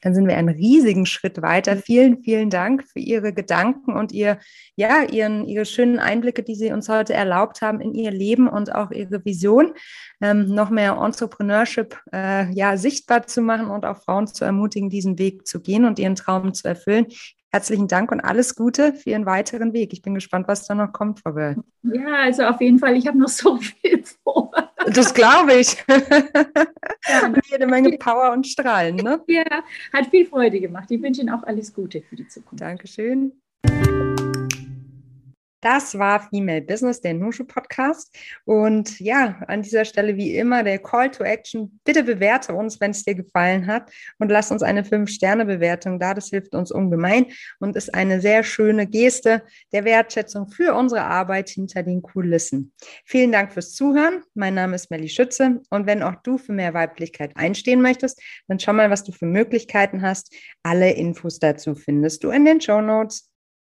Dann 0.02 0.14
sind 0.14 0.28
wir 0.28 0.36
einen 0.36 0.50
riesigen 0.54 1.04
Schritt 1.04 1.42
weiter. 1.42 1.76
Vielen, 1.76 2.22
vielen 2.22 2.48
Dank 2.48 2.84
für 2.84 3.00
Ihre 3.00 3.32
Gedanken 3.32 3.92
und 3.92 4.12
Ihr, 4.12 4.38
ja, 4.76 5.02
Ihren, 5.02 5.46
Ihre 5.46 5.64
schönen 5.64 5.98
Einblicke, 5.98 6.42
die 6.42 6.54
Sie 6.54 6.72
uns 6.72 6.88
heute 6.88 7.12
erlaubt 7.12 7.60
haben 7.60 7.80
in 7.80 7.92
Ihr 7.92 8.12
Leben 8.12 8.48
und 8.48 8.72
auch 8.72 8.92
Ihre 8.92 9.24
Vision, 9.24 9.74
ähm, 10.20 10.46
noch 10.54 10.70
mehr 10.70 10.96
Entrepreneurship 11.02 11.98
äh, 12.12 12.52
ja, 12.54 12.76
sichtbar 12.76 13.26
zu 13.26 13.42
machen 13.42 13.66
und 13.66 13.84
auch 13.84 13.98
Frauen 13.98 14.28
zu 14.28 14.44
ermutigen, 14.44 14.90
diesen 14.90 15.18
Weg 15.18 15.46
zu 15.46 15.60
gehen 15.60 15.84
und 15.84 15.98
ihren 15.98 16.14
Traum 16.14 16.54
zu 16.54 16.68
erfüllen. 16.68 17.06
Herzlichen 17.54 17.86
Dank 17.86 18.10
und 18.10 18.18
alles 18.18 18.56
Gute 18.56 18.94
für 18.94 19.10
Ihren 19.10 19.26
weiteren 19.26 19.72
Weg. 19.72 19.92
Ich 19.92 20.02
bin 20.02 20.12
gespannt, 20.12 20.48
was 20.48 20.66
da 20.66 20.74
noch 20.74 20.92
kommt, 20.92 21.20
Frau 21.20 21.34
Böll. 21.34 21.54
Ja, 21.84 22.22
also 22.22 22.42
auf 22.46 22.60
jeden 22.60 22.80
Fall, 22.80 22.96
ich 22.96 23.06
habe 23.06 23.16
noch 23.16 23.28
so 23.28 23.58
viel 23.58 24.02
vor. 24.24 24.50
Das 24.92 25.14
glaube 25.14 25.54
ich. 25.54 25.76
Ja, 25.86 27.32
jede 27.52 27.68
Menge 27.68 27.96
Power 27.96 28.32
und 28.32 28.48
Strahlen. 28.48 28.96
Ne? 28.96 29.22
Ja, 29.28 29.44
hat 29.92 30.06
viel 30.10 30.26
Freude 30.26 30.58
gemacht. 30.58 30.90
Ich 30.90 31.00
wünsche 31.00 31.20
Ihnen 31.20 31.30
auch 31.30 31.44
alles 31.44 31.72
Gute 31.72 32.02
für 32.02 32.16
die 32.16 32.26
Zukunft. 32.26 32.60
Dankeschön. 32.60 33.30
Das 35.64 35.98
war 35.98 36.28
Female 36.28 36.60
Business, 36.60 37.00
der 37.00 37.14
Nushu 37.14 37.46
Podcast. 37.46 38.14
Und 38.44 39.00
ja, 39.00 39.40
an 39.48 39.62
dieser 39.62 39.86
Stelle 39.86 40.14
wie 40.14 40.36
immer 40.36 40.62
der 40.62 40.78
Call 40.78 41.10
to 41.10 41.24
Action. 41.24 41.80
Bitte 41.84 42.02
bewerte 42.04 42.52
uns, 42.52 42.82
wenn 42.82 42.90
es 42.90 43.02
dir 43.02 43.14
gefallen 43.14 43.66
hat 43.66 43.90
und 44.18 44.30
lass 44.30 44.50
uns 44.50 44.62
eine 44.62 44.82
5-Sterne-Bewertung 44.82 45.98
da. 45.98 46.12
Das 46.12 46.28
hilft 46.28 46.54
uns 46.54 46.70
ungemein 46.70 47.28
und 47.60 47.76
ist 47.76 47.94
eine 47.94 48.20
sehr 48.20 48.44
schöne 48.44 48.86
Geste 48.86 49.42
der 49.72 49.86
Wertschätzung 49.86 50.48
für 50.50 50.74
unsere 50.74 51.04
Arbeit 51.04 51.48
hinter 51.48 51.82
den 51.82 52.02
Kulissen. 52.02 52.74
Vielen 53.06 53.32
Dank 53.32 53.54
fürs 53.54 53.72
Zuhören. 53.72 54.22
Mein 54.34 54.52
Name 54.52 54.74
ist 54.74 54.90
Melly 54.90 55.08
Schütze. 55.08 55.62
Und 55.70 55.86
wenn 55.86 56.02
auch 56.02 56.16
du 56.16 56.36
für 56.36 56.52
mehr 56.52 56.74
Weiblichkeit 56.74 57.38
einstehen 57.38 57.80
möchtest, 57.80 58.20
dann 58.48 58.58
schau 58.58 58.74
mal, 58.74 58.90
was 58.90 59.02
du 59.02 59.12
für 59.12 59.24
Möglichkeiten 59.24 60.02
hast. 60.02 60.30
Alle 60.62 60.92
Infos 60.92 61.38
dazu 61.38 61.74
findest 61.74 62.22
du 62.22 62.28
in 62.28 62.44
den 62.44 62.60
Show 62.60 62.82
Notes. 62.82 63.33